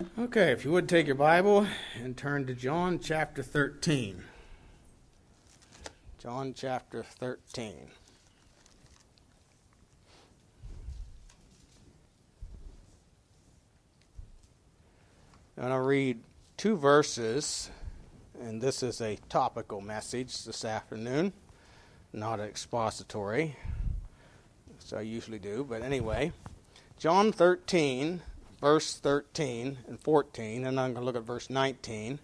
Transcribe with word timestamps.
Okay, 0.00 0.52
if 0.52 0.64
you 0.64 0.70
would 0.70 0.88
take 0.88 1.06
your 1.06 1.16
Bible 1.16 1.66
and 2.00 2.16
turn 2.16 2.46
to 2.46 2.54
John 2.54 3.00
chapter 3.00 3.42
13. 3.42 4.22
John 6.20 6.54
chapter 6.54 7.02
13. 7.02 7.74
I'm 15.56 15.62
going 15.64 15.72
to 15.72 15.80
read 15.80 16.20
two 16.56 16.76
verses, 16.76 17.68
and 18.40 18.60
this 18.60 18.84
is 18.84 19.00
a 19.00 19.18
topical 19.28 19.80
message 19.80 20.44
this 20.44 20.64
afternoon, 20.64 21.32
not 22.12 22.38
expository, 22.38 23.56
as 24.80 24.92
I 24.92 25.00
usually 25.00 25.40
do, 25.40 25.66
but 25.68 25.82
anyway. 25.82 26.30
John 27.00 27.32
13, 27.32 28.22
verse 28.60 28.96
13 28.96 29.78
and 29.86 30.00
14, 30.00 30.66
and 30.66 30.80
I'm 30.80 30.92
going 30.92 31.02
to 31.02 31.06
look 31.06 31.16
at 31.16 31.22
verse 31.22 31.50
19. 31.50 32.18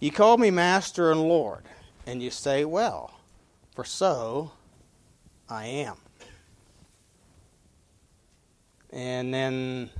You 0.00 0.10
call 0.10 0.38
me 0.38 0.50
Master 0.50 1.10
and 1.10 1.22
Lord, 1.22 1.64
and 2.06 2.22
you 2.22 2.30
say, 2.30 2.64
Well, 2.64 3.20
for 3.74 3.84
so 3.84 4.52
I 5.48 5.66
am. 5.66 5.96
And 8.90 9.32
then 9.32 9.90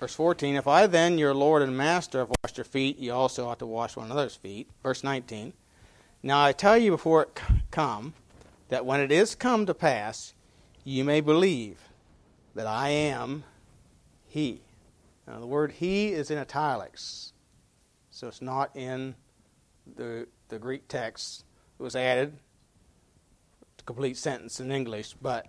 verse 0.00 0.14
14, 0.14 0.56
If 0.56 0.66
I 0.66 0.86
then, 0.86 1.18
your 1.18 1.34
Lord 1.34 1.62
and 1.62 1.76
Master, 1.76 2.20
have 2.20 2.32
washed 2.42 2.56
your 2.56 2.64
feet, 2.64 2.98
you 2.98 3.12
also 3.12 3.46
ought 3.46 3.58
to 3.60 3.66
wash 3.66 3.96
one 3.96 4.06
another's 4.06 4.36
feet. 4.36 4.68
Verse 4.82 5.04
19, 5.04 5.52
Now 6.22 6.44
I 6.44 6.52
tell 6.52 6.78
you 6.78 6.90
before 6.90 7.22
it 7.22 7.40
come, 7.70 8.14
that 8.70 8.86
when 8.86 9.00
it 9.00 9.12
is 9.12 9.34
come 9.34 9.66
to 9.66 9.74
pass, 9.74 10.32
you 10.82 11.04
may 11.04 11.20
believe 11.20 11.80
that 12.54 12.66
I 12.66 12.88
am 12.88 13.44
he. 14.34 14.60
Now, 15.28 15.38
the 15.38 15.46
word 15.46 15.72
he 15.72 16.08
is 16.08 16.30
in 16.30 16.38
italics, 16.38 17.32
so 18.10 18.26
it's 18.26 18.42
not 18.42 18.74
in 18.74 19.14
the, 19.96 20.26
the 20.48 20.58
Greek 20.58 20.88
text. 20.88 21.44
It 21.78 21.82
was 21.82 21.94
added 21.94 22.36
to 23.78 23.84
complete 23.84 24.16
sentence 24.16 24.58
in 24.58 24.72
English, 24.72 25.14
but 25.22 25.46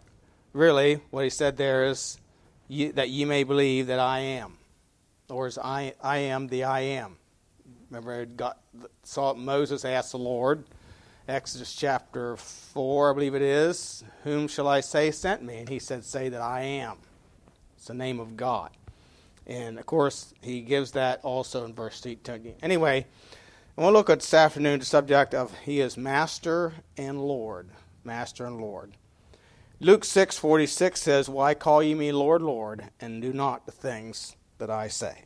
really, 0.54 1.02
what 1.10 1.24
he 1.24 1.30
said 1.32 1.58
there 1.58 1.86
is 1.86 2.20
that 2.70 3.10
you 3.10 3.26
may 3.26 3.44
believe 3.44 3.88
that 3.88 4.00
I 4.00 4.20
am. 4.20 4.58
Or 5.30 5.48
as 5.48 5.58
I, 5.58 5.96
I 6.02 6.18
am 6.18 6.48
the 6.48 6.66
I 6.66 6.82
am. 6.82 7.18
Remember, 7.90 8.26
God, 8.26 8.54
saw 9.04 9.34
Moses 9.34 9.84
asked 9.84 10.12
the 10.12 10.20
Lord, 10.20 10.64
Exodus 11.28 11.74
chapter 11.74 12.38
4, 12.38 13.12
I 13.12 13.14
believe 13.16 13.34
it 13.34 13.42
is, 13.42 14.04
Whom 14.24 14.48
shall 14.48 14.68
I 14.68 14.82
say 14.82 15.10
sent 15.10 15.42
me? 15.42 15.58
And 15.58 15.70
he 15.70 15.80
said, 15.80 16.04
Say 16.04 16.30
that 16.30 16.42
I 16.42 16.62
am. 16.62 16.98
It's 17.86 17.90
the 17.90 17.94
name 17.94 18.20
of 18.20 18.36
God. 18.36 18.72
And 19.46 19.78
of 19.78 19.86
course, 19.86 20.34
he 20.42 20.62
gives 20.62 20.94
that 20.94 21.20
also 21.22 21.66
in 21.66 21.76
verse 21.76 22.04
18. 22.04 22.56
Anyway, 22.64 23.06
I 23.78 23.82
want 23.82 23.94
to 23.94 23.98
look 24.00 24.10
at 24.10 24.22
this 24.22 24.34
afternoon 24.34 24.80
the 24.80 24.86
subject 24.86 25.36
of 25.36 25.56
He 25.60 25.82
is 25.82 25.96
Master 25.96 26.74
and 26.98 27.22
Lord. 27.22 27.70
Master 28.04 28.48
and 28.48 28.60
Lord. 28.60 28.94
Luke 29.80 30.04
6:46 30.04 31.00
says, 31.00 31.30
"Why 31.30 31.54
call 31.54 31.84
ye 31.84 31.94
me 31.94 32.12
Lord, 32.12 32.42
Lord, 32.42 32.90
and 33.00 33.22
do 33.22 33.32
not 33.32 33.68
the 33.68 33.72
things 33.72 34.36
that 34.58 34.72
I 34.72 34.88
say?" 34.88 35.26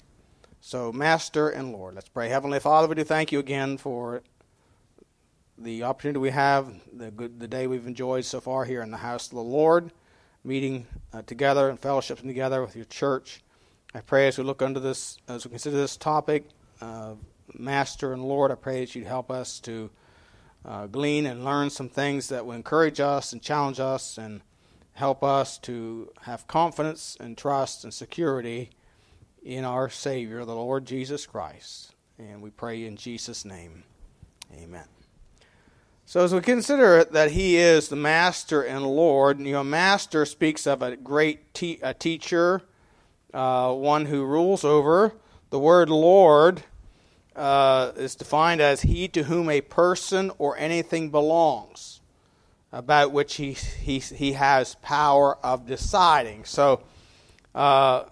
So, 0.60 0.92
Master 0.92 1.48
and 1.48 1.72
Lord. 1.72 1.96
Let's 1.96 2.10
pray. 2.10 2.28
Heavenly 2.28 2.60
Father, 2.60 2.90
we 2.90 2.96
do 2.96 3.06
thank 3.06 3.32
you 3.32 3.40
again 3.40 3.78
for 3.78 4.22
the 5.58 5.84
opportunity 5.84 6.20
we 6.20 6.32
have, 6.32 6.74
the 6.92 7.10
good 7.10 7.40
the 7.40 7.48
day 7.48 7.68
we've 7.68 7.88
enjoyed 7.88 8.26
so 8.26 8.42
far 8.42 8.66
here 8.66 8.82
in 8.82 8.92
the 8.92 8.98
house 8.98 9.28
of 9.28 9.36
the 9.36 9.42
Lord 9.42 9.94
meeting 10.44 10.88
uh, 11.14 11.22
together 11.24 11.70
and 11.70 11.80
fellowshipping 11.80 12.28
together 12.28 12.62
with 12.62 12.76
your 12.76 12.86
church. 12.86 13.42
I 13.94 14.02
pray 14.02 14.28
as 14.28 14.38
we 14.38 14.44
look 14.44 14.62
under 14.62 14.80
this, 14.80 15.18
as 15.28 15.46
we 15.46 15.50
consider 15.50 15.78
this 15.78 15.98
topic, 15.98 16.46
uh, 16.82 17.14
Master 17.58 18.14
and 18.14 18.24
Lord, 18.24 18.52
I 18.52 18.56
pray 18.56 18.82
that 18.82 18.96
you'd 18.96 19.08
help 19.08 19.32
us 19.32 19.60
to 19.62 19.90
uh, 20.66 20.88
glean 20.88 21.26
and 21.26 21.44
learn 21.44 21.70
some 21.70 21.90
things 21.90 22.30
that 22.30 22.46
will 22.46 22.54
encourage 22.54 23.00
us 23.00 23.34
and 23.34 23.42
challenge 23.42 23.80
us 23.80 24.18
and 24.18 24.42
help 24.94 25.24
us 25.24 25.58
to 25.60 26.12
have 26.22 26.48
confidence 26.48 27.18
and 27.20 27.38
trust 27.38 27.84
and 27.84 27.94
security 27.94 28.70
in 29.42 29.64
our 29.66 29.90
Savior, 29.90 30.46
the 30.46 30.56
Lord 30.56 30.86
Jesus 30.86 31.26
Christ. 31.26 31.96
And 32.18 32.42
we 32.42 32.50
pray 32.50 32.86
in 32.86 32.98
Jesus' 32.98 33.46
name. 33.46 33.84
Amen. 34.54 34.99
So, 36.10 36.24
as 36.24 36.34
we 36.34 36.42
consider 36.42 37.04
that 37.04 37.34
he 37.34 37.58
is 37.58 37.90
the 37.90 37.96
master 37.96 38.64
and 38.64 38.84
Lord, 38.84 39.40
you 39.40 39.52
know, 39.52 39.64
master 39.64 40.26
speaks 40.26 40.66
of 40.66 40.82
a 40.82 40.96
great 40.96 41.54
te- 41.54 41.78
a 41.84 41.94
teacher, 41.94 42.64
uh, 43.32 43.72
one 43.76 44.08
who 44.08 44.26
rules 44.26 44.64
over. 44.64 45.14
The 45.52 45.60
word 45.60 45.88
Lord 45.88 46.64
uh, 47.36 47.92
is 47.96 48.16
defined 48.16 48.60
as 48.60 48.82
he 48.82 49.08
to 49.10 49.26
whom 49.26 49.52
a 49.52 49.62
person 49.62 50.32
or 50.40 50.58
anything 50.58 51.12
belongs, 51.12 52.02
about 52.72 53.12
which 53.12 53.36
he, 53.36 53.52
he, 53.52 54.00
he 54.00 54.34
has 54.34 54.78
power 54.82 55.38
of 55.46 55.68
deciding. 55.68 56.44
So, 56.44 56.82
uh, 57.54 58.06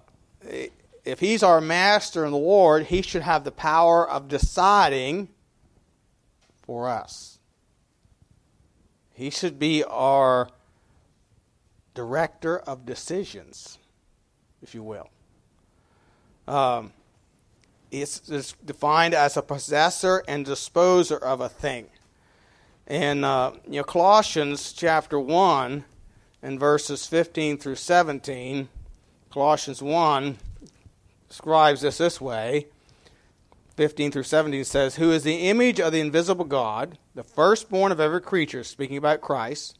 if 1.03 1.19
he's 1.19 1.41
our 1.41 1.61
master 1.61 2.25
and 2.25 2.33
Lord, 2.35 2.85
he 2.85 3.01
should 3.01 3.23
have 3.23 3.43
the 3.43 3.51
power 3.51 4.07
of 4.07 4.27
deciding 4.27 5.29
for 6.61 6.87
us. 6.87 7.36
He 9.17 9.31
should 9.31 9.57
be 9.57 9.83
our 9.83 10.47
director 11.95 12.59
of 12.59 12.85
decisions, 12.85 13.79
if 14.61 14.75
you 14.75 14.83
will. 14.83 15.09
Um, 16.47 16.93
it's, 17.89 18.29
it's, 18.29 18.53
defined 18.63 19.15
as 19.15 19.35
a 19.35 19.41
possessor 19.41 20.23
and 20.27 20.45
disposer 20.45 21.17
of 21.17 21.41
a 21.41 21.49
thing. 21.49 21.87
In 22.85 23.23
uh, 23.23 23.53
you 23.65 23.77
know, 23.77 23.83
Colossians 23.83 24.71
chapter 24.71 25.19
1 25.19 25.83
and 26.43 26.59
verses 26.59 27.07
15 27.07 27.57
through 27.57 27.75
17, 27.75 28.69
Colossians 29.31 29.81
1 29.81 30.37
describes 31.27 31.81
this 31.81 31.97
this 31.97 32.21
way 32.21 32.67
15 33.77 34.11
through 34.11 34.23
17 34.23 34.63
says, 34.63 34.95
Who 34.95 35.11
is 35.11 35.23
the 35.23 35.47
image 35.49 35.79
of 35.79 35.91
the 35.91 35.99
invisible 35.99 36.45
God, 36.45 36.97
the 37.13 37.23
firstborn 37.23 37.91
of 37.91 37.99
every 37.99 38.21
creature, 38.21 38.63
speaking 38.63 38.97
about 38.97 39.21
Christ. 39.21 39.77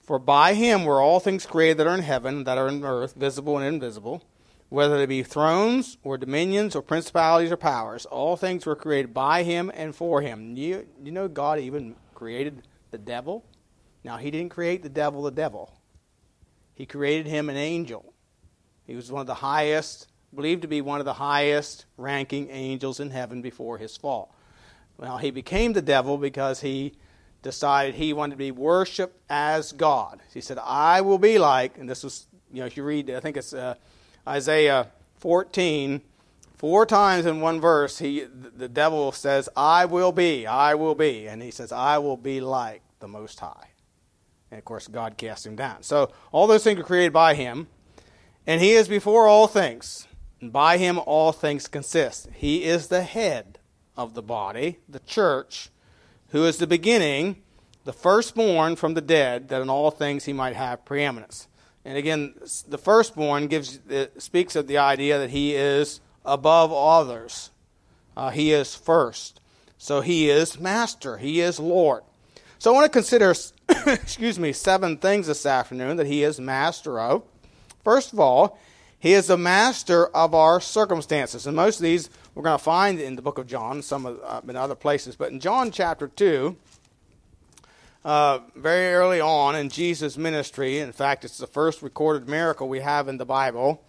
For 0.00 0.20
by 0.20 0.54
him 0.54 0.84
were 0.84 1.00
all 1.00 1.18
things 1.18 1.44
created 1.44 1.78
that 1.78 1.88
are 1.88 1.94
in 1.94 2.02
heaven, 2.02 2.44
that 2.44 2.56
are 2.56 2.68
in 2.68 2.84
earth, 2.84 3.14
visible 3.14 3.58
and 3.58 3.66
invisible, 3.66 4.22
whether 4.68 4.96
they 4.96 5.06
be 5.06 5.24
thrones 5.24 5.98
or 6.04 6.16
dominions 6.16 6.76
or 6.76 6.82
principalities 6.82 7.50
or 7.50 7.56
powers. 7.56 8.06
All 8.06 8.36
things 8.36 8.64
were 8.64 8.76
created 8.76 9.12
by 9.12 9.42
him 9.42 9.72
and 9.74 9.94
for 9.94 10.20
him. 10.20 10.56
You, 10.56 10.86
you 11.02 11.10
know, 11.10 11.26
God 11.26 11.58
even 11.58 11.96
created 12.14 12.62
the 12.92 12.98
devil. 12.98 13.44
Now, 14.04 14.18
he 14.18 14.30
didn't 14.30 14.50
create 14.50 14.84
the 14.84 14.88
devil, 14.88 15.22
the 15.22 15.32
devil. 15.32 15.72
He 16.74 16.86
created 16.86 17.26
him 17.26 17.50
an 17.50 17.56
angel. 17.56 18.12
He 18.84 18.94
was 18.94 19.10
one 19.10 19.20
of 19.20 19.26
the 19.26 19.34
highest 19.34 20.06
believed 20.34 20.62
to 20.62 20.68
be 20.68 20.80
one 20.80 21.00
of 21.00 21.04
the 21.04 21.14
highest 21.14 21.84
ranking 21.96 22.50
angels 22.50 23.00
in 23.00 23.10
heaven 23.10 23.42
before 23.42 23.78
his 23.78 23.96
fall. 23.96 24.34
Well, 24.96 25.18
he 25.18 25.30
became 25.30 25.72
the 25.72 25.82
devil 25.82 26.16
because 26.16 26.60
he 26.60 26.94
decided 27.42 27.96
he 27.96 28.12
wanted 28.12 28.32
to 28.32 28.38
be 28.38 28.50
worshiped 28.50 29.18
as 29.28 29.72
God. 29.72 30.20
He 30.32 30.40
said, 30.40 30.58
I 30.58 31.00
will 31.00 31.18
be 31.18 31.38
like, 31.38 31.76
and 31.78 31.88
this 31.88 32.04
was, 32.04 32.26
you 32.52 32.60
know, 32.60 32.66
if 32.66 32.76
you 32.76 32.84
read, 32.84 33.10
I 33.10 33.20
think 33.20 33.36
it's 33.36 33.52
uh, 33.52 33.74
Isaiah 34.26 34.88
14, 35.16 36.00
four 36.54 36.86
times 36.86 37.26
in 37.26 37.40
one 37.40 37.60
verse, 37.60 37.98
he, 37.98 38.20
the 38.20 38.68
devil 38.68 39.10
says, 39.12 39.48
I 39.56 39.84
will 39.86 40.12
be, 40.12 40.46
I 40.46 40.74
will 40.74 40.94
be. 40.94 41.26
And 41.26 41.42
he 41.42 41.50
says, 41.50 41.72
I 41.72 41.98
will 41.98 42.16
be 42.16 42.40
like 42.40 42.82
the 43.00 43.08
Most 43.08 43.40
High. 43.40 43.70
And 44.50 44.58
of 44.58 44.64
course, 44.64 44.86
God 44.86 45.16
cast 45.16 45.46
him 45.46 45.56
down. 45.56 45.82
So 45.82 46.12
all 46.30 46.46
those 46.46 46.62
things 46.62 46.78
are 46.78 46.84
created 46.84 47.12
by 47.12 47.34
him. 47.34 47.66
And 48.46 48.60
he 48.60 48.72
is 48.72 48.86
before 48.86 49.26
all 49.26 49.46
things. 49.48 50.06
And 50.42 50.52
by 50.52 50.76
him 50.76 50.98
all 51.06 51.30
things 51.30 51.68
consist. 51.68 52.28
He 52.34 52.64
is 52.64 52.88
the 52.88 53.04
head 53.04 53.60
of 53.96 54.14
the 54.14 54.22
body, 54.22 54.80
the 54.88 54.98
church, 54.98 55.70
who 56.30 56.44
is 56.44 56.58
the 56.58 56.66
beginning, 56.66 57.40
the 57.84 57.92
firstborn 57.92 58.74
from 58.74 58.94
the 58.94 59.00
dead, 59.00 59.48
that 59.48 59.62
in 59.62 59.70
all 59.70 59.92
things 59.92 60.24
he 60.24 60.32
might 60.32 60.56
have 60.56 60.84
preeminence. 60.84 61.46
And 61.84 61.96
again, 61.96 62.34
the 62.68 62.78
firstborn 62.78 63.46
gives 63.46 63.78
speaks 64.18 64.56
of 64.56 64.66
the 64.66 64.78
idea 64.78 65.18
that 65.20 65.30
he 65.30 65.54
is 65.54 66.00
above 66.24 66.72
others. 66.72 67.50
Uh, 68.16 68.30
he 68.30 68.52
is 68.52 68.74
first. 68.74 69.40
So 69.78 70.00
he 70.00 70.28
is 70.28 70.58
master. 70.58 71.18
He 71.18 71.40
is 71.40 71.60
Lord. 71.60 72.02
So 72.58 72.72
I 72.72 72.74
want 72.74 72.86
to 72.86 72.90
consider, 72.90 73.32
excuse 73.86 74.40
me, 74.40 74.52
seven 74.52 74.96
things 74.96 75.28
this 75.28 75.46
afternoon 75.46 75.98
that 75.98 76.06
he 76.08 76.24
is 76.24 76.40
master 76.40 76.98
of. 76.98 77.22
First 77.84 78.12
of 78.12 78.18
all, 78.18 78.58
he 79.02 79.14
is 79.14 79.26
the 79.26 79.36
master 79.36 80.06
of 80.06 80.32
our 80.32 80.60
circumstances. 80.60 81.44
And 81.44 81.56
most 81.56 81.80
of 81.80 81.82
these 81.82 82.08
we're 82.36 82.44
going 82.44 82.56
to 82.56 82.62
find 82.62 83.00
in 83.00 83.16
the 83.16 83.22
book 83.22 83.36
of 83.36 83.48
John, 83.48 83.82
some 83.82 84.06
of, 84.06 84.20
uh, 84.22 84.40
in 84.48 84.54
other 84.54 84.76
places. 84.76 85.16
But 85.16 85.32
in 85.32 85.40
John 85.40 85.72
chapter 85.72 86.06
2, 86.06 86.56
uh, 88.04 88.38
very 88.54 88.94
early 88.94 89.20
on 89.20 89.56
in 89.56 89.70
Jesus' 89.70 90.16
ministry, 90.16 90.78
in 90.78 90.92
fact, 90.92 91.24
it's 91.24 91.36
the 91.36 91.48
first 91.48 91.82
recorded 91.82 92.28
miracle 92.28 92.68
we 92.68 92.78
have 92.78 93.08
in 93.08 93.16
the 93.16 93.24
Bible. 93.24 93.82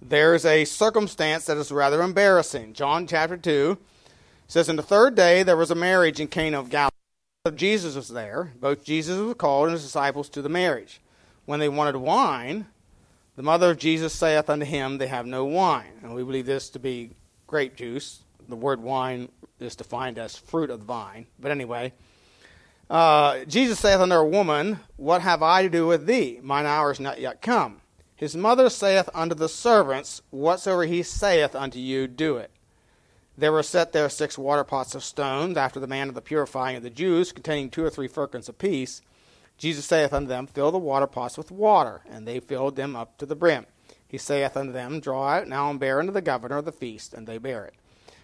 there's 0.00 0.46
a 0.46 0.64
circumstance 0.64 1.44
that 1.44 1.58
is 1.58 1.70
rather 1.70 2.00
embarrassing. 2.00 2.72
John 2.72 3.06
chapter 3.06 3.36
2 3.36 3.76
says, 4.48 4.70
In 4.70 4.76
the 4.76 4.82
third 4.82 5.14
day 5.14 5.42
there 5.42 5.54
was 5.54 5.70
a 5.70 5.74
marriage 5.74 6.18
in 6.18 6.28
Cana 6.28 6.58
of 6.58 6.70
Galilee. 6.70 6.88
Jesus 7.56 7.94
was 7.94 8.08
there. 8.08 8.54
Both 8.58 8.84
Jesus 8.86 9.18
was 9.18 9.34
called 9.34 9.66
and 9.66 9.74
his 9.74 9.82
disciples 9.82 10.30
to 10.30 10.40
the 10.40 10.48
marriage. 10.48 11.02
When 11.44 11.60
they 11.60 11.68
wanted 11.68 11.96
wine, 11.96 12.64
the 13.40 13.44
mother 13.44 13.70
of 13.70 13.78
Jesus 13.78 14.12
saith 14.12 14.50
unto 14.50 14.66
him, 14.66 14.98
They 14.98 15.06
have 15.06 15.24
no 15.24 15.46
wine. 15.46 15.92
And 16.02 16.14
we 16.14 16.22
believe 16.22 16.44
this 16.44 16.68
to 16.68 16.78
be 16.78 17.12
grape 17.46 17.74
juice. 17.74 18.20
The 18.50 18.54
word 18.54 18.82
wine 18.82 19.30
is 19.58 19.76
defined 19.76 20.18
as 20.18 20.36
fruit 20.36 20.68
of 20.68 20.80
the 20.80 20.84
vine. 20.84 21.26
But 21.38 21.50
anyway, 21.50 21.94
uh, 22.90 23.46
Jesus 23.46 23.78
saith 23.78 23.98
unto 23.98 24.14
her, 24.14 24.22
Woman, 24.22 24.80
what 24.98 25.22
have 25.22 25.42
I 25.42 25.62
to 25.62 25.70
do 25.70 25.86
with 25.86 26.04
thee? 26.04 26.38
Mine 26.42 26.66
hour 26.66 26.90
is 26.90 27.00
not 27.00 27.18
yet 27.18 27.40
come. 27.40 27.80
His 28.14 28.36
mother 28.36 28.68
saith 28.68 29.08
unto 29.14 29.34
the 29.34 29.48
servants, 29.48 30.20
Whatsoever 30.28 30.84
he 30.84 31.02
saith 31.02 31.54
unto 31.54 31.78
you, 31.78 32.08
do 32.08 32.36
it. 32.36 32.50
There 33.38 33.52
were 33.52 33.62
set 33.62 33.92
there 33.92 34.10
six 34.10 34.36
water 34.36 34.64
pots 34.64 34.94
of 34.94 35.02
stones, 35.02 35.56
after 35.56 35.80
the 35.80 35.86
manner 35.86 36.10
of 36.10 36.14
the 36.14 36.20
purifying 36.20 36.76
of 36.76 36.82
the 36.82 36.90
Jews, 36.90 37.32
containing 37.32 37.70
two 37.70 37.84
or 37.84 37.88
three 37.88 38.06
firkins 38.06 38.50
apiece. 38.50 39.00
Jesus 39.60 39.84
saith 39.84 40.14
unto 40.14 40.26
them, 40.26 40.46
Fill 40.46 40.72
the 40.72 40.78
water 40.78 41.06
pots 41.06 41.36
with 41.36 41.50
water. 41.50 42.00
And 42.10 42.26
they 42.26 42.40
filled 42.40 42.76
them 42.76 42.96
up 42.96 43.18
to 43.18 43.26
the 43.26 43.36
brim. 43.36 43.66
He 44.08 44.16
saith 44.16 44.56
unto 44.56 44.72
them, 44.72 45.00
Draw 45.00 45.28
out 45.28 45.48
now 45.48 45.68
and 45.68 45.78
bear 45.78 46.00
unto 46.00 46.12
the 46.12 46.22
governor 46.22 46.56
of 46.56 46.64
the 46.64 46.72
feast. 46.72 47.12
And 47.12 47.26
they 47.26 47.36
bear 47.36 47.66
it. 47.66 47.74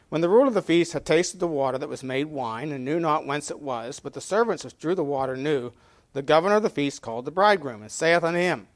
When 0.08 0.22
the 0.22 0.30
ruler 0.30 0.46
of 0.46 0.54
the 0.54 0.62
feast 0.62 0.94
had 0.94 1.04
tasted 1.04 1.38
the 1.38 1.46
water 1.46 1.76
that 1.76 1.90
was 1.90 2.02
made 2.02 2.28
wine, 2.28 2.72
and 2.72 2.86
knew 2.86 2.98
not 2.98 3.26
whence 3.26 3.50
it 3.50 3.60
was, 3.60 4.00
but 4.00 4.14
the 4.14 4.20
servants 4.22 4.64
which 4.64 4.78
drew 4.78 4.94
the 4.94 5.04
water 5.04 5.36
knew, 5.36 5.72
the 6.14 6.22
governor 6.22 6.54
of 6.54 6.62
the 6.62 6.70
feast 6.70 7.02
called 7.02 7.26
the 7.26 7.30
bridegroom, 7.30 7.82
and 7.82 7.92
saith 7.92 8.24
unto 8.24 8.38
him, 8.38 8.68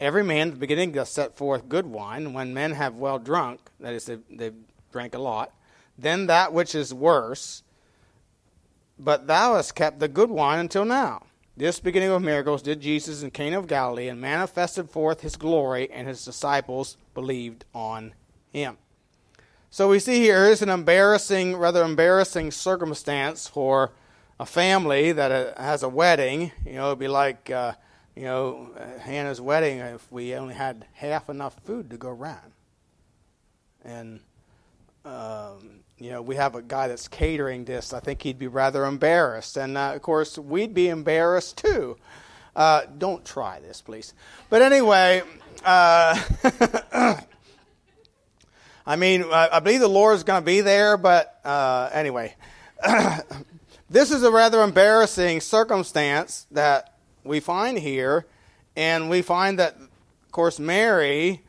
Every 0.00 0.24
man 0.24 0.48
at 0.48 0.54
the 0.54 0.60
beginning 0.60 0.92
doth 0.92 1.08
set 1.08 1.36
forth 1.36 1.68
good 1.68 1.86
wine, 1.86 2.24
and 2.24 2.34
when 2.34 2.54
men 2.54 2.72
have 2.72 2.94
well 2.94 3.18
drunk, 3.18 3.60
that 3.80 3.92
is, 3.92 4.06
they, 4.06 4.18
they 4.30 4.52
drank 4.92 5.14
a 5.14 5.18
lot, 5.18 5.52
then 5.98 6.26
that 6.28 6.54
which 6.54 6.74
is 6.74 6.94
worse. 6.94 7.64
But 8.98 9.26
thou 9.26 9.56
hast 9.56 9.74
kept 9.74 9.98
the 9.98 10.08
good 10.08 10.30
wine 10.30 10.60
until 10.60 10.86
now. 10.86 11.24
This 11.58 11.80
beginning 11.80 12.10
of 12.10 12.22
miracles 12.22 12.62
did 12.62 12.80
Jesus 12.80 13.24
in 13.24 13.32
Cana 13.32 13.58
of 13.58 13.66
Galilee, 13.66 14.06
and 14.08 14.20
manifested 14.20 14.88
forth 14.88 15.22
his 15.22 15.34
glory, 15.34 15.90
and 15.90 16.06
his 16.06 16.24
disciples 16.24 16.96
believed 17.14 17.64
on 17.74 18.14
him. 18.52 18.78
So 19.68 19.88
we 19.88 19.98
see 19.98 20.20
here 20.20 20.46
is 20.46 20.62
an 20.62 20.68
embarrassing, 20.68 21.56
rather 21.56 21.82
embarrassing 21.82 22.52
circumstance 22.52 23.48
for 23.48 23.90
a 24.38 24.46
family 24.46 25.10
that 25.10 25.58
has 25.58 25.82
a 25.82 25.88
wedding. 25.88 26.52
You 26.64 26.74
know, 26.74 26.86
it'd 26.86 27.00
be 27.00 27.08
like. 27.08 27.50
Uh, 27.50 27.72
you 28.14 28.24
know, 28.24 28.70
Hannah's 28.98 29.40
wedding 29.40 29.78
if 29.78 30.10
we 30.10 30.34
only 30.34 30.54
had 30.54 30.86
half 30.94 31.28
enough 31.28 31.54
food 31.64 31.88
to 31.90 31.96
go 31.96 32.08
around. 32.08 32.50
And, 33.84 34.18
um, 35.04 35.80
you 35.98 36.10
know, 36.10 36.22
we 36.22 36.36
have 36.36 36.54
a 36.54 36.62
guy 36.62 36.88
that's 36.88 37.08
catering 37.08 37.64
this. 37.64 37.92
I 37.92 38.00
think 38.00 38.22
he'd 38.22 38.38
be 38.38 38.46
rather 38.46 38.84
embarrassed. 38.84 39.56
And, 39.56 39.76
uh, 39.76 39.92
of 39.94 40.02
course, 40.02 40.38
we'd 40.38 40.74
be 40.74 40.88
embarrassed 40.88 41.58
too. 41.58 41.96
Uh, 42.54 42.82
don't 42.98 43.24
try 43.24 43.60
this, 43.60 43.80
please. 43.82 44.14
But 44.50 44.62
anyway, 44.62 45.22
uh, 45.64 46.20
I 48.86 48.96
mean, 48.96 49.24
I 49.30 49.60
believe 49.60 49.80
the 49.80 49.88
Lord 49.88 50.16
is 50.16 50.24
going 50.24 50.40
to 50.40 50.46
be 50.46 50.60
there, 50.60 50.96
but 50.96 51.40
uh, 51.44 51.90
anyway, 51.92 52.34
this 53.90 54.10
is 54.10 54.22
a 54.22 54.30
rather 54.30 54.62
embarrassing 54.62 55.40
circumstance 55.40 56.46
that 56.52 56.94
we 57.22 57.40
find 57.40 57.78
here, 57.78 58.26
and 58.76 59.10
we 59.10 59.20
find 59.22 59.58
that, 59.58 59.76
of 59.76 60.32
course, 60.32 60.58
Mary, 60.58 61.42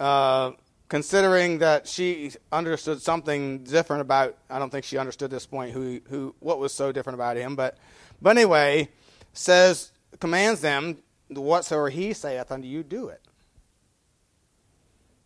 uh, 0.00 0.52
considering 0.88 1.58
that 1.58 1.88
she 1.88 2.32
understood 2.52 3.02
something 3.02 3.64
different 3.64 4.02
about, 4.02 4.36
I 4.48 4.58
don't 4.58 4.70
think 4.70 4.84
she 4.84 4.98
understood 4.98 5.30
this 5.30 5.46
point, 5.46 5.72
who, 5.72 6.00
who, 6.08 6.34
what 6.40 6.58
was 6.58 6.72
so 6.72 6.92
different 6.92 7.14
about 7.14 7.36
him, 7.36 7.56
but, 7.56 7.76
but 8.22 8.36
anyway, 8.36 8.88
says, 9.32 9.92
commands 10.20 10.60
them, 10.60 10.98
whatsoever 11.28 11.90
he 11.90 12.12
saith 12.12 12.52
unto 12.52 12.68
you, 12.68 12.82
do 12.82 13.08
it. 13.08 13.20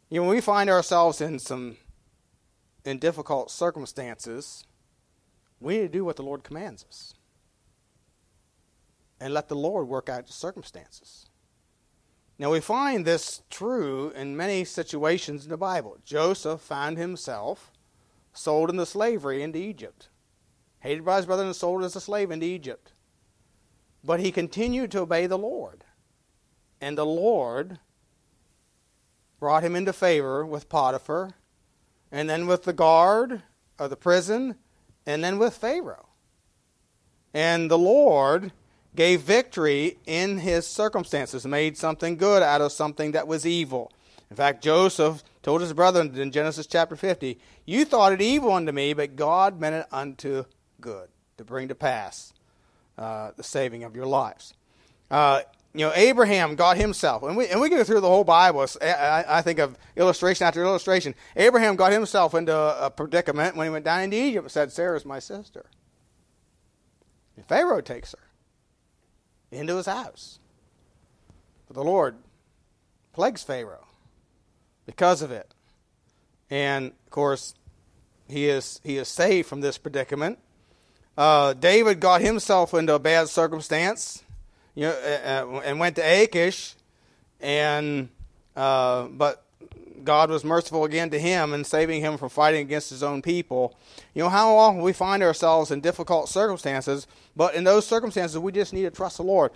You 0.08 0.20
know, 0.20 0.26
when 0.26 0.34
we 0.34 0.40
find 0.40 0.68
ourselves 0.68 1.20
in 1.20 1.38
some 1.38 1.76
in 2.84 2.98
difficult 2.98 3.50
circumstances, 3.50 4.64
we 5.60 5.74
need 5.76 5.82
to 5.82 5.88
do 5.88 6.04
what 6.04 6.16
the 6.16 6.22
Lord 6.22 6.42
commands 6.42 6.84
us 6.88 7.14
and 9.20 9.34
let 9.34 9.48
the 9.48 9.54
Lord 9.54 9.86
work 9.86 10.08
out 10.08 10.26
the 10.26 10.32
circumstances. 10.32 11.29
Now, 12.40 12.50
we 12.50 12.60
find 12.60 13.04
this 13.04 13.42
true 13.50 14.12
in 14.16 14.34
many 14.34 14.64
situations 14.64 15.44
in 15.44 15.50
the 15.50 15.58
Bible. 15.58 15.98
Joseph 16.06 16.62
found 16.62 16.96
himself 16.96 17.70
sold 18.32 18.70
into 18.70 18.86
slavery 18.86 19.42
into 19.42 19.58
Egypt, 19.58 20.08
hated 20.78 21.04
by 21.04 21.18
his 21.18 21.26
brother 21.26 21.44
and 21.44 21.54
sold 21.54 21.84
as 21.84 21.96
a 21.96 22.00
slave 22.00 22.30
into 22.30 22.46
Egypt. 22.46 22.94
But 24.02 24.20
he 24.20 24.32
continued 24.32 24.90
to 24.92 25.00
obey 25.00 25.26
the 25.26 25.36
Lord. 25.36 25.84
And 26.80 26.96
the 26.96 27.04
Lord 27.04 27.78
brought 29.38 29.62
him 29.62 29.76
into 29.76 29.92
favor 29.92 30.46
with 30.46 30.70
Potiphar, 30.70 31.32
and 32.10 32.30
then 32.30 32.46
with 32.46 32.62
the 32.62 32.72
guard 32.72 33.42
of 33.78 33.90
the 33.90 33.96
prison, 33.96 34.54
and 35.04 35.22
then 35.22 35.38
with 35.38 35.58
Pharaoh. 35.58 36.08
And 37.34 37.70
the 37.70 37.76
Lord 37.76 38.52
gave 38.94 39.20
victory 39.22 39.98
in 40.06 40.38
his 40.38 40.66
circumstances, 40.66 41.46
made 41.46 41.76
something 41.76 42.16
good 42.16 42.42
out 42.42 42.60
of 42.60 42.72
something 42.72 43.12
that 43.12 43.26
was 43.26 43.46
evil. 43.46 43.92
In 44.30 44.36
fact, 44.36 44.62
Joseph 44.62 45.22
told 45.42 45.60
his 45.60 45.72
brethren 45.72 46.14
in 46.16 46.30
Genesis 46.30 46.66
chapter 46.66 46.96
50, 46.96 47.38
You 47.64 47.84
thought 47.84 48.12
it 48.12 48.20
evil 48.20 48.52
unto 48.52 48.72
me, 48.72 48.92
but 48.92 49.16
God 49.16 49.60
meant 49.60 49.74
it 49.74 49.86
unto 49.90 50.44
good, 50.80 51.08
to 51.38 51.44
bring 51.44 51.68
to 51.68 51.74
pass 51.74 52.32
uh, 52.96 53.32
the 53.36 53.42
saving 53.42 53.84
of 53.84 53.96
your 53.96 54.06
lives. 54.06 54.54
Uh, 55.10 55.42
you 55.72 55.86
know, 55.86 55.92
Abraham 55.94 56.56
got 56.56 56.76
himself, 56.76 57.22
and 57.22 57.36
we, 57.36 57.46
and 57.46 57.60
we 57.60 57.68
go 57.68 57.84
through 57.84 58.00
the 58.00 58.08
whole 58.08 58.24
Bible. 58.24 58.66
I, 58.82 59.24
I 59.28 59.42
think 59.42 59.60
of 59.60 59.76
illustration 59.96 60.46
after 60.46 60.62
illustration. 60.64 61.14
Abraham 61.36 61.76
got 61.76 61.92
himself 61.92 62.34
into 62.34 62.54
a, 62.54 62.86
a 62.86 62.90
predicament 62.90 63.56
when 63.56 63.66
he 63.66 63.70
went 63.70 63.84
down 63.84 64.02
into 64.02 64.16
Egypt 64.16 64.44
and 64.44 64.52
said, 64.52 64.72
Sarah's 64.72 65.04
my 65.04 65.20
sister. 65.20 65.66
And 67.36 67.46
Pharaoh 67.46 67.80
takes 67.80 68.12
her 68.12 68.29
into 69.50 69.76
his 69.76 69.86
house. 69.86 70.38
But 71.66 71.74
the 71.74 71.84
Lord 71.84 72.16
plagues 73.12 73.42
Pharaoh 73.42 73.86
because 74.86 75.22
of 75.22 75.30
it. 75.30 75.54
And 76.48 76.86
of 76.86 77.10
course, 77.10 77.54
he 78.28 78.48
is 78.48 78.80
he 78.82 78.96
is 78.96 79.08
saved 79.08 79.48
from 79.48 79.60
this 79.60 79.78
predicament. 79.78 80.38
Uh, 81.16 81.52
David 81.52 82.00
got 82.00 82.20
himself 82.20 82.72
into 82.74 82.94
a 82.94 82.98
bad 82.98 83.28
circumstance, 83.28 84.22
you 84.74 84.84
know, 84.84 84.92
uh, 84.92 85.60
and 85.64 85.78
went 85.78 85.96
to 85.96 86.02
Achish, 86.02 86.74
and 87.40 88.08
uh, 88.56 89.04
but 89.04 89.44
God 90.04 90.30
was 90.30 90.44
merciful 90.44 90.84
again 90.84 91.10
to 91.10 91.18
him 91.18 91.52
and 91.52 91.66
saving 91.66 92.00
him 92.00 92.16
from 92.16 92.28
fighting 92.28 92.60
against 92.60 92.90
his 92.90 93.02
own 93.02 93.22
people. 93.22 93.76
You 94.14 94.22
know, 94.22 94.28
how 94.28 94.56
often 94.56 94.82
we 94.82 94.92
find 94.92 95.22
ourselves 95.22 95.70
in 95.70 95.80
difficult 95.80 96.28
circumstances, 96.28 97.06
but 97.36 97.54
in 97.54 97.64
those 97.64 97.86
circumstances, 97.86 98.38
we 98.38 98.52
just 98.52 98.72
need 98.72 98.82
to 98.82 98.90
trust 98.90 99.16
the 99.16 99.22
Lord. 99.22 99.52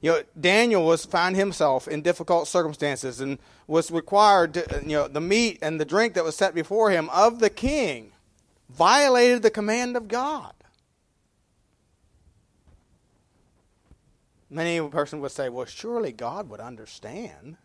You 0.00 0.12
know, 0.12 0.22
Daniel 0.40 0.84
was 0.84 1.04
found 1.04 1.36
himself 1.36 1.88
in 1.88 2.02
difficult 2.02 2.46
circumstances 2.46 3.20
and 3.20 3.38
was 3.66 3.90
required 3.90 4.54
to, 4.54 4.80
you 4.82 4.90
know, 4.90 5.08
the 5.08 5.20
meat 5.20 5.58
and 5.60 5.80
the 5.80 5.84
drink 5.84 6.14
that 6.14 6.24
was 6.24 6.36
set 6.36 6.54
before 6.54 6.90
him 6.90 7.10
of 7.10 7.40
the 7.40 7.50
king 7.50 8.12
violated 8.68 9.42
the 9.42 9.50
command 9.50 9.96
of 9.96 10.06
God. 10.06 10.52
Many 14.50 14.80
person 14.88 15.20
would 15.20 15.32
say, 15.32 15.48
well, 15.48 15.66
surely 15.66 16.12
God 16.12 16.48
would 16.48 16.60
understand. 16.60 17.56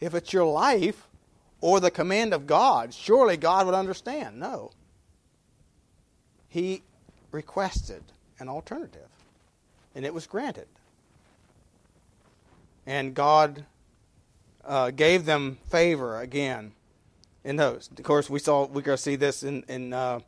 If 0.00 0.14
it's 0.14 0.32
your 0.32 0.44
life, 0.44 1.08
or 1.60 1.80
the 1.80 1.90
command 1.90 2.32
of 2.32 2.46
God, 2.46 2.94
surely 2.94 3.36
God 3.36 3.66
would 3.66 3.74
understand. 3.74 4.38
No. 4.38 4.70
He 6.48 6.82
requested 7.30 8.02
an 8.38 8.48
alternative, 8.48 9.08
and 9.94 10.06
it 10.06 10.14
was 10.14 10.26
granted. 10.26 10.68
And 12.86 13.14
God 13.14 13.66
uh, 14.64 14.90
gave 14.90 15.24
them 15.24 15.58
favor 15.68 16.18
again 16.20 16.72
in 17.44 17.56
those. 17.56 17.90
Of 17.96 18.02
course, 18.04 18.30
we 18.30 18.38
saw 18.38 18.66
we 18.66 18.82
can 18.82 18.96
see 18.96 19.16
this 19.16 19.42
in 19.42 19.64
in, 19.68 19.92
uh, 19.92 20.20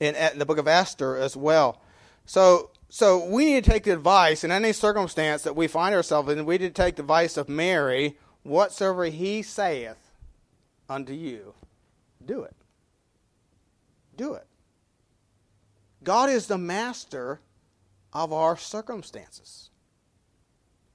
in 0.00 0.14
in 0.14 0.38
the 0.38 0.46
book 0.46 0.58
of 0.58 0.68
Esther 0.68 1.16
as 1.16 1.36
well. 1.36 1.80
So 2.24 2.70
so 2.88 3.26
we 3.26 3.46
need 3.46 3.64
to 3.64 3.70
take 3.70 3.84
the 3.84 3.92
advice 3.92 4.44
in 4.44 4.52
any 4.52 4.72
circumstance 4.72 5.42
that 5.42 5.56
we 5.56 5.66
find 5.66 5.94
ourselves 5.94 6.30
in. 6.30 6.46
We 6.46 6.58
need 6.58 6.74
to 6.74 6.82
take 6.82 6.96
the 6.96 7.02
advice 7.02 7.36
of 7.36 7.48
Mary, 7.48 8.16
whatsoever 8.44 9.04
he 9.06 9.42
saith 9.42 10.05
unto 10.88 11.12
you, 11.12 11.54
do 12.24 12.42
it. 12.42 12.54
Do 14.16 14.34
it. 14.34 14.46
God 16.02 16.30
is 16.30 16.46
the 16.46 16.58
master 16.58 17.40
of 18.12 18.32
our 18.32 18.56
circumstances. 18.56 19.70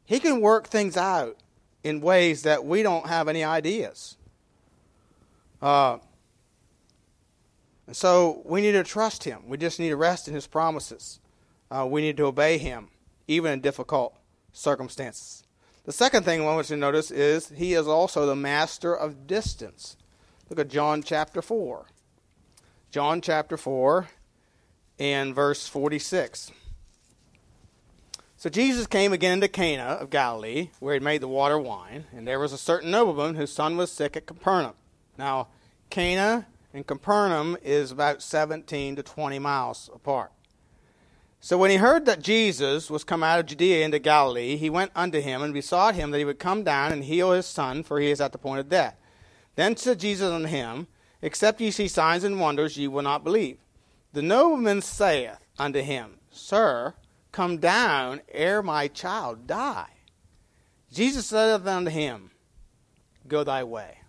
He 0.06 0.20
can 0.20 0.42
work 0.42 0.68
things 0.68 0.98
out 0.98 1.38
in 1.84 2.02
ways 2.02 2.44
that 2.44 2.66
we 2.66 2.84
don't 2.84 3.08
have 3.08 3.28
any 3.28 3.44
ideas. 3.44 4.18
Uh, 5.62 5.98
and 7.88 7.96
so 7.96 8.42
we 8.46 8.62
need 8.62 8.72
to 8.74 8.84
trust 8.84 9.24
Him. 9.24 9.44
We 9.48 9.58
just 9.58 9.80
need 9.80 9.90
to 9.90 9.96
rest 9.96 10.28
in 10.28 10.34
His 10.34 10.48
promises. 10.48 11.20
Uh, 11.70 11.88
we 11.90 12.02
need 12.02 12.18
to 12.18 12.26
obey 12.26 12.58
Him, 12.58 12.90
even 13.28 13.52
in 13.52 13.62
difficult 13.62 14.16
circumstances. 14.54 15.44
The 15.84 15.92
second 15.92 16.24
thing 16.24 16.42
I 16.42 16.46
want 16.46 16.70
you 16.70 16.76
to 16.76 16.80
notice 16.80 17.10
is 17.10 17.50
He 17.50 17.74
is 17.74 17.88
also 17.88 18.26
the 18.26 18.36
master 18.36 18.94
of 18.94 19.26
distance. 19.26 19.98
Look 20.50 20.60
at 20.60 20.68
John 20.68 21.02
chapter 21.02 21.42
4. 21.42 21.86
John 22.92 23.22
chapter 23.22 23.58
4 23.58 24.10
and 25.00 25.34
verse 25.34 25.68
46. 25.68 26.52
So 28.38 28.50
Jesus 28.50 28.86
came 28.86 29.14
again 29.14 29.40
to 29.42 29.48
Cana 29.48 29.84
of 29.84 30.10
Galilee, 30.10 30.70
where 30.80 30.94
he 30.94 31.00
made 31.00 31.22
the 31.22 31.28
water 31.28 31.58
wine, 31.58 32.06
and 32.12 32.28
there 32.28 32.40
was 32.40 32.54
a 32.54 32.58
certain 32.58 32.92
nobleman 32.92 33.36
whose 33.36 33.52
son 33.52 33.78
was 33.78 33.92
sick 33.92 34.18
at 34.18 34.26
Capernaum. 34.26 34.74
Now, 35.18 35.48
Cana 35.90 36.48
and 36.74 36.86
Capernaum 36.86 37.56
is 37.64 37.92
about 37.92 38.22
17 38.22 38.96
to 38.96 39.04
20 39.04 39.40
miles 39.40 39.90
apart. 39.94 40.32
So 41.44 41.58
when 41.58 41.72
he 41.72 41.78
heard 41.78 42.06
that 42.06 42.22
Jesus 42.22 42.92
was 42.92 43.04
come 43.04 43.24
out 43.24 43.40
of 43.40 43.48
Judea 43.48 43.84
into 43.84 43.98
Galilee, 43.98 44.58
he 44.58 44.70
went 44.70 44.92
unto 44.96 45.20
him 45.20 45.42
and 45.42 45.56
besought 45.56 45.96
him 45.96 46.12
that 46.12 46.20
he 46.20 46.26
would 46.26 46.38
come 46.38 46.64
down 46.64 46.92
and 46.92 47.04
heal 47.04 47.32
his 47.32 47.48
son, 47.48 47.82
for 47.82 48.00
he 48.00 48.12
is 48.12 48.22
at 48.22 48.32
the 48.32 48.38
point 48.38 48.60
of 48.60 48.70
death. 48.70 48.96
Then 49.56 49.76
said 49.76 50.00
Jesus 50.00 50.30
unto 50.30 50.48
him, 50.48 50.86
Except 51.20 51.60
ye 51.60 51.72
see 51.72 51.88
signs 51.88 52.24
and 52.24 52.40
wonders, 52.40 52.78
ye 52.78 52.88
will 52.88 53.02
not 53.02 53.24
believe. 53.24 53.58
The 54.14 54.22
nobleman 54.22 54.84
saith 54.84 55.40
unto 55.58 55.82
him, 55.82 56.20
Sir, 56.30 56.94
Come 57.32 57.58
down 57.58 58.22
ere 58.30 58.62
my 58.62 58.88
child 58.88 59.48
die. 59.48 59.90
Jesus 60.94 61.26
saith 61.26 61.66
unto 61.66 61.90
him, 61.90 62.30
Go 63.28 63.44
thy 63.44 63.64
way, 63.64 64.00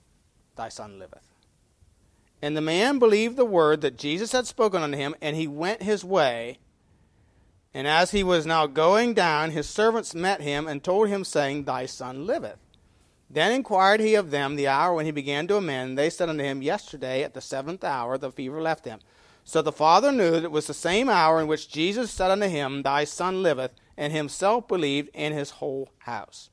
thy 0.55 0.69
son 0.69 0.99
liveth. 0.99 1.33
And 2.43 2.55
the 2.55 2.61
man 2.61 2.99
believed 2.99 3.37
the 3.37 3.45
word 3.47 3.81
that 3.81 3.97
Jesus 3.97 4.33
had 4.33 4.47
spoken 4.47 4.83
unto 4.83 4.99
him, 4.99 5.15
and 5.23 5.35
he 5.35 5.47
went 5.47 5.83
his 5.83 6.05
way. 6.05 6.59
And 7.75 7.87
as 7.87 8.11
he 8.11 8.23
was 8.23 8.45
now 8.45 8.67
going 8.67 9.15
down, 9.15 9.51
his 9.51 9.69
servants 9.69 10.15
met 10.15 10.43
him 10.43 10.69
and 10.69 10.83
told 10.83 11.09
him, 11.09 11.25
saying, 11.25 11.65
Thy 11.65 11.87
son 11.87 12.27
liveth. 12.27 12.59
Then 13.31 13.53
inquired 13.53 14.01
he 14.01 14.15
of 14.15 14.31
them 14.31 14.57
the 14.57 14.69
hour 14.69 14.95
when 14.95 15.07
he 15.07 15.11
began 15.11 15.47
to 15.49 15.57
amend. 15.57 15.97
They 15.97 16.11
said 16.11 16.29
unto 16.29 16.45
him, 16.45 16.61
Yesterday 16.61 17.23
at 17.23 17.33
the 17.33 17.41
seventh 17.41 17.83
hour 17.83 18.19
the 18.19 18.31
fever 18.31 18.61
left 18.61 18.85
him. 18.85 19.01
So 19.45 19.63
the 19.63 19.73
father 19.73 20.13
knew 20.13 20.33
that 20.33 20.45
it 20.45 20.53
was 20.53 20.67
the 20.67 20.75
same 20.75 21.09
hour 21.09 21.41
in 21.41 21.49
which 21.49 21.71
Jesus 21.71 22.11
said 22.11 22.31
unto 22.31 22.47
him, 22.47 22.83
Thy 22.83 23.05
son 23.05 23.43
liveth, 23.43 23.73
and 23.97 24.13
himself 24.13 24.69
believed 24.69 25.09
in 25.15 25.33
his 25.33 25.51
whole 25.51 25.89
house. 26.01 26.51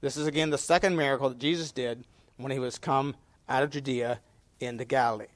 This 0.00 0.16
is 0.16 0.26
again 0.26 0.50
the 0.50 0.58
second 0.58 0.96
miracle 0.96 1.28
that 1.28 1.38
Jesus 1.38 1.72
did 1.72 2.04
when 2.36 2.52
he 2.52 2.58
was 2.58 2.78
come 2.78 3.16
out 3.48 3.62
of 3.62 3.70
Judea 3.70 4.20
into 4.60 4.84
Galilee. 4.84 5.26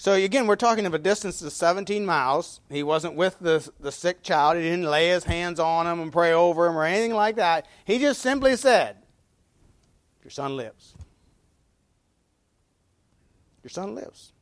So 0.00 0.14
again, 0.14 0.46
we're 0.46 0.56
talking 0.56 0.86
of 0.86 0.94
a 0.94 0.98
distance 0.98 1.42
of 1.42 1.52
17 1.52 2.06
miles. 2.06 2.62
He 2.70 2.82
wasn't 2.82 3.16
with 3.16 3.38
the, 3.38 3.70
the 3.80 3.92
sick 3.92 4.22
child. 4.22 4.56
He 4.56 4.62
didn't 4.62 4.86
lay 4.86 5.08
his 5.08 5.24
hands 5.24 5.60
on 5.60 5.86
him 5.86 6.00
and 6.00 6.10
pray 6.10 6.32
over 6.32 6.66
him 6.66 6.78
or 6.78 6.84
anything 6.84 7.12
like 7.12 7.36
that. 7.36 7.66
He 7.84 7.98
just 7.98 8.22
simply 8.22 8.56
said, 8.56 8.96
Your 10.24 10.30
son 10.30 10.56
lives. 10.56 10.94
Your 13.62 13.68
son 13.68 13.94
lives. 13.94 14.32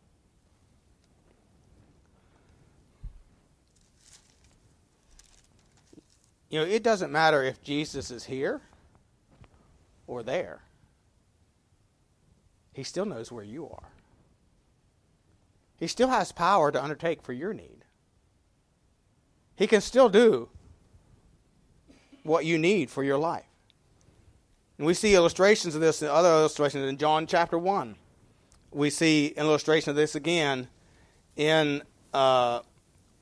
You 6.50 6.60
know, 6.60 6.66
it 6.66 6.84
doesn't 6.84 7.10
matter 7.10 7.42
if 7.42 7.60
Jesus 7.64 8.12
is 8.12 8.22
here 8.22 8.60
or 10.06 10.22
there, 10.22 10.60
He 12.74 12.84
still 12.84 13.06
knows 13.06 13.32
where 13.32 13.42
you 13.42 13.68
are. 13.68 13.97
He 15.78 15.86
still 15.86 16.08
has 16.08 16.32
power 16.32 16.72
to 16.72 16.82
undertake 16.82 17.22
for 17.22 17.32
your 17.32 17.54
need. 17.54 17.84
He 19.56 19.66
can 19.66 19.80
still 19.80 20.08
do 20.08 20.48
what 22.22 22.44
you 22.44 22.58
need 22.58 22.90
for 22.90 23.02
your 23.02 23.18
life. 23.18 23.44
And 24.76 24.86
we 24.86 24.94
see 24.94 25.14
illustrations 25.14 25.74
of 25.74 25.80
this 25.80 26.02
in 26.02 26.08
other 26.08 26.28
illustrations 26.28 26.88
in 26.88 26.98
John 26.98 27.26
chapter 27.26 27.58
1. 27.58 27.96
We 28.70 28.90
see 28.90 29.32
an 29.36 29.46
illustration 29.46 29.90
of 29.90 29.96
this 29.96 30.14
again 30.14 30.68
in 31.36 31.82
uh, 32.12 32.60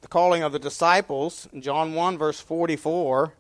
the 0.01 0.09
calling 0.09 0.43
of 0.43 0.53
the 0.53 0.59
disciples, 0.59 1.49
John 1.59 1.95
1, 1.95 2.19
verse 2.19 2.41
44 2.41 3.35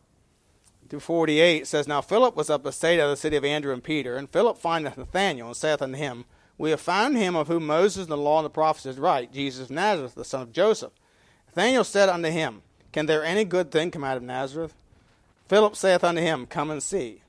through 0.88 1.00
48 1.00 1.66
says, 1.66 1.88
Now 1.88 2.00
Philip 2.00 2.36
was 2.36 2.48
of 2.48 2.62
Bethsaida 2.62 3.08
the 3.08 3.16
city 3.16 3.36
of 3.36 3.44
Andrew 3.44 3.72
and 3.72 3.82
Peter, 3.82 4.16
and 4.16 4.30
Philip 4.30 4.58
findeth 4.58 4.96
Nathanael, 4.96 5.48
and 5.48 5.56
saith 5.56 5.82
unto 5.82 5.96
him, 5.96 6.24
We 6.58 6.70
have 6.70 6.80
found 6.80 7.16
him 7.16 7.36
of 7.36 7.48
whom 7.48 7.66
Moses 7.66 8.04
and 8.04 8.12
the 8.12 8.16
law 8.16 8.38
and 8.38 8.46
the 8.46 8.50
prophets 8.50 8.86
is 8.86 8.98
right, 8.98 9.30
Jesus 9.30 9.66
of 9.66 9.70
Nazareth, 9.70 10.14
the 10.14 10.24
son 10.24 10.42
of 10.42 10.52
Joseph. 10.52 10.92
Nathanael 11.48 11.84
said 11.84 12.08
unto 12.08 12.30
him, 12.30 12.62
Can 12.92 13.06
there 13.06 13.24
any 13.24 13.44
good 13.44 13.70
thing 13.70 13.90
come 13.90 14.04
out 14.04 14.16
of 14.16 14.22
Nazareth? 14.22 14.74
Philip 15.48 15.76
saith 15.76 16.02
unto 16.02 16.20
him, 16.20 16.46
Come 16.46 16.70
and 16.70 16.82
see. 16.82 17.22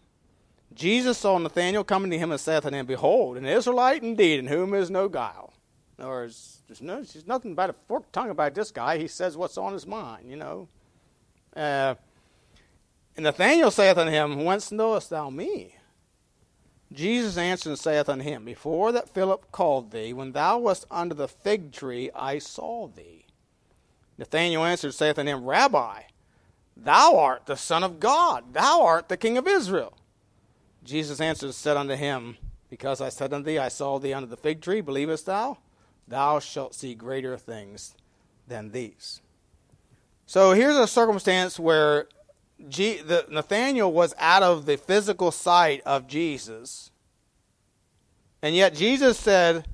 Jesus 0.73 1.17
saw 1.17 1.37
Nathanael 1.37 1.83
coming 1.83 2.11
to 2.11 2.17
him 2.17 2.31
and 2.31 2.39
saith 2.39 2.65
unto 2.65 2.77
him, 2.77 2.85
Behold, 2.85 3.37
an 3.37 3.45
Israelite 3.45 4.03
indeed, 4.03 4.39
in 4.39 4.47
whom 4.47 4.73
is 4.73 4.89
no 4.89 5.09
guile. 5.09 5.53
Words, 5.97 6.61
there's, 6.67 6.81
no, 6.81 6.97
there's 6.97 7.25
nothing 7.25 7.53
about 7.53 7.71
a 7.71 7.75
forked 7.87 8.13
tongue 8.13 8.29
about 8.29 8.53
this 8.53 8.69
guy. 8.71 8.97
He 8.97 9.07
says 9.07 9.35
what's 9.35 9.57
on 9.57 9.73
his 9.73 9.87
mind, 9.87 10.29
you 10.29 10.35
know. 10.35 10.67
Uh, 11.55 11.95
and 13.15 13.23
Nathanael 13.23 13.71
saith 13.71 13.97
unto 13.97 14.11
him, 14.11 14.45
Whence 14.45 14.71
knowest 14.71 15.09
thou 15.09 15.31
me? 15.31 15.73
Jesus 16.91 17.37
answered 17.37 17.69
and 17.69 17.79
saith 17.79 18.07
unto 18.09 18.23
him, 18.23 18.45
Before 18.45 18.91
that 18.91 19.13
Philip 19.13 19.51
called 19.51 19.91
thee, 19.91 20.13
when 20.13 20.31
thou 20.31 20.57
wast 20.59 20.85
under 20.89 21.13
the 21.13 21.27
fig 21.27 21.71
tree, 21.71 22.09
I 22.15 22.39
saw 22.39 22.87
thee. 22.87 23.25
Nathanael 24.17 24.63
answered 24.63 24.93
saith 24.93 25.19
unto 25.19 25.31
him, 25.31 25.43
Rabbi, 25.43 26.03
thou 26.75 27.17
art 27.17 27.45
the 27.45 27.57
Son 27.57 27.83
of 27.83 27.99
God, 27.99 28.53
thou 28.53 28.81
art 28.83 29.09
the 29.09 29.17
King 29.17 29.37
of 29.37 29.47
Israel. 29.47 29.97
Jesus 30.83 31.19
answered 31.19 31.47
and 31.47 31.55
said 31.55 31.77
unto 31.77 31.95
him, 31.95 32.37
Because 32.69 33.01
I 33.01 33.09
said 33.09 33.33
unto 33.33 33.45
thee, 33.45 33.57
I 33.57 33.67
saw 33.67 33.99
thee 33.99 34.13
under 34.13 34.27
the 34.27 34.37
fig 34.37 34.61
tree, 34.61 34.81
believest 34.81 35.25
thou? 35.25 35.57
thou 36.07 36.39
shalt 36.39 36.73
see 36.73 36.95
greater 36.95 37.37
things 37.37 37.95
than 38.47 38.71
these. 38.71 39.21
So 40.25 40.53
here's 40.53 40.77
a 40.77 40.87
circumstance 40.87 41.59
where 41.59 42.07
G, 42.69 42.97
the, 42.97 43.25
Nathaniel 43.29 43.91
was 43.91 44.13
out 44.17 44.43
of 44.43 44.65
the 44.65 44.77
physical 44.77 45.31
sight 45.31 45.81
of 45.85 46.07
Jesus. 46.07 46.91
And 48.41 48.55
yet 48.55 48.73
Jesus 48.73 49.17
said, 49.19 49.67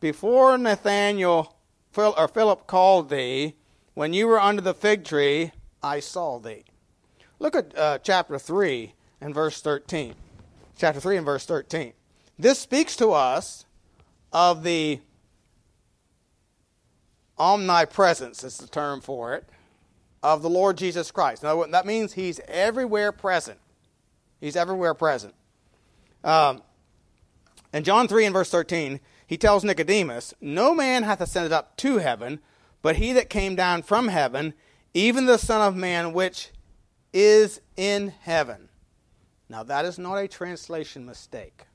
Before 0.00 0.56
Nathaniel 0.58 1.56
or 1.96 2.28
Philip 2.28 2.66
called 2.66 3.08
thee, 3.08 3.54
when 3.94 4.12
you 4.12 4.26
were 4.26 4.40
under 4.40 4.62
the 4.62 4.74
fig 4.74 5.04
tree, 5.04 5.52
I 5.82 6.00
saw 6.00 6.38
thee. 6.38 6.64
Look 7.38 7.56
at 7.56 7.76
uh, 7.76 7.98
chapter 7.98 8.38
3 8.38 8.94
and 9.20 9.34
verse 9.34 9.60
13. 9.60 10.14
Chapter 10.78 11.00
3 11.00 11.18
and 11.18 11.26
verse 11.26 11.44
13. 11.44 11.92
This 12.38 12.58
speaks 12.58 12.96
to 12.96 13.10
us 13.10 13.66
of 14.32 14.62
the 14.62 15.00
omnipresence 17.38 18.44
is 18.44 18.58
the 18.58 18.66
term 18.66 19.00
for 19.00 19.34
it, 19.34 19.48
of 20.22 20.42
the 20.42 20.50
Lord 20.50 20.76
Jesus 20.76 21.10
Christ. 21.10 21.42
Now, 21.42 21.64
that 21.64 21.86
means 21.86 22.12
he's 22.12 22.40
everywhere 22.46 23.12
present. 23.12 23.58
He's 24.40 24.56
everywhere 24.56 24.94
present. 24.94 25.34
Um, 26.24 26.62
in 27.72 27.84
John 27.84 28.08
3 28.08 28.26
and 28.26 28.32
verse 28.32 28.50
13, 28.50 29.00
he 29.26 29.36
tells 29.36 29.64
Nicodemus, 29.64 30.34
No 30.40 30.74
man 30.74 31.02
hath 31.02 31.20
ascended 31.20 31.52
up 31.52 31.76
to 31.78 31.98
heaven, 31.98 32.40
but 32.82 32.96
he 32.96 33.12
that 33.12 33.30
came 33.30 33.56
down 33.56 33.82
from 33.82 34.08
heaven, 34.08 34.54
even 34.94 35.26
the 35.26 35.38
Son 35.38 35.60
of 35.66 35.76
Man 35.76 36.12
which 36.12 36.50
is 37.12 37.60
in 37.76 38.08
heaven. 38.20 38.68
Now, 39.48 39.62
that 39.64 39.84
is 39.84 39.98
not 39.98 40.16
a 40.16 40.28
translation 40.28 41.04
mistake. 41.04 41.66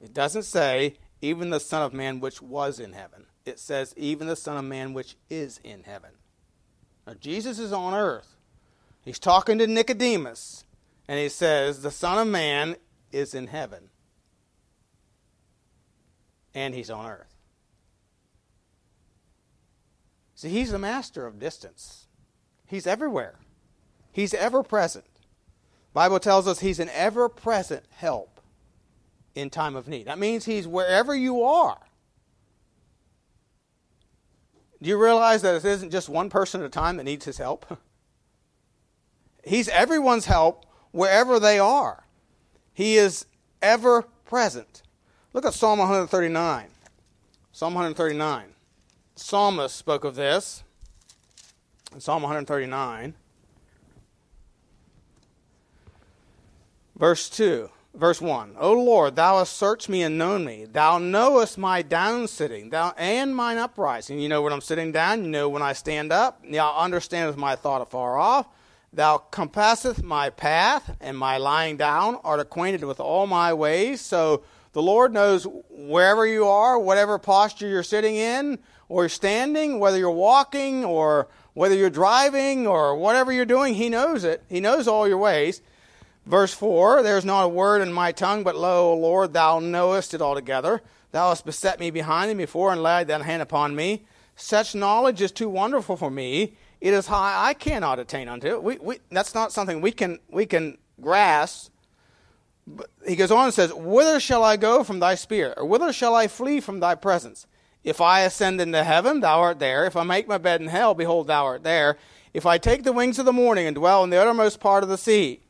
It 0.00 0.14
doesn't 0.14 0.44
say, 0.44 0.96
even 1.20 1.50
the 1.50 1.60
Son 1.60 1.82
of 1.82 1.92
Man 1.92 2.20
which 2.20 2.40
was 2.40 2.80
in 2.80 2.92
heaven 2.92 3.26
it 3.44 3.58
says, 3.58 3.94
even 3.96 4.26
the 4.26 4.36
Son 4.36 4.56
of 4.56 4.64
Man 4.64 4.92
which 4.92 5.16
is 5.28 5.60
in 5.62 5.84
heaven. 5.84 6.10
Now, 7.06 7.14
Jesus 7.14 7.58
is 7.58 7.72
on 7.72 7.94
earth. 7.94 8.36
He's 9.04 9.18
talking 9.18 9.58
to 9.58 9.66
Nicodemus, 9.66 10.64
and 11.08 11.18
he 11.18 11.28
says, 11.28 11.82
the 11.82 11.90
Son 11.90 12.18
of 12.18 12.28
Man 12.28 12.76
is 13.12 13.34
in 13.34 13.48
heaven. 13.48 13.90
And 16.54 16.74
he's 16.74 16.90
on 16.90 17.06
earth. 17.06 17.34
See, 20.34 20.48
he's 20.48 20.72
the 20.72 20.78
master 20.78 21.26
of 21.26 21.38
distance. 21.38 22.06
He's 22.66 22.86
everywhere. 22.86 23.36
He's 24.12 24.34
ever 24.34 24.62
present. 24.62 25.04
Bible 25.92 26.20
tells 26.20 26.46
us 26.46 26.60
he's 26.60 26.78
an 26.78 26.88
ever 26.94 27.28
present 27.28 27.84
help 27.90 28.40
in 29.34 29.50
time 29.50 29.76
of 29.76 29.88
need. 29.88 30.06
That 30.06 30.18
means 30.18 30.44
he's 30.44 30.66
wherever 30.66 31.14
you 31.14 31.42
are. 31.42 31.78
Do 34.82 34.88
you 34.88 34.96
realize 34.96 35.42
that 35.42 35.54
it 35.54 35.64
isn't 35.64 35.90
just 35.90 36.08
one 36.08 36.30
person 36.30 36.60
at 36.60 36.66
a 36.66 36.70
time 36.70 36.96
that 36.96 37.04
needs 37.04 37.24
his 37.24 37.38
help? 37.38 37.78
He's 39.44 39.68
everyone's 39.68 40.26
help 40.26 40.66
wherever 40.90 41.38
they 41.38 41.58
are. 41.58 42.04
He 42.72 42.96
is 42.96 43.26
ever 43.60 44.02
present. 44.24 44.82
Look 45.32 45.44
at 45.44 45.54
Psalm 45.54 45.78
139. 45.78 46.68
Psalm 47.52 47.74
139. 47.74 48.46
The 49.14 49.20
psalmist 49.20 49.76
spoke 49.76 50.04
of 50.04 50.14
this 50.14 50.62
in 51.92 52.00
Psalm 52.00 52.22
139. 52.22 53.14
Verse 56.96 57.28
2. 57.28 57.70
Verse 58.00 58.18
1 58.18 58.54
O 58.58 58.72
Lord, 58.72 59.14
thou 59.14 59.36
hast 59.36 59.58
searched 59.58 59.90
me 59.90 60.02
and 60.02 60.16
known 60.16 60.42
me. 60.42 60.64
Thou 60.64 60.96
knowest 60.96 61.58
my 61.58 61.82
down 61.82 62.28
sitting 62.28 62.70
thou, 62.70 62.94
and 62.96 63.36
mine 63.36 63.58
uprising. 63.58 64.18
You 64.18 64.30
know 64.30 64.40
when 64.40 64.54
I'm 64.54 64.62
sitting 64.62 64.90
down, 64.90 65.22
you 65.22 65.28
know 65.28 65.50
when 65.50 65.60
I 65.60 65.74
stand 65.74 66.10
up. 66.10 66.42
Thou 66.50 66.78
understandest 66.78 67.38
my 67.38 67.56
thought 67.56 67.82
afar 67.82 68.18
off. 68.18 68.48
Thou 68.90 69.18
compasseth 69.18 70.02
my 70.02 70.30
path, 70.30 70.96
and 70.98 71.18
my 71.18 71.36
lying 71.36 71.76
down 71.76 72.18
art 72.24 72.40
acquainted 72.40 72.84
with 72.84 73.00
all 73.00 73.26
my 73.26 73.52
ways. 73.52 74.00
So 74.00 74.44
the 74.72 74.80
Lord 74.80 75.12
knows 75.12 75.46
wherever 75.68 76.26
you 76.26 76.46
are, 76.46 76.78
whatever 76.78 77.18
posture 77.18 77.68
you're 77.68 77.82
sitting 77.82 78.16
in, 78.16 78.60
or 78.88 79.10
standing, 79.10 79.78
whether 79.78 79.98
you're 79.98 80.10
walking, 80.10 80.86
or 80.86 81.28
whether 81.52 81.74
you're 81.74 81.90
driving, 81.90 82.66
or 82.66 82.96
whatever 82.96 83.30
you're 83.30 83.44
doing, 83.44 83.74
He 83.74 83.90
knows 83.90 84.24
it. 84.24 84.42
He 84.48 84.58
knows 84.58 84.88
all 84.88 85.06
your 85.06 85.18
ways. 85.18 85.60
Verse 86.26 86.52
4 86.54 87.02
There 87.02 87.18
is 87.18 87.24
not 87.24 87.44
a 87.44 87.48
word 87.48 87.82
in 87.82 87.92
my 87.92 88.12
tongue, 88.12 88.44
but 88.44 88.56
lo, 88.56 88.90
O 88.90 88.96
Lord, 88.96 89.32
thou 89.32 89.58
knowest 89.58 90.14
it 90.14 90.22
altogether. 90.22 90.82
Thou 91.12 91.30
hast 91.30 91.44
beset 91.44 91.80
me 91.80 91.90
behind 91.90 92.30
and 92.30 92.38
before, 92.38 92.72
and 92.72 92.82
laid 92.82 93.08
thine 93.08 93.22
hand 93.22 93.42
upon 93.42 93.74
me. 93.74 94.04
Such 94.36 94.74
knowledge 94.74 95.20
is 95.20 95.32
too 95.32 95.48
wonderful 95.48 95.96
for 95.96 96.10
me. 96.10 96.54
It 96.80 96.94
is 96.94 97.08
high, 97.08 97.48
I 97.48 97.54
cannot 97.54 97.98
attain 97.98 98.28
unto 98.28 98.46
it. 98.46 98.62
We, 98.62 98.78
we, 98.78 98.98
that's 99.10 99.34
not 99.34 99.52
something 99.52 99.80
we 99.80 99.92
can, 99.92 100.18
we 100.30 100.46
can 100.46 100.78
grasp. 101.00 101.70
But 102.66 102.88
he 103.06 103.16
goes 103.16 103.30
on 103.30 103.46
and 103.46 103.54
says, 103.54 103.74
Whither 103.74 104.20
shall 104.20 104.44
I 104.44 104.56
go 104.56 104.84
from 104.84 105.00
thy 105.00 105.14
spirit? 105.14 105.54
Or 105.58 105.66
whither 105.66 105.92
shall 105.92 106.14
I 106.14 106.28
flee 106.28 106.60
from 106.60 106.80
thy 106.80 106.94
presence? 106.94 107.46
If 107.82 108.00
I 108.00 108.20
ascend 108.20 108.60
into 108.60 108.84
heaven, 108.84 109.20
thou 109.20 109.40
art 109.40 109.58
there. 109.58 109.84
If 109.86 109.96
I 109.96 110.04
make 110.04 110.28
my 110.28 110.38
bed 110.38 110.60
in 110.60 110.68
hell, 110.68 110.94
behold, 110.94 111.26
thou 111.26 111.44
art 111.44 111.64
there. 111.64 111.96
If 112.32 112.46
I 112.46 112.58
take 112.58 112.84
the 112.84 112.92
wings 112.92 113.18
of 113.18 113.26
the 113.26 113.32
morning 113.32 113.66
and 113.66 113.74
dwell 113.74 114.04
in 114.04 114.10
the 114.10 114.20
uttermost 114.20 114.60
part 114.60 114.82
of 114.82 114.88
the 114.88 114.98
sea, 114.98 115.40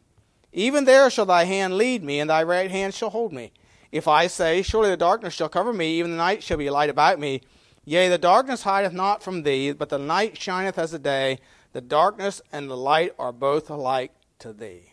even 0.53 0.85
there 0.85 1.11
shall 1.11 1.27
thy 1.27 1.45
hand 1.45 1.77
lead 1.77 2.03
me, 2.03 2.21
and 2.21 2.31
thy 2.31 2.43
right 2.43 2.71
hand 2.71 2.95
shall 2.95 3.11
hold 3.11 3.33
me. 3.33 3.53
If 3.93 4.09
I 4.09 4.27
say, 4.27 4.63
Surely 4.63 4.91
the 4.91 4.97
darkness 4.97 5.35
shall 5.35 5.49
cover 5.49 5.73
me, 5.73 5.99
even 5.99 6.11
the 6.13 6.17
night 6.17 6.43
shall 6.43 6.59
be 6.59 6.71
light 6.71 6.91
about 6.91 7.19
me. 7.19 7.43
Yea, 7.85 8.09
the 8.09 8.19
darkness 8.19 8.63
hideth 8.63 8.93
not 8.93 9.23
from 9.23 9.43
thee, 9.43 9.73
but 9.73 9.89
the 9.89 9.99
night 9.99 10.41
shineth 10.41 10.79
as 10.79 10.91
the 10.93 10.99
day. 10.99 11.39
The 11.73 11.81
darkness 11.81 12.43
and 12.53 12.69
the 12.69 12.77
light 12.77 13.15
are 13.19 13.33
both 13.33 13.71
alike 13.71 14.13
to 14.41 14.53
thee. 14.53 14.93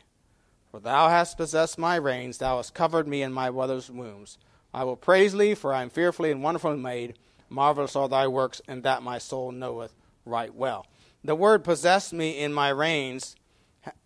For 0.72 0.80
thou 0.80 1.10
hast 1.10 1.38
possessed 1.38 1.78
my 1.78 1.96
reins, 1.96 2.38
thou 2.38 2.58
hast 2.58 2.74
covered 2.74 3.08
me 3.08 3.22
in 3.22 3.34
my 3.34 3.50
mother's 3.50 3.90
wombs. 3.90 4.38
I 4.74 4.84
will 4.84 4.96
praise 4.96 5.34
thee, 5.34 5.56
for 5.56 5.74
I 5.74 5.82
am 5.82 5.90
fearfully 5.90 6.32
and 6.32 6.44
wonderfully 6.44 6.78
made. 6.78 7.18
Marvelous 7.50 7.96
are 7.96 8.10
thy 8.10 8.28
works, 8.28 8.62
and 8.68 8.84
that 8.84 9.02
my 9.02 9.18
soul 9.18 9.52
knoweth 9.52 9.96
right 10.26 10.54
well. 10.54 10.86
The 11.24 11.36
word 11.36 11.64
possessed 11.64 12.14
me 12.14 12.38
in 12.38 12.54
my 12.54 12.70
reins 12.70 13.36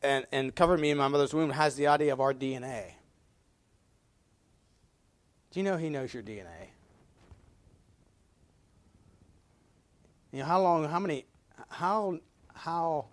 and, 0.01 0.25
and 0.31 0.55
covered 0.55 0.79
me 0.79 0.89
in 0.89 0.97
my 0.97 1.07
mother's 1.07 1.33
womb 1.33 1.49
has 1.51 1.75
the 1.75 1.87
idea 1.87 2.13
of 2.13 2.19
our 2.19 2.33
DNA. 2.33 2.93
Do 5.51 5.59
you 5.59 5.63
know 5.63 5.77
he 5.77 5.89
knows 5.89 6.13
your 6.13 6.23
DNA? 6.23 6.69
You 10.31 10.39
know 10.39 10.45
how 10.45 10.61
long, 10.61 10.87
how 10.87 10.99
many, 10.99 11.25
how, 11.69 12.19
how, 12.53 13.05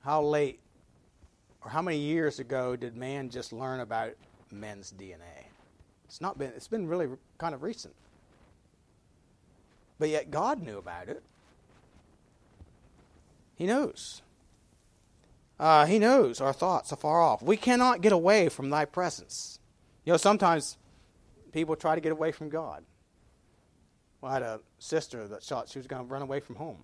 how 0.00 0.22
late, 0.22 0.60
or 1.64 1.70
how 1.70 1.80
many 1.80 1.98
years 1.98 2.38
ago 2.38 2.76
did 2.76 2.96
man 2.96 3.30
just 3.30 3.52
learn 3.52 3.80
about 3.80 4.12
men's 4.50 4.92
DNA? 4.92 5.46
It's 6.04 6.20
not 6.20 6.38
been. 6.38 6.52
It's 6.54 6.68
been 6.68 6.86
really 6.86 7.08
kind 7.38 7.54
of 7.54 7.62
recent. 7.62 7.94
But 9.98 10.10
yet 10.10 10.30
God 10.30 10.60
knew 10.60 10.76
about 10.76 11.08
it. 11.08 11.22
He 13.56 13.64
knows. 13.64 14.20
Uh, 15.62 15.86
he 15.86 16.00
knows 16.00 16.40
our 16.40 16.52
thoughts 16.52 16.90
afar 16.90 17.22
off. 17.22 17.40
We 17.40 17.56
cannot 17.56 18.00
get 18.00 18.10
away 18.10 18.48
from 18.48 18.68
thy 18.68 18.84
presence. 18.84 19.60
You 20.04 20.12
know, 20.12 20.16
sometimes 20.16 20.76
people 21.52 21.76
try 21.76 21.94
to 21.94 22.00
get 22.00 22.10
away 22.10 22.32
from 22.32 22.48
God. 22.48 22.82
Well, 24.20 24.32
I 24.32 24.34
had 24.34 24.42
a 24.42 24.60
sister 24.80 25.28
that 25.28 25.44
thought 25.44 25.68
she 25.68 25.78
was 25.78 25.86
going 25.86 26.04
to 26.04 26.12
run 26.12 26.20
away 26.20 26.40
from 26.40 26.56
home. 26.56 26.78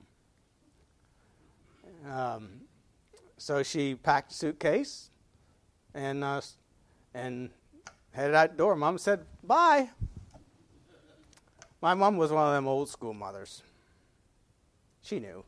Um, 2.08 2.48
so 3.36 3.64
she 3.64 3.96
packed 3.96 4.30
a 4.30 4.34
suitcase 4.36 5.10
and 5.92 6.22
uh, 6.22 6.40
and 7.14 7.50
headed 8.12 8.36
out 8.36 8.52
the 8.52 8.58
door. 8.58 8.76
Mom 8.76 8.96
said, 8.96 9.24
"Bye." 9.42 9.90
My 11.82 11.94
mom 11.94 12.16
was 12.16 12.30
one 12.30 12.46
of 12.46 12.54
them 12.54 12.68
old 12.68 12.88
school 12.88 13.12
mothers. 13.12 13.60
She 15.02 15.18
knew. 15.18 15.44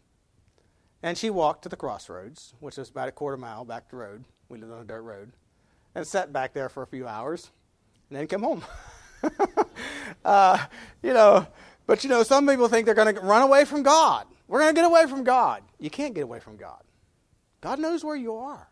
And 1.03 1.17
she 1.17 1.31
walked 1.31 1.63
to 1.63 1.69
the 1.69 1.77
crossroads, 1.77 2.55
which 2.61 2.77
was 2.77 2.91
about 2.91 3.09
a 3.09 3.13
quarter 3.13 3.37
mile 3.37 3.65
back 3.65 3.89
the 3.89 3.97
road. 3.97 4.25
We 4.49 4.59
lived 4.59 4.73
on 4.73 4.81
a 4.81 4.85
dirt 4.85 5.03
road. 5.03 5.33
And 5.95 6.07
sat 6.07 6.33
back 6.33 6.53
there 6.53 6.69
for 6.69 6.83
a 6.83 6.87
few 6.87 7.09
hours 7.09 7.51
and 8.09 8.19
then 8.19 8.27
come 8.27 8.43
home. 8.43 8.63
uh, 10.25 10.67
you 11.03 11.13
know, 11.13 11.47
but 11.87 12.05
you 12.05 12.11
know, 12.11 12.23
some 12.23 12.47
people 12.47 12.69
think 12.69 12.87
they're 12.87 12.95
going 12.95 13.15
to 13.15 13.21
run 13.21 13.43
away 13.43 13.65
from 13.65 13.83
God. 13.83 14.27
We're 14.47 14.61
going 14.61 14.75
to 14.75 14.81
get 14.81 14.85
away 14.85 15.07
from 15.07 15.25
God. 15.25 15.63
You 15.79 15.91
can't 15.91 16.15
get 16.15 16.23
away 16.23 16.41
from 16.41 16.57
God. 16.57 16.83
God 17.61 17.79
knows 17.79 18.05
where 18.05 18.17
you 18.17 18.35
are. 18.37 18.69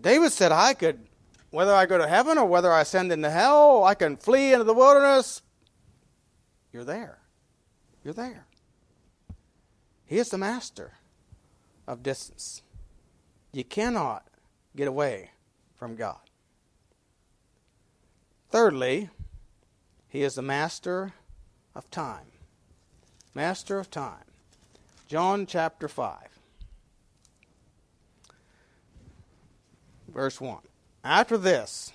David 0.00 0.32
said, 0.32 0.52
I 0.52 0.74
could, 0.74 1.06
whether 1.50 1.72
I 1.72 1.86
go 1.86 1.98
to 1.98 2.06
heaven 2.06 2.36
or 2.36 2.44
whether 2.46 2.72
I 2.72 2.82
ascend 2.82 3.10
into 3.10 3.30
hell, 3.30 3.84
I 3.84 3.94
can 3.94 4.16
flee 4.16 4.52
into 4.52 4.64
the 4.64 4.74
wilderness. 4.74 5.40
You're 6.72 6.84
there. 6.84 7.18
You're 8.04 8.14
there. 8.14 8.44
He 10.04 10.18
is 10.18 10.28
the 10.28 10.38
master 10.38 10.92
of 11.86 12.02
distance. 12.02 12.62
You 13.52 13.64
cannot 13.64 14.26
get 14.76 14.86
away 14.86 15.30
from 15.76 15.96
God. 15.96 16.18
Thirdly, 18.50 19.08
he 20.08 20.22
is 20.22 20.34
the 20.34 20.42
master 20.42 21.14
of 21.74 21.90
time. 21.90 22.26
Master 23.34 23.78
of 23.78 23.90
time. 23.90 24.24
John 25.08 25.46
chapter 25.46 25.88
5, 25.88 26.16
verse 30.08 30.40
1. 30.40 30.58
After 31.02 31.36
this, 31.36 31.92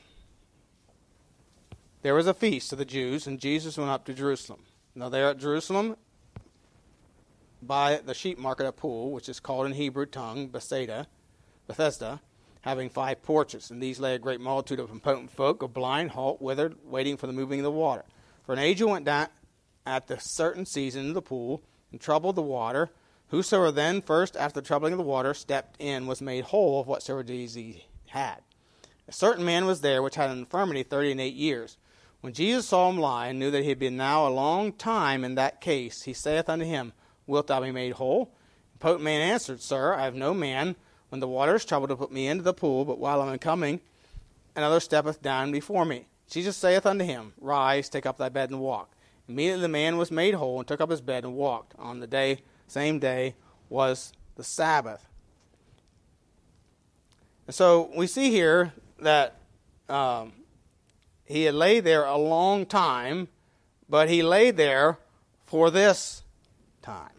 there 2.01 2.13
was 2.13 2.27
a 2.27 2.33
feast 2.33 2.71
of 2.71 2.77
the 2.77 2.85
Jews, 2.85 3.25
and 3.25 3.39
Jesus 3.39 3.77
went 3.77 3.89
up 3.89 4.05
to 4.05 4.13
Jerusalem. 4.13 4.61
Now, 4.99 5.07
there 5.07 5.29
at 5.29 5.37
Jerusalem, 5.37 5.95
by 7.61 8.01
the 8.05 8.13
sheep 8.13 8.37
market 8.37 8.67
at 8.67 8.75
Pool, 8.75 9.11
which 9.11 9.29
is 9.29 9.39
called 9.39 9.65
in 9.65 9.71
Hebrew 9.71 10.05
tongue 10.05 10.49
Bethesda, 10.49 11.07
Bethesda, 11.67 12.19
having 12.63 12.89
five 12.89 13.23
porches. 13.23 13.71
And 13.71 13.81
these 13.81 14.01
lay 14.01 14.15
a 14.15 14.19
great 14.19 14.41
multitude 14.41 14.81
of 14.81 14.91
impotent 14.91 15.31
folk, 15.31 15.63
of 15.63 15.73
blind, 15.73 16.11
halt, 16.11 16.41
withered, 16.41 16.75
waiting 16.83 17.15
for 17.15 17.27
the 17.27 17.33
moving 17.33 17.61
of 17.61 17.63
the 17.63 17.71
water. 17.71 18.03
For 18.45 18.51
an 18.51 18.59
angel 18.59 18.89
went 18.89 19.05
down 19.05 19.29
at 19.85 20.07
the 20.07 20.17
certain 20.19 20.65
season 20.65 21.03
into 21.03 21.13
the 21.13 21.21
pool 21.21 21.63
and 21.93 22.01
troubled 22.01 22.35
the 22.35 22.41
water. 22.41 22.89
Whosoever 23.29 23.71
then 23.71 24.01
first, 24.01 24.35
after 24.35 24.59
the 24.59 24.67
troubling 24.67 24.91
of 24.91 24.97
the 24.99 25.03
water, 25.05 25.33
stepped 25.33 25.79
in 25.79 26.07
was 26.07 26.21
made 26.21 26.43
whole 26.43 26.81
of 26.81 26.87
whatsoever 26.87 27.23
disease 27.23 27.53
he 27.53 27.85
had. 28.07 28.39
A 29.07 29.13
certain 29.13 29.45
man 29.45 29.65
was 29.65 29.79
there 29.79 30.03
which 30.03 30.15
had 30.15 30.29
an 30.29 30.39
infirmity 30.39 30.83
thirty 30.83 31.09
and 31.09 31.21
eight 31.21 31.35
years. 31.35 31.77
When 32.21 32.33
Jesus 32.33 32.67
saw 32.67 32.89
him 32.89 32.97
lie, 32.97 33.27
and 33.27 33.39
knew 33.39 33.49
that 33.51 33.63
he 33.63 33.69
had 33.69 33.79
been 33.79 33.95
now 33.95 34.27
a 34.27 34.29
long 34.29 34.73
time 34.73 35.23
in 35.23 35.35
that 35.35 35.61
case, 35.61 36.03
he 36.03 36.13
saith 36.13 36.49
unto 36.49 36.65
him, 36.65 36.91
Wilt 37.27 37.47
thou 37.47 37.61
be 37.61 37.71
made 37.71 37.93
whole? 37.93 38.33
The 38.73 38.79
potent 38.79 39.03
man 39.03 39.21
answered, 39.21 39.61
Sir, 39.61 39.93
I 39.93 40.03
have 40.03 40.15
no 40.15 40.33
man, 40.33 40.75
when 41.09 41.21
the 41.21 41.27
water 41.27 41.55
is 41.55 41.63
troubled, 41.63 41.89
to 41.89 41.95
put 41.95 42.11
me 42.11 42.27
into 42.27 42.43
the 42.43 42.53
pool, 42.53 42.83
but 42.83 42.99
while 42.99 43.21
I 43.21 43.31
am 43.31 43.39
coming, 43.39 43.79
another 44.55 44.79
steppeth 44.81 45.21
down 45.21 45.51
before 45.51 45.85
me. 45.85 46.07
Jesus 46.29 46.57
saith 46.57 46.85
unto 46.85 47.05
him, 47.05 47.33
Rise, 47.39 47.87
take 47.87 48.05
up 48.05 48.17
thy 48.17 48.29
bed, 48.29 48.49
and 48.49 48.59
walk. 48.59 48.91
Immediately 49.29 49.61
the 49.61 49.69
man 49.69 49.97
was 49.97 50.11
made 50.11 50.33
whole, 50.33 50.59
and 50.59 50.67
took 50.67 50.81
up 50.81 50.89
his 50.89 51.01
bed, 51.01 51.23
and 51.23 51.35
walked. 51.35 51.73
On 51.79 52.01
the 52.01 52.07
day, 52.07 52.39
same 52.67 52.99
day, 52.99 53.35
was 53.69 54.11
the 54.35 54.43
Sabbath. 54.43 55.07
And 57.47 57.55
so 57.55 57.89
we 57.95 58.07
see 58.07 58.29
here 58.29 58.73
that 58.99 59.35
um, 59.87 60.33
he 61.29 61.43
had 61.43 61.53
laid 61.53 61.83
there 61.83 62.05
a 62.05 62.17
long 62.17 62.65
time, 62.65 63.27
but 63.87 64.09
he 64.09 64.23
lay 64.23 64.49
there 64.49 64.97
for 65.45 65.69
this 65.69 66.23
time. 66.81 67.11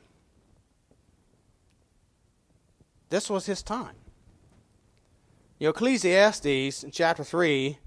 This 3.08 3.30
was 3.30 3.46
his 3.46 3.62
time. 3.62 3.94
You 5.60 5.66
know, 5.66 5.70
Ecclesiastes 5.70 6.82
in 6.82 6.90
chapter 6.90 7.22
3 7.22 7.78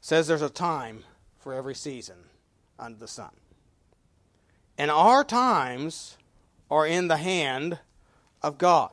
says 0.00 0.26
there's 0.26 0.40
a 0.40 0.48
time 0.48 1.04
for 1.38 1.52
every 1.52 1.74
season 1.74 2.16
under 2.78 2.98
the 2.98 3.08
sun. 3.08 3.32
And 4.78 4.90
our 4.90 5.24
times 5.24 6.16
are 6.70 6.86
in 6.86 7.08
the 7.08 7.18
hand 7.18 7.80
of 8.42 8.56
God. 8.56 8.92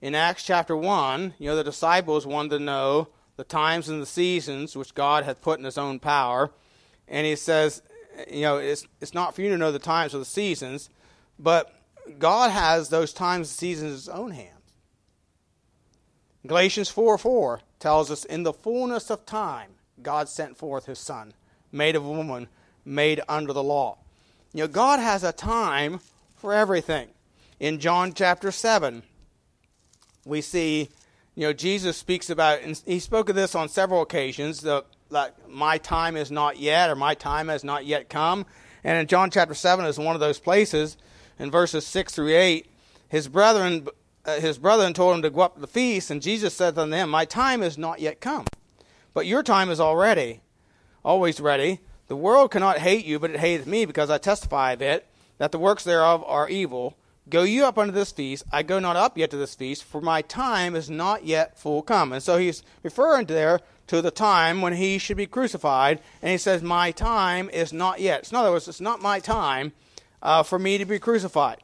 In 0.00 0.16
Acts 0.16 0.42
chapter 0.42 0.76
1, 0.76 1.34
you 1.38 1.48
know, 1.48 1.56
the 1.56 1.64
disciples 1.64 2.26
wanted 2.26 2.50
to 2.50 2.58
know 2.58 3.08
the 3.36 3.44
times 3.44 3.88
and 3.88 4.00
the 4.00 4.06
seasons 4.06 4.76
which 4.76 4.94
God 4.94 5.24
hath 5.24 5.42
put 5.42 5.58
in 5.58 5.64
his 5.64 5.78
own 5.78 5.98
power. 5.98 6.50
And 7.08 7.26
he 7.26 7.36
says, 7.36 7.82
you 8.30 8.42
know, 8.42 8.58
it's, 8.58 8.86
it's 9.00 9.14
not 9.14 9.34
for 9.34 9.42
you 9.42 9.50
to 9.50 9.58
know 9.58 9.72
the 9.72 9.78
times 9.78 10.14
or 10.14 10.18
the 10.18 10.24
seasons, 10.24 10.90
but 11.38 11.72
God 12.18 12.50
has 12.50 12.88
those 12.88 13.12
times 13.12 13.48
and 13.48 13.56
seasons 13.56 13.90
in 13.90 13.96
his 13.96 14.08
own 14.08 14.30
hands. 14.30 14.50
Galatians 16.46 16.90
4 16.90 17.16
4 17.16 17.60
tells 17.78 18.10
us, 18.10 18.24
In 18.26 18.42
the 18.42 18.52
fullness 18.52 19.10
of 19.10 19.24
time, 19.24 19.70
God 20.02 20.28
sent 20.28 20.56
forth 20.56 20.86
his 20.86 20.98
Son, 20.98 21.32
made 21.72 21.96
of 21.96 22.04
a 22.04 22.10
woman, 22.10 22.48
made 22.84 23.22
under 23.28 23.52
the 23.52 23.62
law. 23.62 23.98
You 24.52 24.64
know, 24.64 24.68
God 24.68 25.00
has 25.00 25.24
a 25.24 25.32
time 25.32 26.00
for 26.36 26.52
everything. 26.52 27.08
In 27.58 27.80
John 27.80 28.12
chapter 28.12 28.52
7, 28.52 29.02
we 30.26 30.40
see, 30.40 30.90
you 31.34 31.46
know, 31.46 31.52
Jesus 31.52 31.96
speaks 31.96 32.30
about, 32.30 32.62
and 32.62 32.80
he 32.86 33.00
spoke 33.00 33.28
of 33.28 33.34
this 33.34 33.54
on 33.54 33.68
several 33.68 34.02
occasions, 34.02 34.60
the, 34.60 34.84
like, 35.10 35.32
my 35.48 35.78
time 35.78 36.16
is 36.16 36.30
not 36.30 36.58
yet, 36.58 36.90
or 36.90 36.94
my 36.94 37.14
time 37.14 37.48
has 37.48 37.64
not 37.64 37.86
yet 37.86 38.08
come. 38.08 38.46
And 38.84 38.98
in 38.98 39.06
John 39.06 39.30
chapter 39.30 39.54
7 39.54 39.84
is 39.86 39.98
one 39.98 40.14
of 40.14 40.20
those 40.20 40.38
places, 40.38 40.96
in 41.38 41.50
verses 41.50 41.86
6 41.86 42.14
through 42.14 42.36
8, 42.36 42.70
his 43.08 43.28
brethren, 43.28 43.88
uh, 44.24 44.38
his 44.40 44.58
brethren 44.58 44.92
told 44.94 45.16
him 45.16 45.22
to 45.22 45.30
go 45.30 45.40
up 45.40 45.54
to 45.54 45.60
the 45.60 45.66
feast, 45.66 46.10
and 46.10 46.22
Jesus 46.22 46.54
said 46.54 46.74
to 46.76 46.86
them, 46.86 47.10
My 47.10 47.24
time 47.24 47.62
is 47.62 47.76
not 47.76 48.00
yet 48.00 48.20
come, 48.20 48.46
but 49.12 49.26
your 49.26 49.42
time 49.42 49.70
is 49.70 49.80
already, 49.80 50.40
always 51.04 51.40
ready. 51.40 51.80
The 52.06 52.16
world 52.16 52.50
cannot 52.50 52.78
hate 52.78 53.04
you, 53.04 53.18
but 53.18 53.30
it 53.30 53.40
hateth 53.40 53.66
me, 53.66 53.84
because 53.84 54.10
I 54.10 54.18
testify 54.18 54.72
of 54.72 54.82
it, 54.82 55.06
that 55.38 55.50
the 55.50 55.58
works 55.58 55.82
thereof 55.82 56.22
are 56.26 56.48
evil. 56.48 56.96
Go 57.28 57.42
you 57.42 57.64
up 57.64 57.78
unto 57.78 57.92
this 57.92 58.12
feast. 58.12 58.44
I 58.52 58.62
go 58.62 58.78
not 58.78 58.96
up 58.96 59.16
yet 59.16 59.30
to 59.30 59.36
this 59.36 59.54
feast, 59.54 59.84
for 59.84 60.00
my 60.00 60.20
time 60.22 60.76
is 60.76 60.90
not 60.90 61.24
yet 61.24 61.58
full 61.58 61.80
come. 61.80 62.12
And 62.12 62.22
so 62.22 62.36
he's 62.36 62.62
referring 62.82 63.26
there 63.26 63.60
to 63.86 64.02
the 64.02 64.10
time 64.10 64.60
when 64.60 64.74
he 64.74 64.98
should 64.98 65.16
be 65.16 65.26
crucified, 65.26 66.00
and 66.20 66.30
he 66.30 66.38
says, 66.38 66.62
My 66.62 66.90
time 66.90 67.48
is 67.50 67.72
not 67.72 68.00
yet. 68.00 68.26
So 68.26 68.36
in 68.36 68.40
other 68.40 68.50
words, 68.50 68.68
it's 68.68 68.80
not 68.80 69.00
my 69.00 69.20
time 69.20 69.72
uh, 70.22 70.42
for 70.42 70.58
me 70.58 70.76
to 70.78 70.84
be 70.84 70.98
crucified. 70.98 71.58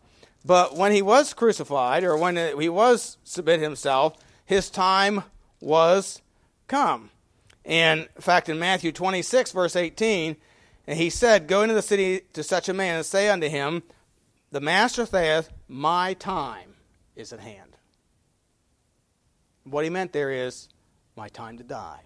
But 0.44 0.76
when 0.76 0.92
he 0.92 1.02
was 1.02 1.34
crucified, 1.34 2.04
or 2.04 2.16
when 2.16 2.36
he 2.58 2.68
was 2.68 3.18
submit 3.24 3.60
himself, 3.60 4.16
his 4.44 4.70
time 4.70 5.24
was 5.60 6.22
come. 6.66 7.10
And 7.64 8.08
in 8.16 8.22
fact, 8.22 8.48
in 8.48 8.58
Matthew 8.58 8.92
26, 8.92 9.52
verse 9.52 9.76
18, 9.76 10.36
and 10.86 10.98
he 10.98 11.10
said, 11.10 11.46
Go 11.46 11.62
into 11.62 11.74
the 11.74 11.82
city 11.82 12.22
to 12.32 12.42
such 12.42 12.68
a 12.68 12.74
man 12.74 12.96
and 12.96 13.06
say 13.06 13.28
unto 13.28 13.48
him, 13.48 13.82
The 14.50 14.60
master 14.60 15.06
saith, 15.06 15.48
My 15.68 16.14
time 16.14 16.74
is 17.14 17.32
at 17.32 17.40
hand. 17.40 17.76
What 19.64 19.84
he 19.84 19.90
meant 19.90 20.12
there 20.12 20.30
is, 20.30 20.68
My 21.16 21.28
time 21.28 21.58
to 21.58 21.64
die 21.64 22.02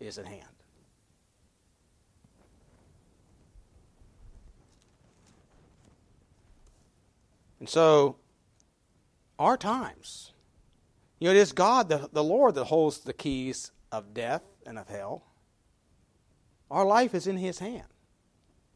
is 0.00 0.18
at 0.18 0.26
hand. 0.26 0.42
And 7.60 7.68
so, 7.68 8.16
our 9.38 9.56
times, 9.56 10.32
you 11.18 11.28
know, 11.28 11.34
it 11.34 11.38
is 11.38 11.52
God, 11.52 11.88
the, 11.88 12.08
the 12.12 12.22
Lord, 12.22 12.54
that 12.56 12.64
holds 12.64 12.98
the 12.98 13.12
keys 13.12 13.70
of 13.90 14.12
death 14.12 14.42
and 14.66 14.78
of 14.78 14.88
hell. 14.88 15.22
Our 16.70 16.84
life 16.84 17.14
is 17.14 17.26
in 17.26 17.36
His 17.38 17.60
hand. 17.60 17.86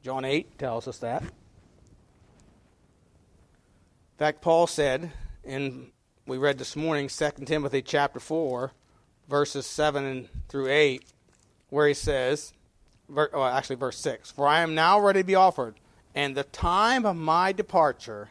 John 0.02 0.24
8 0.24 0.58
tells 0.58 0.88
us 0.88 0.98
that. 0.98 1.24
In 4.20 4.26
fact, 4.26 4.42
Paul 4.42 4.66
said, 4.66 5.12
in 5.44 5.92
we 6.26 6.36
read 6.36 6.58
this 6.58 6.76
morning, 6.76 7.08
2 7.08 7.30
Timothy 7.46 7.80
chapter 7.80 8.20
4, 8.20 8.70
verses 9.30 9.64
7 9.64 10.28
through 10.46 10.68
8, 10.68 11.02
where 11.70 11.88
he 11.88 11.94
says, 11.94 12.52
well, 13.08 13.28
oh, 13.32 13.42
actually, 13.42 13.76
verse 13.76 13.96
6 13.96 14.30
For 14.30 14.46
I 14.46 14.60
am 14.60 14.74
now 14.74 15.00
ready 15.00 15.20
to 15.20 15.26
be 15.26 15.36
offered, 15.36 15.76
and 16.14 16.36
the 16.36 16.42
time 16.42 17.06
of 17.06 17.16
my 17.16 17.52
departure 17.52 18.28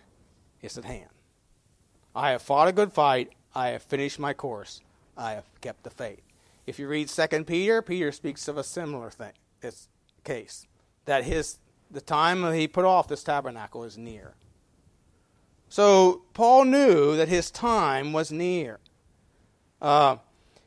is 0.61 0.77
at 0.77 0.85
hand. 0.85 1.09
I 2.15 2.33
have 2.33 2.43
fought 2.43 2.67
a 2.67 2.71
good 2.71 2.93
fight, 2.93 3.31
I 3.55 3.69
have 3.69 3.81
finished 3.81 4.19
my 4.19 4.33
course, 4.33 4.81
I 5.17 5.31
have 5.31 5.45
kept 5.59 5.81
the 5.81 5.89
faith. 5.89 6.21
If 6.67 6.77
you 6.77 6.87
read 6.87 7.09
Second 7.09 7.47
Peter, 7.47 7.81
Peter 7.81 8.11
speaks 8.11 8.47
of 8.47 8.59
a 8.59 8.63
similar 8.63 9.09
thing, 9.09 9.33
this 9.61 9.87
case, 10.23 10.67
that 11.05 11.23
his 11.23 11.57
the 11.89 11.99
time 11.99 12.53
he 12.53 12.67
put 12.67 12.85
off 12.85 13.07
this 13.07 13.23
tabernacle 13.23 13.83
is 13.83 13.97
near. 13.97 14.35
So 15.69 16.23
Paul 16.33 16.65
knew 16.65 17.15
that 17.15 17.29
his 17.29 17.51
time 17.51 18.11
was 18.11 18.31
near. 18.31 18.79
Uh, 19.81 20.17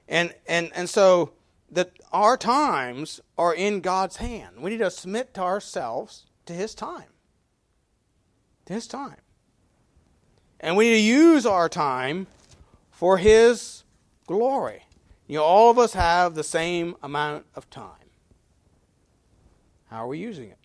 and, 0.08 0.34
and, 0.46 0.70
and 0.74 0.88
so 0.88 1.32
that 1.70 1.90
our 2.12 2.36
times 2.36 3.20
are 3.38 3.54
in 3.54 3.80
God's 3.80 4.16
hand. 4.16 4.60
We 4.60 4.70
need 4.70 4.78
to 4.78 4.90
submit 4.90 5.34
to 5.34 5.40
ourselves 5.40 6.26
to 6.46 6.52
His 6.52 6.74
time. 6.74 7.08
To 8.66 8.74
His 8.74 8.86
time. 8.86 9.16
And 10.60 10.76
we 10.76 10.90
need 10.90 10.96
to 10.96 11.02
use 11.02 11.46
our 11.46 11.68
time 11.68 12.26
for 12.90 13.18
His 13.18 13.84
glory. 14.26 14.84
You 15.26 15.38
know, 15.38 15.44
all 15.44 15.70
of 15.70 15.78
us 15.78 15.94
have 15.94 16.34
the 16.34 16.44
same 16.44 16.94
amount 17.02 17.46
of 17.54 17.68
time. 17.70 17.88
How 19.88 20.04
are 20.04 20.08
we 20.08 20.18
using 20.18 20.50
it? 20.50 20.58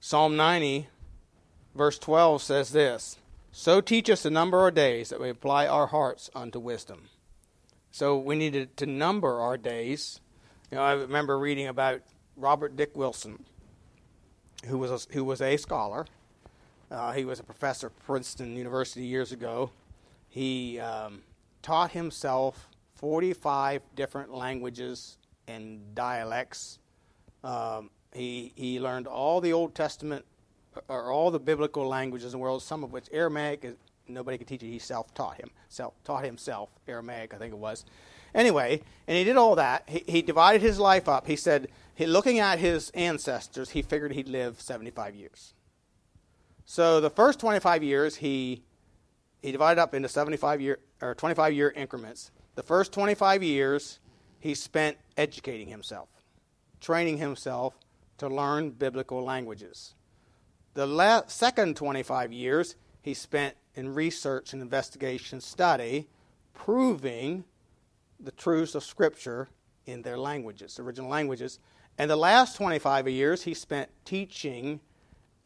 Psalm 0.00 0.36
90, 0.36 0.88
verse 1.74 1.98
12 1.98 2.42
says 2.42 2.70
this 2.70 3.18
So 3.52 3.80
teach 3.80 4.08
us 4.08 4.22
the 4.22 4.30
number 4.30 4.66
of 4.66 4.74
days 4.74 5.08
that 5.10 5.20
we 5.20 5.28
apply 5.28 5.66
our 5.66 5.88
hearts 5.88 6.30
unto 6.34 6.58
wisdom. 6.58 7.08
So 7.90 8.18
we 8.18 8.34
needed 8.36 8.76
to 8.78 8.86
number 8.86 9.40
our 9.40 9.56
days. 9.56 10.20
You 10.70 10.78
know, 10.78 10.82
I 10.82 10.92
remember 10.92 11.38
reading 11.38 11.68
about 11.68 12.00
Robert 12.36 12.76
Dick 12.76 12.96
Wilson, 12.96 13.44
who 14.66 14.78
was 14.78 14.90
a, 14.90 15.12
who 15.12 15.24
was 15.24 15.40
a 15.40 15.56
scholar. 15.56 16.06
Uh, 16.90 17.12
he 17.12 17.24
was 17.24 17.38
a 17.38 17.44
professor 17.44 17.88
at 17.88 17.98
Princeton 18.00 18.56
University 18.56 19.06
years 19.06 19.32
ago. 19.32 19.70
He 20.28 20.80
um, 20.80 21.22
taught 21.62 21.92
himself 21.92 22.68
45 22.96 23.82
different 23.94 24.34
languages 24.34 25.16
and 25.46 25.94
dialects. 25.94 26.78
Um, 27.42 27.90
he 28.12 28.52
he 28.56 28.80
learned 28.80 29.06
all 29.06 29.40
the 29.40 29.52
Old 29.52 29.74
Testament 29.74 30.24
or 30.88 31.10
all 31.10 31.30
the 31.30 31.38
biblical 31.38 31.86
languages 31.86 32.32
in 32.32 32.38
the 32.38 32.42
world, 32.42 32.62
some 32.62 32.84
of 32.84 32.92
which 32.92 33.06
Aramaic 33.12 33.64
is, 33.64 33.74
nobody 34.08 34.38
could 34.38 34.46
teach 34.46 34.62
it. 34.62 34.66
He 34.66 34.78
self-taught 34.78 35.36
him, 35.36 35.50
self 35.68 35.94
taught 36.04 36.24
himself 36.24 36.70
Aramaic, 36.88 37.34
I 37.34 37.38
think 37.38 37.52
it 37.52 37.58
was. 37.58 37.84
Anyway, 38.34 38.82
and 39.06 39.16
he 39.16 39.24
did 39.24 39.36
all 39.36 39.54
that. 39.56 39.84
He, 39.86 40.04
he 40.06 40.22
divided 40.22 40.60
his 40.60 40.78
life 40.78 41.08
up. 41.08 41.26
He 41.26 41.36
said, 41.36 41.68
he, 41.94 42.06
looking 42.06 42.40
at 42.40 42.58
his 42.58 42.90
ancestors, 42.90 43.70
he 43.70 43.82
figured 43.82 44.12
he'd 44.12 44.28
live 44.28 44.60
75 44.60 45.14
years. 45.14 45.54
So 46.64 47.00
the 47.00 47.10
first 47.10 47.38
25 47.38 47.82
years, 47.82 48.16
he 48.16 48.62
he 49.44 49.52
divided 49.52 49.78
up 49.78 49.92
into 49.94 50.08
75 50.08 50.62
year 50.62 50.78
or 51.02 51.14
25 51.14 51.52
year 51.52 51.70
increments. 51.76 52.30
The 52.54 52.62
first 52.62 52.92
25 52.92 53.42
years, 53.42 53.98
he 54.40 54.54
spent 54.54 54.96
educating 55.18 55.68
himself, 55.68 56.08
training 56.80 57.18
himself 57.18 57.74
to 58.16 58.28
learn 58.28 58.70
biblical 58.70 59.22
languages. 59.22 59.94
The 60.74 60.86
la- 60.86 61.26
second 61.26 61.76
25 61.76 62.32
years, 62.32 62.74
he 63.00 63.14
spent 63.14 63.56
in 63.74 63.94
research 63.94 64.52
and 64.52 64.60
investigation 64.60 65.40
study, 65.40 66.08
proving 66.52 67.44
the 68.20 68.32
truths 68.32 68.74
of 68.74 68.84
Scripture 68.84 69.48
in 69.86 70.02
their 70.02 70.18
languages, 70.18 70.78
original 70.78 71.10
languages. 71.10 71.58
And 71.98 72.10
the 72.10 72.16
last 72.16 72.56
25 72.56 73.08
years, 73.08 73.42
he 73.42 73.54
spent 73.54 73.90
teaching 74.04 74.80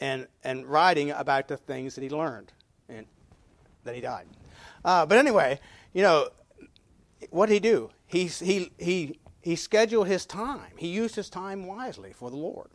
and, 0.01 0.29
and 0.45 0.67
writing 0.67 1.11
about 1.11 1.49
the 1.49 1.57
things 1.57 1.95
that 1.95 2.03
he 2.03 2.11
learned. 2.11 2.53
And 2.89 3.07
then 3.85 3.95
he 3.95 4.01
died. 4.01 4.27
Uh, 4.85 5.05
but 5.05 5.19
anyway, 5.19 5.61
you 5.93 6.03
know, 6.03 6.29
what 7.31 7.47
did 7.47 7.55
he 7.55 7.61
do? 7.61 7.91
He, 8.07 8.27
he, 8.27 8.73
he, 8.79 9.19
he 9.43 9.57
scheduled 9.57 10.07
his 10.07 10.25
time. 10.25 10.73
He 10.77 10.89
used 10.89 11.17
his 11.17 11.29
time 11.29 11.67
wisely 11.67 12.13
for 12.13 12.31
the 12.31 12.37
Lord. 12.37 12.71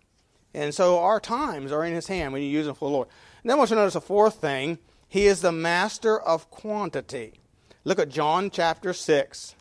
And 0.54 0.74
so 0.74 1.00
our 1.00 1.20
times 1.20 1.72
are 1.72 1.84
in 1.84 1.94
his 1.94 2.08
hand 2.08 2.34
when 2.34 2.42
you 2.42 2.50
use 2.50 2.66
them 2.66 2.76
for 2.76 2.90
the 2.90 2.94
Lord. 2.94 3.08
And 3.42 3.50
then 3.50 3.58
I 3.58 3.60
want 3.60 3.70
you 3.70 3.76
to 3.76 3.82
notice 3.82 3.96
a 3.96 4.02
fourth 4.02 4.36
thing 4.36 4.78
he 5.08 5.28
is 5.28 5.42
the 5.42 5.52
master 5.52 6.20
of 6.20 6.50
quantity. 6.50 7.40
Look 7.84 8.00
at 8.00 8.10
John 8.10 8.50
chapter 8.50 8.94
6 8.94 9.56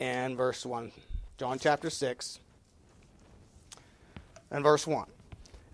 and 0.00 0.36
verse 0.36 0.64
1. 0.64 0.92
John 1.36 1.58
chapter 1.58 1.90
6 1.90 2.38
and 4.50 4.62
verse 4.62 4.86
1. 4.86 5.06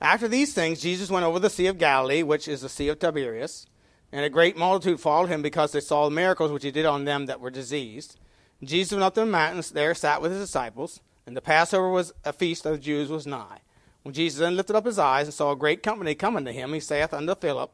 After 0.00 0.26
these 0.26 0.54
things, 0.54 0.80
Jesus 0.80 1.10
went 1.10 1.26
over 1.26 1.38
the 1.38 1.50
Sea 1.50 1.66
of 1.66 1.78
Galilee, 1.78 2.22
which 2.22 2.48
is 2.48 2.62
the 2.62 2.68
Sea 2.68 2.88
of 2.88 2.98
Tiberias, 2.98 3.66
and 4.10 4.24
a 4.24 4.30
great 4.30 4.56
multitude 4.56 4.98
followed 4.98 5.28
him 5.28 5.42
because 5.42 5.72
they 5.72 5.80
saw 5.80 6.06
the 6.06 6.14
miracles 6.14 6.50
which 6.50 6.64
he 6.64 6.70
did 6.70 6.86
on 6.86 7.04
them 7.04 7.26
that 7.26 7.40
were 7.40 7.50
diseased. 7.50 8.18
Jesus 8.64 8.92
went 8.92 9.04
up 9.04 9.14
to 9.14 9.20
the 9.20 9.26
mountains, 9.26 9.70
there 9.70 9.94
sat 9.94 10.22
with 10.22 10.32
his 10.32 10.40
disciples, 10.40 11.00
and 11.26 11.36
the 11.36 11.42
Passover 11.42 11.90
was 11.90 12.12
a 12.24 12.32
feast 12.32 12.64
of 12.64 12.72
the 12.72 12.78
Jews 12.78 13.10
was 13.10 13.26
nigh. 13.26 13.60
When 14.02 14.14
Jesus 14.14 14.40
then 14.40 14.56
lifted 14.56 14.76
up 14.76 14.86
his 14.86 14.98
eyes 14.98 15.26
and 15.26 15.34
saw 15.34 15.52
a 15.52 15.56
great 15.56 15.82
company 15.82 16.14
coming 16.14 16.44
to 16.44 16.52
him, 16.52 16.72
he 16.72 16.80
saith 16.80 17.12
unto 17.12 17.34
Philip, 17.34 17.72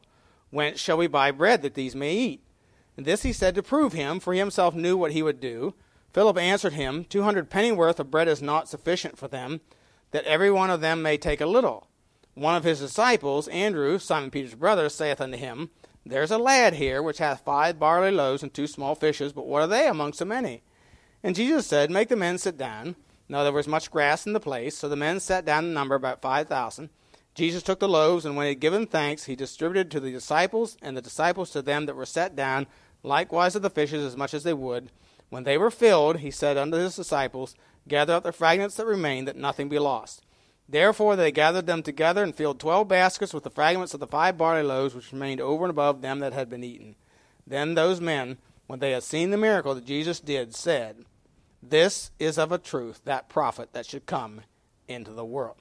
Whence 0.49 0.79
shall 0.79 0.97
we 0.97 1.07
buy 1.07 1.31
bread 1.31 1.61
that 1.61 1.73
these 1.73 1.95
may 1.95 2.15
eat? 2.15 2.43
And 2.95 3.05
this 3.05 3.23
he 3.23 3.31
said 3.31 3.55
to 3.55 3.63
prove 3.63 3.93
him, 3.93 4.19
for 4.19 4.33
he 4.33 4.39
himself 4.39 4.73
knew 4.73 4.97
what 4.97 5.11
he 5.11 5.21
would 5.21 5.39
do. 5.39 5.73
Philip 6.13 6.37
answered 6.37 6.73
him, 6.73 7.05
Two 7.05 7.23
hundred 7.23 7.49
pennyworth 7.49 7.99
of 7.99 8.11
bread 8.11 8.27
is 8.27 8.41
not 8.41 8.67
sufficient 8.67 9.17
for 9.17 9.27
them, 9.27 9.61
that 10.11 10.25
every 10.25 10.49
one 10.49 10.69
of 10.69 10.81
them 10.81 11.01
may 11.01 11.17
take 11.17 11.41
a 11.41 11.45
little. 11.45 11.87
One 12.33 12.55
of 12.55 12.63
his 12.63 12.79
disciples, 12.79 13.47
Andrew, 13.49 13.99
Simon 13.99 14.31
Peter's 14.31 14.55
brother, 14.55 14.89
saith 14.89 15.21
unto 15.21 15.37
him, 15.37 15.69
There's 16.05 16.31
a 16.31 16.37
lad 16.37 16.73
here 16.73 17.03
which 17.03 17.17
hath 17.19 17.45
five 17.45 17.79
barley 17.79 18.11
loaves 18.11 18.43
and 18.43 18.53
two 18.53 18.67
small 18.67 18.95
fishes, 18.95 19.33
but 19.33 19.47
what 19.47 19.61
are 19.61 19.67
they 19.67 19.87
among 19.87 20.13
so 20.13 20.25
many? 20.25 20.63
And 21.23 21.35
Jesus 21.35 21.67
said, 21.67 21.91
Make 21.91 22.09
the 22.09 22.15
men 22.15 22.37
sit 22.37 22.57
down. 22.57 22.95
Now 23.29 23.43
there 23.43 23.51
was 23.51 23.67
much 23.67 23.91
grass 23.91 24.25
in 24.25 24.33
the 24.33 24.39
place, 24.39 24.77
so 24.77 24.87
the 24.87 24.95
men 24.95 25.19
sat 25.19 25.45
down 25.45 25.65
in 25.65 25.73
number 25.73 25.95
about 25.95 26.21
five 26.21 26.47
thousand. 26.47 26.89
Jesus 27.35 27.61
took 27.61 27.79
the 27.79 27.87
loaves, 27.87 28.25
and 28.25 28.35
when 28.35 28.45
he 28.45 28.49
had 28.51 28.59
given 28.59 28.87
thanks, 28.87 29.25
he 29.25 29.35
distributed 29.35 29.91
to 29.91 29.99
the 29.99 30.11
disciples, 30.11 30.77
and 30.81 30.97
the 30.97 31.01
disciples 31.01 31.51
to 31.51 31.61
them 31.61 31.85
that 31.85 31.95
were 31.95 32.05
set 32.05 32.35
down, 32.35 32.65
likewise 33.03 33.55
of 33.55 33.61
the 33.61 33.69
fishes 33.69 34.03
as 34.03 34.17
much 34.17 34.33
as 34.33 34.43
they 34.43 34.53
would. 34.53 34.89
When 35.29 35.43
they 35.43 35.57
were 35.57 35.69
filled, 35.69 36.17
he 36.17 36.31
said 36.31 36.57
unto 36.57 36.77
his 36.77 36.95
disciples, 36.95 37.53
Gather 37.87 38.13
up 38.13 38.23
the 38.23 38.31
fragments 38.31 38.75
that 38.75 38.85
remain, 38.85 39.25
that 39.25 39.35
nothing 39.35 39.69
be 39.69 39.77
lost. 39.77 40.23
Therefore 40.69 41.15
they 41.15 41.31
gathered 41.31 41.67
them 41.67 41.83
together 41.83 42.23
and 42.23 42.35
filled 42.35 42.59
twelve 42.59 42.87
baskets 42.87 43.33
with 43.33 43.43
the 43.43 43.49
fragments 43.49 43.93
of 43.93 43.99
the 43.99 44.07
five 44.07 44.37
barley 44.37 44.63
loaves 44.63 44.93
which 44.93 45.13
remained 45.13 45.39
over 45.39 45.63
and 45.65 45.69
above 45.69 46.01
them 46.01 46.19
that 46.19 46.33
had 46.33 46.49
been 46.49 46.63
eaten. 46.63 46.95
Then 47.45 47.75
those 47.75 48.01
men, 48.01 48.37
when 48.67 48.79
they 48.79 48.91
had 48.91 49.03
seen 49.03 49.31
the 49.31 49.37
miracle 49.37 49.75
that 49.75 49.85
Jesus 49.85 50.19
did, 50.19 50.55
said, 50.55 51.05
This 51.61 52.11
is 52.19 52.37
of 52.37 52.51
a 52.51 52.57
truth 52.57 53.01
that 53.05 53.29
prophet 53.29 53.73
that 53.73 53.85
should 53.85 54.05
come 54.05 54.41
into 54.87 55.11
the 55.11 55.25
world. 55.25 55.57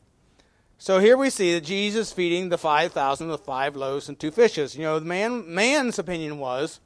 So 0.79 0.99
here 0.99 1.17
we 1.17 1.31
see 1.31 1.55
that 1.55 1.63
Jesus 1.63 2.13
feeding 2.13 2.51
the 2.51 2.59
five 2.59 2.93
thousand 2.93 3.29
with 3.29 3.47
five 3.47 3.75
loaves 3.77 4.09
and 4.09 4.19
two 4.19 4.31
fishes. 4.31 4.77
You 4.77 4.83
know, 4.83 4.99
the 4.99 5.07
man 5.07 5.53
man's 5.55 5.99
opinion 5.99 6.39
was, 6.39 6.81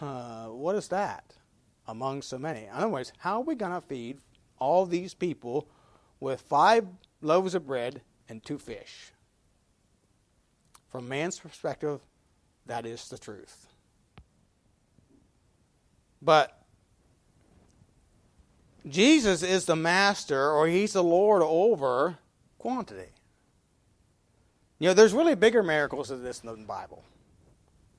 uh, 0.00 0.46
what 0.46 0.76
is 0.76 0.88
that 0.88 1.24
among 1.88 2.22
so 2.22 2.38
many? 2.38 2.64
In 2.64 2.70
other 2.70 2.88
words, 2.88 3.12
how 3.18 3.36
are 3.40 3.44
we 3.44 3.54
going 3.54 3.72
to 3.72 3.80
feed 3.80 4.18
all 4.58 4.84
these 4.84 5.14
people 5.14 5.66
with 6.20 6.42
five 6.42 6.86
loaves 7.22 7.54
of 7.54 7.66
bread 7.66 8.02
and 8.28 8.44
two 8.44 8.58
fish? 8.58 9.12
From 10.90 11.08
man's 11.08 11.38
perspective, 11.38 12.00
that 12.66 12.84
is 12.84 13.08
the 13.08 13.16
truth. 13.16 13.68
But 16.20 16.61
Jesus 18.88 19.42
is 19.42 19.64
the 19.64 19.76
master, 19.76 20.50
or 20.50 20.66
he's 20.66 20.92
the 20.92 21.02
Lord 21.02 21.42
over 21.42 22.18
quantity. 22.58 23.10
You 24.78 24.88
know, 24.88 24.94
there's 24.94 25.12
really 25.12 25.36
bigger 25.36 25.62
miracles 25.62 26.08
than 26.08 26.22
this 26.22 26.40
in 26.40 26.48
the 26.48 26.56
Bible. 26.66 27.04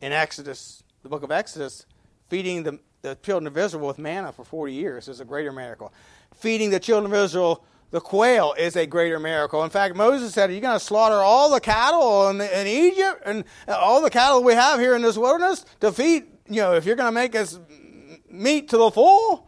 In 0.01 0.11
Exodus, 0.11 0.83
the 1.01 1.09
book 1.09 1.23
of 1.23 1.31
Exodus, 1.31 1.85
feeding 2.27 2.63
the, 2.63 2.79
the 3.01 3.15
children 3.23 3.47
of 3.47 3.57
Israel 3.57 3.87
with 3.87 3.97
manna 3.97 4.33
for 4.33 4.43
40 4.43 4.73
years 4.73 5.07
is 5.07 5.21
a 5.21 5.25
greater 5.25 5.53
miracle. 5.53 5.93
Feeding 6.35 6.69
the 6.69 6.79
children 6.79 7.13
of 7.13 7.17
Israel 7.17 7.63
the 7.93 8.01
quail 8.01 8.55
is 8.57 8.75
a 8.75 8.87
greater 8.87 9.19
miracle. 9.19 9.63
In 9.63 9.69
fact, 9.69 9.95
Moses 9.95 10.33
said, 10.33 10.49
Are 10.49 10.53
you 10.53 10.61
going 10.61 10.79
to 10.79 10.83
slaughter 10.83 11.17
all 11.17 11.51
the 11.51 11.59
cattle 11.59 12.27
in, 12.29 12.41
in 12.41 12.65
Egypt 12.65 13.21
and 13.23 13.43
all 13.67 14.01
the 14.01 14.09
cattle 14.09 14.43
we 14.43 14.55
have 14.55 14.79
here 14.79 14.95
in 14.95 15.03
this 15.03 15.15
wilderness 15.15 15.63
to 15.79 15.91
feed? 15.91 16.23
You 16.49 16.61
know, 16.61 16.73
if 16.73 16.85
you're 16.85 16.95
going 16.95 17.09
to 17.09 17.13
make 17.13 17.35
us 17.35 17.59
meat 18.31 18.69
to 18.69 18.77
the 18.77 18.89
full, 18.89 19.47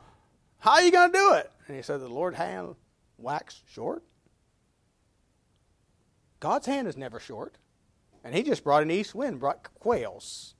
how 0.66 0.72
are 0.72 0.82
you 0.82 0.92
going 0.92 1.12
to 1.12 1.18
do 1.18 1.34
it? 1.34 1.52
And 1.68 1.78
he 1.78 1.84
said, 1.84 2.00
The 2.00 2.08
Lord's 2.08 2.38
hand 2.38 2.74
waxed 3.20 3.62
short. 3.72 4.02
God's 6.40 6.66
hand 6.66 6.88
is 6.88 6.98
never 6.98 7.20
short. 7.20 7.60
And 8.24 8.34
he 8.34 8.42
just 8.42 8.64
brought 8.64 8.82
an 8.82 8.90
east 8.90 9.14
wind, 9.14 9.40
brought 9.40 9.64
quails. 9.76 10.56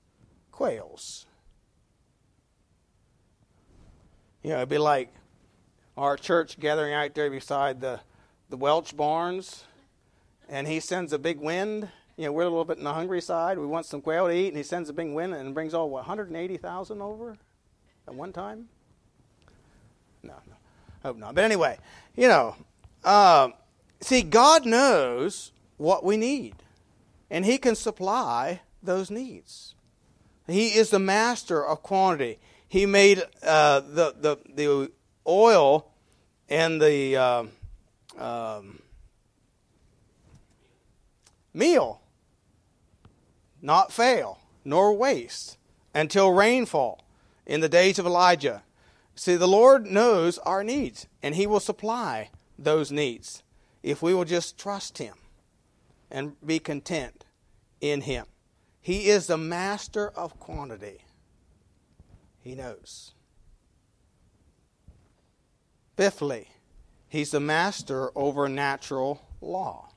Quails. 0.52 1.26
You 4.44 4.50
know, 4.50 4.58
it'd 4.58 4.68
be 4.68 4.78
like 4.78 5.12
our 5.96 6.16
church 6.16 6.60
gathering 6.60 6.94
out 6.94 7.16
there 7.16 7.28
beside 7.28 7.80
the, 7.80 7.98
the 8.48 8.56
Welch 8.56 8.96
barns, 8.96 9.64
and 10.48 10.68
he 10.68 10.78
sends 10.78 11.12
a 11.12 11.18
big 11.18 11.40
wind. 11.40 11.88
You 12.16 12.26
know, 12.26 12.32
we're 12.32 12.42
a 12.42 12.48
little 12.48 12.64
bit 12.64 12.78
in 12.78 12.84
the 12.84 12.94
hungry 12.94 13.20
side. 13.20 13.58
We 13.58 13.66
want 13.66 13.86
some 13.86 14.02
quail 14.02 14.28
to 14.28 14.32
eat, 14.32 14.48
and 14.48 14.56
he 14.56 14.62
sends 14.62 14.88
a 14.88 14.92
big 14.92 15.10
wind 15.10 15.34
and 15.34 15.52
brings 15.52 15.74
all, 15.74 15.90
what, 15.90 16.06
180,000 16.06 17.02
over 17.02 17.36
at 18.06 18.14
one 18.14 18.32
time? 18.32 18.68
No, 20.26 20.34
no. 20.46 20.54
Hope 21.02 21.16
not. 21.16 21.34
But 21.34 21.44
anyway, 21.44 21.78
you 22.16 22.28
know, 22.28 22.56
uh, 23.04 23.50
see, 24.00 24.22
God 24.22 24.66
knows 24.66 25.52
what 25.76 26.04
we 26.04 26.16
need, 26.16 26.54
and 27.30 27.44
he 27.44 27.58
can 27.58 27.74
supply 27.74 28.60
those 28.82 29.10
needs. 29.10 29.74
He 30.46 30.68
is 30.68 30.90
the 30.90 30.98
master 30.98 31.64
of 31.64 31.82
quantity. 31.82 32.38
He 32.68 32.86
made 32.86 33.22
uh, 33.42 33.80
the, 33.80 34.14
the, 34.18 34.36
the 34.54 34.90
oil 35.26 35.90
and 36.48 36.80
the 36.80 37.16
uh, 37.16 37.44
um, 38.18 38.80
meal 41.52 42.00
not 43.62 43.92
fail 43.92 44.38
nor 44.64 44.94
waste 44.94 45.56
until 45.94 46.30
rainfall 46.30 47.02
in 47.46 47.60
the 47.60 47.68
days 47.68 47.98
of 47.98 48.06
Elijah. 48.06 48.62
See, 49.16 49.36
the 49.36 49.48
Lord 49.48 49.86
knows 49.86 50.38
our 50.38 50.62
needs, 50.62 51.06
and 51.22 51.34
He 51.34 51.46
will 51.46 51.60
supply 51.60 52.30
those 52.58 52.92
needs 52.92 53.42
if 53.82 54.02
we 54.02 54.12
will 54.12 54.26
just 54.26 54.58
trust 54.58 54.98
Him 54.98 55.14
and 56.10 56.36
be 56.44 56.58
content 56.58 57.24
in 57.80 58.02
Him. 58.02 58.26
He 58.80 59.08
is 59.08 59.26
the 59.26 59.38
master 59.38 60.10
of 60.10 60.38
quantity. 60.38 60.98
He 62.38 62.54
knows. 62.54 63.14
Fifthly, 65.96 66.48
he's 67.08 67.30
the 67.30 67.40
master 67.40 68.10
over 68.14 68.48
natural 68.48 69.26
law. 69.40 69.88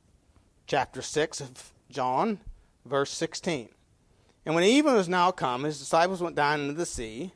Chapter 0.66 1.02
6 1.02 1.42
of 1.42 1.72
John, 1.92 2.40
verse 2.86 3.12
16. 3.12 3.70
And 4.46 4.56
when 4.56 4.64
even 4.64 4.96
was 4.96 5.10
now 5.10 5.32
come, 5.32 5.64
his 5.64 5.78
disciples 5.78 6.22
went 6.22 6.38
down 6.38 6.62
into 6.62 6.74
the 6.74 6.86
sea 6.86 7.34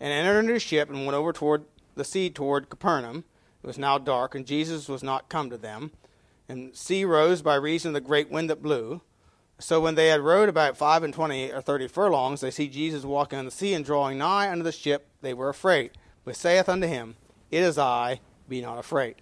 and 0.00 0.12
entered 0.12 0.40
into 0.40 0.54
a 0.54 0.60
ship 0.60 0.88
and 0.88 1.04
went 1.04 1.16
over 1.16 1.32
toward 1.32 1.64
the 1.94 2.04
sea 2.04 2.30
toward 2.30 2.70
Capernaum. 2.70 3.24
It 3.62 3.66
was 3.66 3.78
now 3.78 3.98
dark, 3.98 4.34
and 4.34 4.46
Jesus 4.46 4.88
was 4.88 5.02
not 5.02 5.28
come 5.28 5.50
to 5.50 5.58
them. 5.58 5.90
And 6.48 6.74
sea 6.74 7.04
rose 7.04 7.42
by 7.42 7.56
reason 7.56 7.90
of 7.90 7.94
the 7.94 8.00
great 8.00 8.30
wind 8.30 8.48
that 8.48 8.62
blew. 8.62 9.02
So 9.58 9.80
when 9.80 9.96
they 9.96 10.08
had 10.08 10.20
rowed 10.20 10.48
about 10.48 10.76
five 10.76 11.02
and 11.02 11.12
twenty 11.12 11.50
or 11.50 11.60
thirty 11.60 11.88
furlongs, 11.88 12.40
they 12.40 12.50
see 12.50 12.68
Jesus 12.68 13.04
walking 13.04 13.38
on 13.38 13.44
the 13.44 13.50
sea 13.50 13.74
and 13.74 13.84
drawing 13.84 14.18
nigh 14.18 14.50
unto 14.50 14.62
the 14.62 14.72
ship. 14.72 15.08
They 15.20 15.34
were 15.34 15.48
afraid, 15.48 15.90
but 16.24 16.36
saith 16.36 16.68
unto 16.68 16.86
him, 16.86 17.16
It 17.50 17.62
is 17.62 17.76
I, 17.76 18.20
be 18.48 18.62
not 18.62 18.78
afraid. 18.78 19.16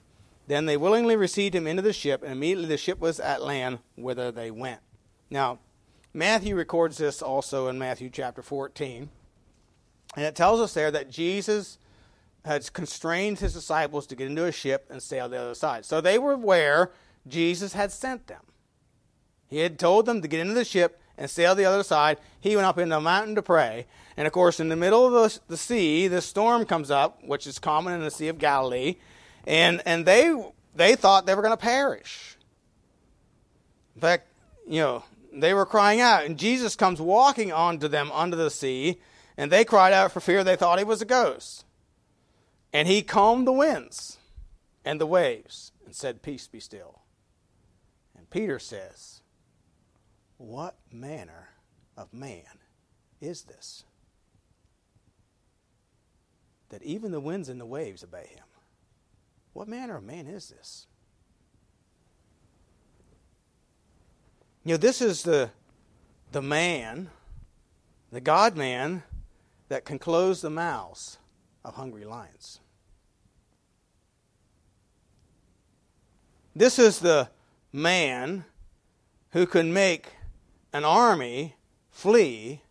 Then 0.47 0.67
they 0.67 0.77
willingly 0.77 1.17
received 1.17 1.55
him 1.55 1.67
into 1.67 1.83
the 1.83 1.93
ship, 1.93 2.23
and 2.23 2.33
immediately 2.33 2.69
the 2.69 2.77
ship 2.77 3.01
was 3.01 3.19
at 3.19 3.43
land 3.43 3.79
whither 3.97 4.31
they 4.31 4.51
went. 4.51 4.81
Now, 5.31 5.59
Matthew 6.13 6.55
records 6.55 6.99
this 6.99 7.21
also 7.21 7.67
in 7.69 7.79
Matthew 7.79 8.11
chapter 8.11 8.43
14. 8.43 9.09
And 10.17 10.25
it 10.25 10.35
tells 10.35 10.61
us 10.61 10.75
there 10.75 10.91
that 10.91 11.11
Jesus 11.11 11.79
had 12.45 12.73
constrained 12.73 13.39
his 13.39 13.53
disciples 13.53 14.07
to 14.07 14.17
get 14.17 14.29
into 14.29 14.47
a 14.47 14.53
ship 14.53 14.87
and 14.91 15.03
sail 15.03 15.29
the 15.29 15.39
other 15.39 15.55
side. 15.55 15.85
So 15.85 16.01
they 16.01 16.19
were 16.19 16.37
where 16.37 16.91
Jesus 17.29 17.75
had 17.75 17.93
sent 17.93 18.27
them. 18.29 18.41
He 19.49 19.59
had 19.59 19.79
told 19.79 20.07
them 20.07 20.23
to 20.23 20.29
get 20.29 20.41
into 20.41 20.55
the 20.55 20.65
ship 20.65 21.01
and 21.19 21.31
sail 21.31 21.55
the 21.55 21.65
other 21.65 21.83
side. 21.83 22.19
He 22.41 22.57
went 22.57 22.67
up 22.67 22.79
into 22.79 22.97
a 22.97 23.01
mountain 23.01 23.35
to 23.35 23.43
pray. 23.43 23.87
And 24.17 24.27
of 24.27 24.33
course, 24.33 24.61
in 24.61 24.69
the 24.69 24.77
middle 24.77 25.07
of 25.07 25.13
the, 25.13 25.41
the 25.49 25.57
sea, 25.57 26.09
the 26.09 26.21
storm 26.21 26.65
comes 26.65 26.91
up, 26.91 27.23
which 27.25 27.47
is 27.47 27.59
common 27.59 27.95
in 27.95 28.01
the 28.01 28.11
Sea 28.11 28.29
of 28.29 28.39
Galilee. 28.39 28.97
And, 29.47 29.83
and 29.85 30.07
they, 30.07 30.35
they 30.75 30.97
thought 30.97 31.27
they 31.27 31.35
were 31.35 31.43
going 31.43 31.53
to 31.53 31.63
perish. 31.63 32.37
In 33.95 34.01
fact, 34.01 34.29
you 34.67 34.81
know, 34.81 35.05
they 35.33 35.55
were 35.55 35.67
crying 35.67 36.01
out. 36.01 36.25
And 36.25 36.39
Jesus 36.39 36.77
comes 36.77 37.01
walking 37.01 37.53
onto 37.53 37.89
them 37.89 38.11
under 38.13 38.37
the 38.37 38.51
sea. 38.51 38.99
And 39.37 39.51
they 39.51 39.65
cried 39.65 39.93
out 39.93 40.13
for 40.13 40.21
fear. 40.21 40.43
They 40.43 40.57
thought 40.57 40.79
he 40.79 40.85
was 40.85 41.03
a 41.03 41.07
ghost. 41.07 41.65
And 42.73 42.89
he 42.89 43.03
calmed 43.03 43.47
the 43.47 43.53
winds 43.53 44.19
and 44.85 45.01
the 45.01 45.07
waves 45.07 45.73
and 45.85 45.95
said, 45.95 46.23
Peace 46.23 46.47
be 46.47 46.61
still. 46.61 47.01
And 48.17 48.29
Peter 48.31 48.59
says, 48.59 49.21
what 50.39 50.77
manner 50.93 51.49
of 51.97 52.13
man 52.13 52.61
is 53.21 53.43
this? 53.43 53.85
That 56.69 56.83
even 56.83 57.13
the 57.13 57.21
winds 57.21 57.49
and 57.49 57.61
the 57.61 57.67
waves 57.67 58.05
obey 58.05 58.29
him. 58.29 58.45
What 59.53 59.69
manner 59.69 59.97
of 59.97 60.05
man 60.05 60.27
is 60.27 60.49
this? 60.49 60.87
You 64.65 64.75
know, 64.75 64.79
this 64.79 65.01
is 65.01 65.23
the, 65.23 65.51
the 66.33 66.43
man, 66.43 67.09
the 68.11 68.21
God 68.21 68.57
man, 68.57 69.05
that 69.69 69.85
can 69.85 69.99
close 69.99 70.41
the 70.41 70.51
mouths 70.51 71.19
of 71.65 71.75
hungry 71.75 72.05
lions. 72.05 72.61
This 76.55 76.79
is 76.79 77.01
the 77.01 77.29
man 77.73 78.45
who 79.33 79.47
can 79.47 79.73
make 79.73 80.13
an 80.73 80.85
army 80.85 81.57
flee 81.91 82.63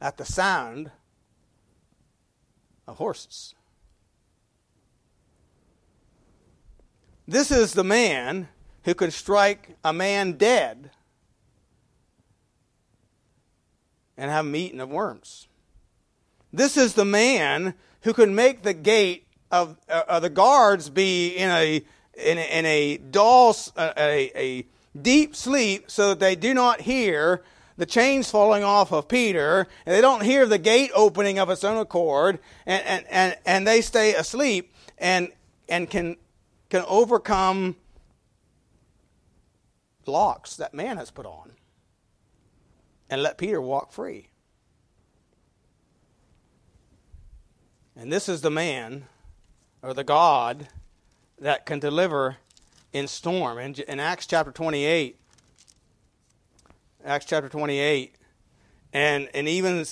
at 0.00 0.16
the 0.16 0.24
sound 0.24 0.90
of 2.86 2.96
horses. 2.96 3.54
This 7.26 7.50
is 7.50 7.72
the 7.72 7.84
man 7.84 8.48
who 8.84 8.94
can 8.94 9.10
strike 9.10 9.76
a 9.82 9.92
man 9.92 10.32
dead 10.32 10.90
and 14.16 14.30
have 14.30 14.46
him 14.46 14.56
eaten 14.56 14.80
of 14.80 14.90
worms. 14.90 15.48
This 16.54 16.76
is 16.76 16.94
the 16.94 17.04
man 17.04 17.74
who 18.02 18.12
can 18.12 18.32
make 18.32 18.62
the 18.62 18.74
gate 18.74 19.26
of 19.50 19.76
uh, 19.88 20.20
the 20.20 20.30
guards 20.30 20.88
be 20.88 21.30
in 21.30 21.50
a 21.50 21.84
in 22.16 22.38
a, 22.38 22.58
in 22.58 22.64
a 22.64 22.96
dull, 22.98 23.56
uh, 23.76 23.92
a, 23.96 24.30
a 24.36 24.66
deep 24.96 25.34
sleep, 25.34 25.90
so 25.90 26.10
that 26.10 26.20
they 26.20 26.36
do 26.36 26.54
not 26.54 26.82
hear 26.82 27.42
the 27.76 27.86
chains 27.86 28.30
falling 28.30 28.62
off 28.62 28.92
of 28.92 29.08
Peter, 29.08 29.66
and 29.84 29.92
they 29.92 30.00
don't 30.00 30.22
hear 30.22 30.46
the 30.46 30.58
gate 30.58 30.92
opening 30.94 31.40
of 31.40 31.50
its 31.50 31.64
own 31.64 31.76
accord, 31.76 32.38
and, 32.66 32.86
and, 32.86 33.04
and, 33.10 33.36
and 33.44 33.66
they 33.66 33.80
stay 33.80 34.14
asleep 34.14 34.72
and, 34.96 35.32
and 35.68 35.90
can, 35.90 36.16
can 36.70 36.84
overcome 36.86 37.74
locks 40.06 40.54
that 40.54 40.72
man 40.72 40.98
has 40.98 41.10
put 41.10 41.26
on 41.26 41.50
and 43.10 43.24
let 43.24 43.38
Peter 43.38 43.60
walk 43.60 43.92
free. 43.92 44.28
And 47.96 48.12
this 48.12 48.28
is 48.28 48.40
the 48.40 48.50
man 48.50 49.04
or 49.80 49.94
the 49.94 50.02
God 50.02 50.68
that 51.38 51.64
can 51.64 51.78
deliver 51.78 52.36
in 52.92 53.06
storm. 53.06 53.58
In, 53.58 53.74
in 53.86 54.00
Acts 54.00 54.26
chapter 54.26 54.50
28, 54.50 55.16
Acts 57.04 57.26
chapter 57.26 57.48
28, 57.48 58.14
and, 58.92 59.28
and 59.32 59.48
even, 59.48 59.84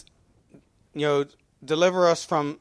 you 0.95 1.07
know, 1.07 1.25
deliver 1.65 2.09
us 2.09 2.25
from 2.25 2.59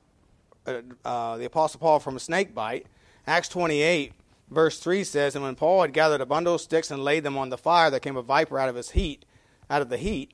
uh, 0.67 0.81
uh, 1.03 1.37
the 1.37 1.45
Apostle 1.45 1.79
Paul 1.79 1.99
from 1.99 2.15
a 2.15 2.19
snake 2.19 2.53
bite. 2.53 2.85
Acts 3.25 3.49
28, 3.49 4.13
verse 4.51 4.79
3 4.79 5.03
says, 5.03 5.35
And 5.35 5.43
when 5.43 5.55
Paul 5.55 5.81
had 5.81 5.93
gathered 5.93 6.21
a 6.21 6.25
bundle 6.25 6.55
of 6.55 6.61
sticks 6.61 6.91
and 6.91 7.03
laid 7.03 7.23
them 7.23 7.37
on 7.37 7.49
the 7.49 7.57
fire, 7.57 7.89
there 7.89 7.99
came 7.99 8.17
a 8.17 8.21
viper 8.21 8.59
out 8.59 8.69
of 8.69 8.75
his 8.75 8.91
heat, 8.91 9.25
out 9.71 9.81
of 9.81 9.89
the 9.89 9.97
heat, 9.97 10.33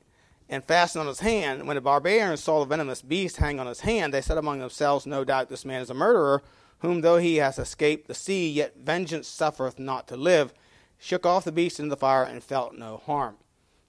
and 0.50 0.64
fastened 0.64 1.02
on 1.02 1.08
his 1.08 1.20
hand. 1.20 1.68
When 1.68 1.76
the 1.76 1.82
barbarians 1.82 2.44
saw 2.44 2.60
the 2.60 2.66
venomous 2.66 3.02
beast 3.02 3.38
hang 3.38 3.60
on 3.60 3.68
his 3.68 3.82
hand, 3.82 4.14
they 4.14 4.22
said 4.22 4.38
among 4.38 4.60
themselves, 4.60 5.06
No 5.06 5.24
doubt 5.24 5.50
this 5.50 5.66
man 5.66 5.82
is 5.82 5.90
a 5.90 5.94
murderer, 5.94 6.42
whom 6.80 7.02
though 7.02 7.18
he 7.18 7.38
has 7.38 7.60
escaped 7.60 8.08
the 8.08 8.14
sea, 8.14 8.50
yet 8.50 8.78
vengeance 8.78 9.28
suffereth 9.28 9.80
not 9.80 10.08
to 10.08 10.18
live, 10.18 10.54
shook 10.98 11.26
off 11.26 11.44
the 11.44 11.52
beast 11.52 11.80
into 11.80 11.90
the 11.90 11.98
fire, 11.98 12.24
and 12.24 12.44
felt 12.44 12.76
no 12.76 12.98
harm. 12.98 13.38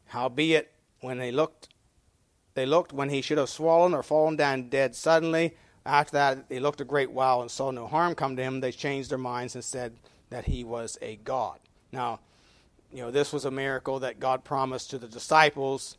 Howbeit, 0.07 0.73
when 1.01 1.19
they 1.19 1.31
looked, 1.31 1.69
they 2.55 2.67
looked 2.67 2.93
when 2.93 3.11
he 3.11 3.23
should 3.23 3.39
have 3.39 3.51
swollen 3.51 3.95
or 3.95 4.03
fallen 4.03 4.37
down 4.37 4.69
dead 4.69 4.97
suddenly. 4.97 5.55
After 5.87 6.13
that, 6.13 6.49
they 6.49 6.59
looked 6.59 6.81
a 6.81 6.85
great 6.85 7.13
while 7.13 7.41
and 7.41 7.51
saw 7.51 7.71
no 7.71 7.87
harm 7.87 8.15
come 8.15 8.37
to 8.37 8.43
him. 8.43 8.61
They 8.61 8.73
changed 8.73 9.11
their 9.11 9.19
minds 9.19 9.55
and 9.55 9.65
said 9.65 9.97
that 10.31 10.47
he 10.47 10.65
was 10.65 10.99
a 11.01 11.17
god. 11.17 11.61
Now, 11.93 12.21
you 12.93 13.03
know, 13.03 13.11
this 13.11 13.33
was 13.33 13.45
a 13.45 13.51
miracle 13.51 14.01
that 14.01 14.19
God 14.19 14.45
promised 14.45 14.91
to 14.91 14.99
the 14.99 15.09
disciples 15.09 15.97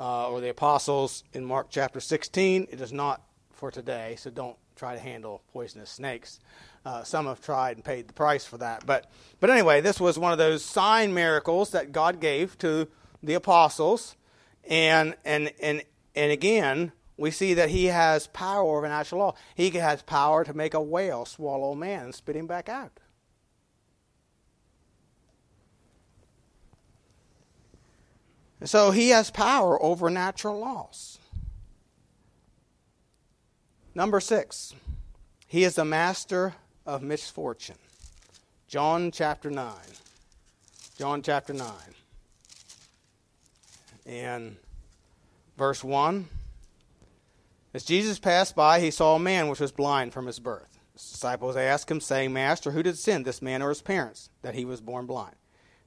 uh, 0.00 0.30
or 0.30 0.40
the 0.40 0.48
apostles 0.48 1.22
in 1.34 1.44
Mark 1.44 1.66
chapter 1.68 2.00
16. 2.00 2.68
It 2.70 2.80
is 2.80 2.92
not 2.92 3.20
for 3.52 3.70
today, 3.70 4.16
so 4.18 4.30
don't 4.30 4.56
try 4.74 4.94
to 4.94 4.98
handle 4.98 5.42
poisonous 5.52 5.90
snakes. 5.90 6.40
Uh, 6.86 7.04
some 7.04 7.26
have 7.26 7.42
tried 7.42 7.76
and 7.76 7.84
paid 7.84 8.08
the 8.08 8.14
price 8.14 8.46
for 8.46 8.56
that. 8.56 8.86
But, 8.86 9.10
but 9.38 9.50
anyway, 9.50 9.82
this 9.82 10.00
was 10.00 10.18
one 10.18 10.32
of 10.32 10.38
those 10.38 10.64
sign 10.64 11.12
miracles 11.12 11.70
that 11.72 11.92
God 11.92 12.18
gave 12.18 12.56
to 12.58 12.88
the 13.22 13.34
apostles. 13.34 14.16
And, 14.66 15.14
and, 15.26 15.52
and, 15.60 15.82
and 16.14 16.32
again, 16.32 16.92
we 17.18 17.30
see 17.30 17.52
that 17.52 17.68
he 17.68 17.86
has 17.86 18.26
power 18.28 18.78
over 18.78 18.88
natural 18.88 19.20
law. 19.20 19.34
He 19.54 19.68
has 19.70 20.00
power 20.00 20.44
to 20.44 20.54
make 20.54 20.72
a 20.72 20.80
whale 20.80 21.26
swallow 21.26 21.72
a 21.72 21.76
man 21.76 22.04
and 22.04 22.14
spit 22.14 22.36
him 22.36 22.46
back 22.46 22.70
out. 22.70 22.98
So 28.64 28.90
he 28.90 29.10
has 29.10 29.30
power 29.30 29.82
over 29.82 30.10
natural 30.10 30.58
laws. 30.58 31.18
Number 33.94 34.20
six, 34.20 34.74
he 35.46 35.64
is 35.64 35.78
a 35.78 35.84
master 35.84 36.54
of 36.86 37.02
misfortune. 37.02 37.78
John 38.68 39.10
chapter 39.10 39.50
9. 39.50 39.72
John 40.96 41.22
chapter 41.22 41.52
9 41.52 41.66
and 44.06 44.56
verse 45.56 45.82
1. 45.82 46.28
As 47.72 47.84
Jesus 47.84 48.18
passed 48.18 48.56
by, 48.56 48.80
he 48.80 48.90
saw 48.90 49.16
a 49.16 49.20
man 49.20 49.48
which 49.48 49.60
was 49.60 49.72
blind 49.72 50.12
from 50.12 50.26
his 50.26 50.40
birth. 50.40 50.78
His 50.92 51.10
disciples 51.10 51.56
asked 51.56 51.90
him, 51.90 52.00
saying, 52.00 52.32
Master, 52.32 52.72
who 52.72 52.82
did 52.82 52.98
sin, 52.98 53.22
this 53.22 53.40
man 53.40 53.62
or 53.62 53.68
his 53.68 53.80
parents, 53.80 54.28
that 54.42 54.54
he 54.54 54.64
was 54.64 54.80
born 54.80 55.06
blind? 55.06 55.36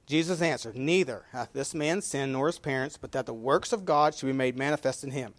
Jesus 0.06 0.42
answered, 0.42 0.76
Neither 0.76 1.24
hath 1.32 1.52
this 1.52 1.74
man 1.74 2.02
sinned 2.02 2.32
nor 2.32 2.46
his 2.46 2.58
parents, 2.58 2.96
but 2.96 3.12
that 3.12 3.26
the 3.26 3.34
works 3.34 3.72
of 3.72 3.84
God 3.84 4.14
should 4.14 4.26
be 4.26 4.32
made 4.32 4.58
manifest 4.58 5.02
in 5.02 5.12
him. 5.12 5.34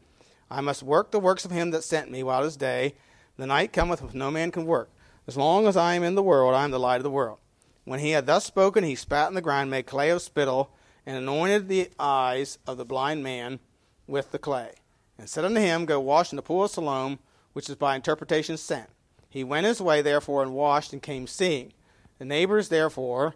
I 0.50 0.62
must 0.62 0.84
work 0.84 1.12
the 1.12 1.20
works 1.20 1.46
of 1.46 1.52
him 1.52 1.72
that 1.72 1.84
sent 1.84 2.12
me 2.12 2.24
while 2.24 2.44
it 2.44 2.48
is 2.48 2.58
day. 2.58 2.96
The 3.38 3.46
night 3.48 3.74
cometh 3.74 4.02
when 4.02 4.18
no 4.18 4.32
man 4.32 4.52
can 4.52 4.66
work. 4.66 4.90
As 5.28 5.38
long 5.38 5.68
as 5.68 5.76
I 5.76 5.96
am 5.96 6.04
in 6.04 6.16
the 6.16 6.24
world, 6.24 6.56
I 6.56 6.64
am 6.64 6.72
the 6.72 6.80
light 6.80 6.98
of 6.98 7.04
the 7.04 7.12
world. 7.12 7.40
When 7.84 8.00
he 8.00 8.12
had 8.12 8.26
thus 8.26 8.46
spoken, 8.46 8.84
he 8.84 8.96
spat 8.96 9.28
in 9.28 9.36
the 9.36 9.42
ground, 9.42 9.70
made 9.70 9.86
clay 9.86 10.10
of 10.10 10.22
spittle, 10.22 10.72
and 11.06 11.18
anointed 11.18 11.68
the 11.68 11.90
eyes 12.00 12.58
of 12.66 12.78
the 12.78 12.86
blind 12.86 13.24
man 13.24 13.60
with 14.08 14.32
the 14.32 14.40
clay, 14.40 14.74
and 15.18 15.30
said 15.30 15.46
unto 15.46 15.60
him, 15.60 15.86
Go 15.86 16.00
wash 16.00 16.32
in 16.32 16.36
the 16.36 16.42
pool 16.42 16.66
of 16.66 16.72
Siloam, 16.72 17.20
which 17.54 17.70
is 17.70 17.76
by 17.76 17.96
interpretation 17.96 18.58
sent. 18.58 18.90
He 19.30 19.44
went 19.44 19.68
his 19.68 19.82
way, 19.82 20.02
therefore, 20.02 20.42
and 20.42 20.54
washed, 20.54 20.94
and 20.94 21.02
came 21.02 21.28
seeing. 21.28 21.74
The 22.18 22.26
neighbors, 22.26 22.70
therefore, 22.70 23.36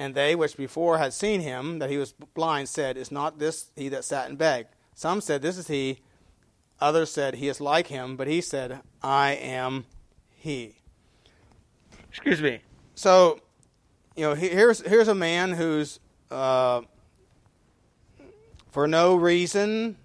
and 0.00 0.14
they 0.14 0.34
which 0.34 0.56
before 0.56 0.96
had 0.96 1.12
seen 1.12 1.42
him, 1.42 1.78
that 1.78 1.90
he 1.90 1.98
was 1.98 2.12
blind, 2.12 2.70
said, 2.70 2.96
Is 2.96 3.12
not 3.12 3.38
this 3.38 3.66
he 3.76 3.90
that 3.90 4.02
sat 4.02 4.30
and 4.30 4.38
begged? 4.38 4.70
Some 4.94 5.20
said, 5.20 5.42
This 5.42 5.58
is 5.58 5.68
he. 5.68 5.98
Others 6.80 7.12
said, 7.12 7.34
He 7.34 7.48
is 7.48 7.60
like 7.60 7.88
him. 7.88 8.16
But 8.16 8.26
he 8.26 8.40
said, 8.40 8.80
I 9.02 9.32
am 9.32 9.84
he. 10.34 10.76
Excuse 12.08 12.40
me. 12.40 12.60
So, 12.94 13.40
you 14.16 14.24
know, 14.24 14.34
here's 14.34 14.80
here's 14.80 15.08
a 15.08 15.14
man 15.14 15.52
who's 15.52 16.00
uh, 16.30 16.80
for 18.70 18.88
no 18.88 19.16
reason 19.16 19.98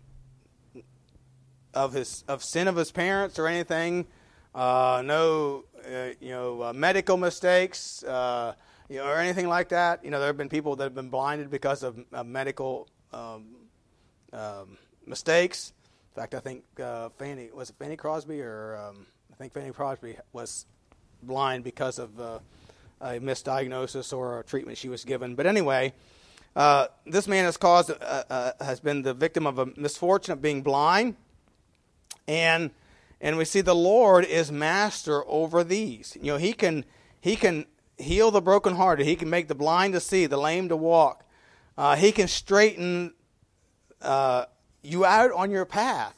of 1.74 1.94
his 1.94 2.26
of 2.28 2.44
sin 2.44 2.68
of 2.68 2.76
his 2.76 2.92
parents 2.92 3.40
or 3.40 3.48
anything, 3.48 4.08
uh, 4.54 5.02
no 5.06 5.64
uh, 5.88 6.10
you 6.20 6.32
know 6.32 6.64
uh, 6.64 6.74
medical 6.74 7.16
mistakes, 7.16 8.04
uh, 8.04 8.56
you 8.90 8.98
know, 8.98 9.06
or 9.06 9.18
anything 9.18 9.48
like 9.48 9.70
that. 9.70 10.04
You 10.04 10.12
know, 10.12 10.20
there 10.20 10.28
have 10.28 10.38
been 10.38 10.50
people 10.50 10.76
that 10.76 10.84
have 10.84 10.96
been 10.96 11.10
blinded 11.10 11.50
because 11.50 11.84
of 11.84 12.04
medical 12.26 12.88
um, 13.14 13.46
um, 14.34 14.78
mistakes. 15.06 15.74
In 16.14 16.22
fact, 16.22 16.34
I 16.34 16.40
think 16.40 16.64
uh, 16.80 17.10
Fanny 17.18 17.50
was 17.54 17.70
it 17.70 17.76
Fanny 17.78 17.96
Crosby 17.96 18.42
or 18.42 18.78
um, 18.78 19.06
I 19.32 19.36
think 19.36 19.54
Fanny 19.54 19.72
Crosby 19.72 20.18
was 20.34 20.66
blind 21.22 21.64
because 21.64 22.00
of 22.00 22.20
uh, 22.20 22.40
a 23.02 23.20
misdiagnosis 23.20 24.16
or 24.16 24.40
a 24.40 24.44
treatment 24.44 24.78
she 24.78 24.90
was 24.90 25.04
given. 25.04 25.36
But 25.36 25.48
anyway. 25.48 25.94
Uh, 26.56 26.88
this 27.06 27.28
man 27.28 27.44
has 27.44 27.58
caused 27.58 27.92
uh, 27.92 28.24
uh, 28.30 28.52
has 28.64 28.80
been 28.80 29.02
the 29.02 29.14
victim 29.14 29.46
of 29.46 29.60
a 29.60 29.66
misfortune 29.76 30.32
of 30.32 30.42
being 30.42 30.62
blind, 30.62 31.18
and 32.30 32.72
and 33.20 33.38
we 33.38 33.44
see 33.44 33.60
the 33.60 33.76
Lord 33.76 34.24
is 34.24 34.54
master 34.54 35.24
over 35.28 35.66
these. 35.66 36.18
You 36.22 36.32
know, 36.32 36.38
he 36.38 36.54
can 36.54 36.86
he 37.20 37.36
can 37.36 37.66
heal 37.98 38.32
the 38.32 38.42
brokenhearted. 38.42 39.06
He 39.06 39.16
can 39.16 39.30
make 39.30 39.48
the 39.48 39.56
blind 39.56 39.94
to 39.94 40.00
see, 40.00 40.26
the 40.26 40.38
lame 40.38 40.70
to 40.70 40.78
walk. 40.78 41.24
Uh, 41.78 41.96
he 41.96 42.12
can 42.12 42.28
straighten 42.28 43.14
uh, 44.02 44.46
you 44.82 45.06
out 45.06 45.32
on 45.32 45.52
your 45.52 45.66
path. 45.66 46.16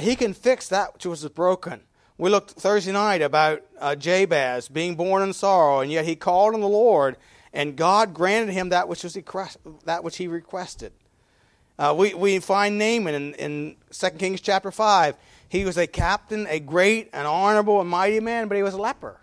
he 0.00 0.16
can 0.16 0.32
fix 0.34 0.68
that 0.68 0.94
which 0.94 1.06
was 1.06 1.26
broken. 1.28 1.80
We 2.16 2.30
looked 2.30 2.52
Thursday 2.52 2.92
night 2.92 3.22
about 3.22 3.62
Jabez 3.98 4.68
being 4.68 4.94
born 4.94 5.22
in 5.22 5.32
sorrow, 5.32 5.80
and 5.80 5.90
yet 5.90 6.04
he 6.04 6.14
called 6.14 6.54
on 6.54 6.60
the 6.60 6.68
Lord 6.68 7.16
and 7.54 7.76
God 7.76 8.12
granted 8.12 8.52
him 8.52 8.70
that 8.70 8.88
which 8.88 9.04
was 9.04 9.16
that 9.84 10.04
which 10.04 10.16
he 10.16 10.26
requested. 10.26 10.92
Uh, 11.78 11.94
we, 11.96 12.12
we 12.12 12.38
find 12.40 12.78
Naaman 12.78 13.14
in, 13.14 13.34
in 13.34 13.76
2 13.90 14.10
Kings 14.10 14.40
chapter 14.40 14.70
5. 14.70 15.16
He 15.48 15.64
was 15.64 15.76
a 15.76 15.86
captain, 15.86 16.46
a 16.48 16.58
great, 16.60 17.10
an 17.12 17.26
honorable, 17.26 17.80
and 17.80 17.88
mighty 17.88 18.20
man, 18.20 18.48
but 18.48 18.56
he 18.56 18.62
was 18.62 18.74
a 18.74 18.78
leper. 18.78 19.20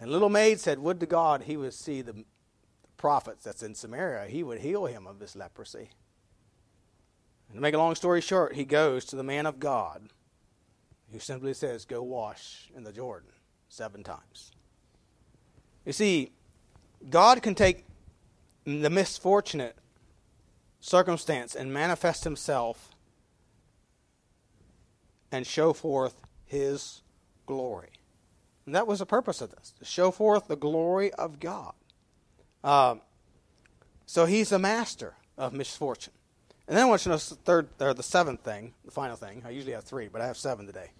And 0.00 0.10
little 0.10 0.30
maid 0.30 0.58
said, 0.58 0.78
Would 0.78 0.98
to 1.00 1.06
God 1.06 1.42
he 1.42 1.58
would 1.58 1.74
see 1.74 2.00
the 2.00 2.24
prophets 2.96 3.44
that's 3.44 3.62
in 3.62 3.74
Samaria, 3.74 4.28
he 4.28 4.42
would 4.42 4.60
heal 4.60 4.86
him 4.86 5.06
of 5.06 5.18
this 5.18 5.36
leprosy. 5.36 5.90
And 7.48 7.56
to 7.56 7.60
make 7.60 7.74
a 7.74 7.78
long 7.78 7.94
story 7.94 8.22
short, 8.22 8.54
he 8.54 8.64
goes 8.64 9.04
to 9.06 9.16
the 9.16 9.22
man 9.22 9.44
of 9.44 9.60
God 9.60 10.08
who 11.12 11.18
simply 11.18 11.52
says, 11.52 11.84
Go 11.84 12.02
wash 12.02 12.70
in 12.74 12.82
the 12.82 12.92
Jordan 12.92 13.28
seven 13.68 14.02
times. 14.02 14.52
You 15.84 15.92
see, 15.92 16.32
God 17.10 17.42
can 17.42 17.54
take 17.54 17.84
the 18.64 18.90
misfortunate 18.90 19.76
circumstance 20.80 21.54
and 21.54 21.74
manifest 21.74 22.24
himself 22.24 22.94
and 25.30 25.46
show 25.46 25.74
forth 25.74 26.22
his 26.46 27.02
glory. 27.44 27.99
And 28.66 28.74
that 28.74 28.86
was 28.86 28.98
the 28.98 29.06
purpose 29.06 29.40
of 29.40 29.50
this 29.50 29.72
to 29.78 29.84
show 29.84 30.10
forth 30.10 30.48
the 30.48 30.56
glory 30.56 31.12
of 31.14 31.40
God. 31.40 31.72
Um, 32.62 33.00
so 34.06 34.26
he's 34.26 34.50
the 34.50 34.58
master 34.58 35.14
of 35.38 35.52
misfortune. 35.52 36.12
And 36.68 36.76
then 36.76 36.86
I 36.86 36.88
want 36.88 37.00
you 37.04 37.04
to 37.04 37.08
know 37.10 37.16
the 37.16 37.34
third 37.36 37.68
or 37.80 37.94
the 37.94 38.02
seventh 38.02 38.42
thing, 38.42 38.74
the 38.84 38.90
final 38.90 39.16
thing. 39.16 39.42
I 39.44 39.50
usually 39.50 39.72
have 39.72 39.84
three, 39.84 40.08
but 40.08 40.20
I 40.20 40.26
have 40.26 40.36
seven 40.36 40.66
today. 40.66 40.90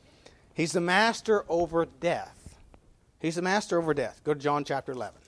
He's 0.52 0.72
the 0.72 0.80
master 0.80 1.44
over 1.48 1.86
death. 1.86 2.58
He's 3.20 3.36
the 3.36 3.42
master 3.42 3.78
over 3.78 3.94
death. 3.94 4.20
Go 4.24 4.34
to 4.34 4.40
John 4.40 4.64
chapter 4.64 4.92
11. 4.92 5.20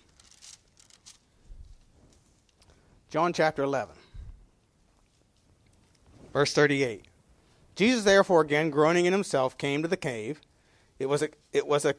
John 3.13 3.35
chapter 3.35 3.63
11, 3.63 3.95
verse 6.33 6.55
38. 6.55 7.05
Jesus, 7.75 8.05
therefore, 8.05 8.41
again 8.41 8.71
groaning 8.71 9.05
in 9.05 9.13
himself, 9.13 9.59
came 9.59 9.83
to 9.83 9.89
the 9.89 9.99
cave. 9.99 10.41
It 10.99 11.11
was 11.11 11.23
a, 11.23 11.29
it 11.53 11.67
was 11.67 11.85
a, 11.85 11.95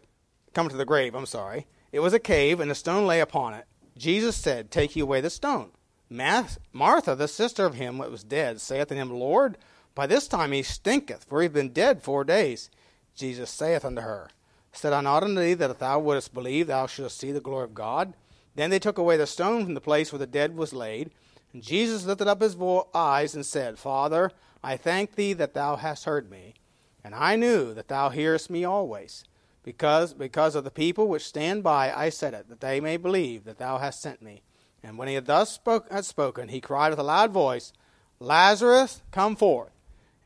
come 0.54 0.70
to 0.70 0.78
the 0.78 0.86
grave. 0.86 1.16
I'm 1.16 1.26
sorry. 1.26 1.68
It 1.91 1.99
was 1.99 2.14
a 2.14 2.20
cave, 2.20 2.60
and 2.60 2.72
a 2.72 2.76
stone 2.76 3.06
lay 3.06 3.20
upon 3.20 3.54
it. 3.54 3.66
Jesus 3.97 4.36
said, 4.36 4.72
Take 4.72 4.95
ye 4.95 5.01
away 5.01 5.22
the 5.22 5.30
stone. 5.30 5.72
Martha, 6.10 7.16
the 7.16 7.28
sister 7.28 7.66
of 7.66 7.76
him 7.76 7.97
that 7.99 8.12
was 8.12 8.24
dead, 8.24 8.62
saith 8.62 8.91
unto 8.91 8.95
him, 8.95 9.12
Lord, 9.12 9.58
by 9.95 10.08
this 10.08 10.28
time 10.28 10.51
he 10.51 10.64
stinketh, 10.64 11.26
for 11.26 11.41
he 11.41 11.45
hath 11.45 11.54
been 11.54 11.70
dead 11.70 12.01
four 12.01 12.24
days. 12.24 12.70
Jesus 13.16 13.49
saith 13.49 13.86
unto 13.86 14.01
her, 14.01 14.30
Said 14.72 14.93
I 14.93 15.01
not 15.01 15.24
unto 15.24 15.39
thee 15.39 15.54
that 15.54 15.70
if 15.70 15.80
thou 15.80 15.99
wouldest 15.99 16.34
believe, 16.34 16.68
thou 16.68 16.88
shouldst 16.88 17.20
see 17.20 17.32
the 17.32 17.39
glory 17.39 17.66
of 17.66 17.76
God? 17.76 18.14
Then 18.56 18.70
they 18.70 18.80
took 18.80 18.97
away 18.97 19.18
the 19.18 19.28
stone 19.28 19.66
from 19.66 19.74
the 19.74 19.82
place 19.82 20.12
where 20.12 20.20
the 20.20 20.28
dead 20.28 20.56
was 20.56 20.74
laid. 20.74 21.12
And 21.54 21.62
Jesus 21.62 22.06
lifted 22.06 22.28
up 22.28 22.41
his 22.41 22.58
eyes 22.93 23.36
and 23.36 23.45
said, 23.45 23.78
Father, 23.78 24.32
I 24.64 24.78
thank 24.78 25.16
thee 25.16 25.34
that 25.34 25.54
thou 25.54 25.76
hast 25.76 26.06
heard 26.06 26.32
me, 26.32 26.56
and 27.04 27.14
I 27.14 27.36
knew 27.36 27.74
that 27.74 27.88
thou 27.88 28.10
hearest 28.10 28.49
me 28.49 28.64
always. 28.64 29.24
Because, 29.64 30.14
because 30.14 30.55
of 30.55 30.66
the 30.66 30.72
people 30.72 31.07
which 31.07 31.26
stand 31.26 31.64
by, 31.64 31.91
I 31.91 32.09
said 32.09 32.34
it, 32.34 32.49
that 32.49 32.59
they 32.59 32.82
may 32.82 32.97
believe 32.97 33.45
that 33.45 33.57
thou 33.57 33.78
hast 33.78 34.01
sent 34.01 34.22
me. 34.22 34.43
And 34.84 34.97
when 34.97 35.07
he 35.07 35.14
had 35.14 35.26
thus 35.26 35.51
spoke, 35.51 35.89
had 35.89 36.05
spoken, 36.05 36.49
he 36.49 36.59
cried 36.59 36.89
with 36.89 36.99
a 36.99 37.03
loud 37.03 37.32
voice, 37.32 37.72
Lazarus, 38.20 39.01
come 39.11 39.36
forth. 39.36 39.72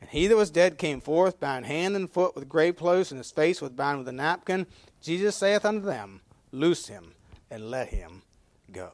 And 0.00 0.10
he 0.10 0.26
that 0.26 0.36
was 0.36 0.50
dead 0.50 0.78
came 0.78 1.00
forth, 1.00 1.40
bound 1.40 1.66
hand 1.66 1.96
and 1.96 2.10
foot 2.10 2.34
with 2.34 2.48
grave 2.48 2.76
clothes, 2.76 3.10
and 3.10 3.18
his 3.18 3.30
face 3.30 3.60
was 3.60 3.70
bound 3.70 3.98
with 3.98 4.08
a 4.08 4.12
napkin. 4.12 4.66
Jesus 5.00 5.36
saith 5.36 5.64
unto 5.64 5.86
them, 5.86 6.20
Loose 6.50 6.88
him, 6.88 7.14
and 7.50 7.70
let 7.70 7.88
him 7.88 8.22
go. 8.72 8.90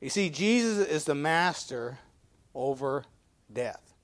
You 0.00 0.10
see, 0.10 0.30
Jesus 0.30 0.86
is 0.86 1.04
the 1.04 1.14
master 1.14 1.98
over 2.54 3.04
death. 3.52 3.94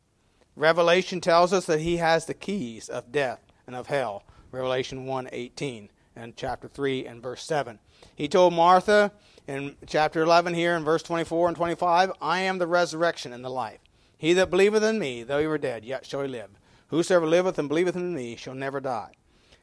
Revelation 0.54 1.20
tells 1.20 1.52
us 1.52 1.66
that 1.66 1.80
he 1.80 1.96
has 1.98 2.26
the 2.26 2.34
keys 2.34 2.88
of 2.88 3.12
death 3.12 3.40
and 3.66 3.76
of 3.76 3.88
hell. 3.88 4.24
Revelation 4.50 5.06
1:18 5.06 5.88
and 6.16 6.36
chapter 6.36 6.68
3 6.68 7.06
and 7.06 7.22
verse 7.22 7.44
7. 7.44 7.78
He 8.14 8.28
told 8.28 8.52
Martha 8.52 9.12
in 9.46 9.76
chapter 9.86 10.22
11 10.22 10.54
here 10.54 10.76
in 10.76 10.84
verse 10.84 11.02
24 11.02 11.48
and 11.48 11.56
25, 11.56 12.12
I 12.20 12.40
am 12.40 12.58
the 12.58 12.66
resurrection 12.66 13.32
and 13.32 13.44
the 13.44 13.50
life. 13.50 13.80
He 14.16 14.32
that 14.34 14.50
believeth 14.50 14.82
in 14.82 14.98
me, 14.98 15.22
though 15.22 15.40
he 15.40 15.46
were 15.46 15.58
dead, 15.58 15.84
yet 15.84 16.04
shall 16.04 16.22
he 16.22 16.28
live. 16.28 16.50
Whosoever 16.88 17.26
liveth 17.26 17.58
and 17.58 17.68
believeth 17.68 17.96
in 17.96 18.14
me 18.14 18.36
shall 18.36 18.54
never 18.54 18.80
die. 18.80 19.12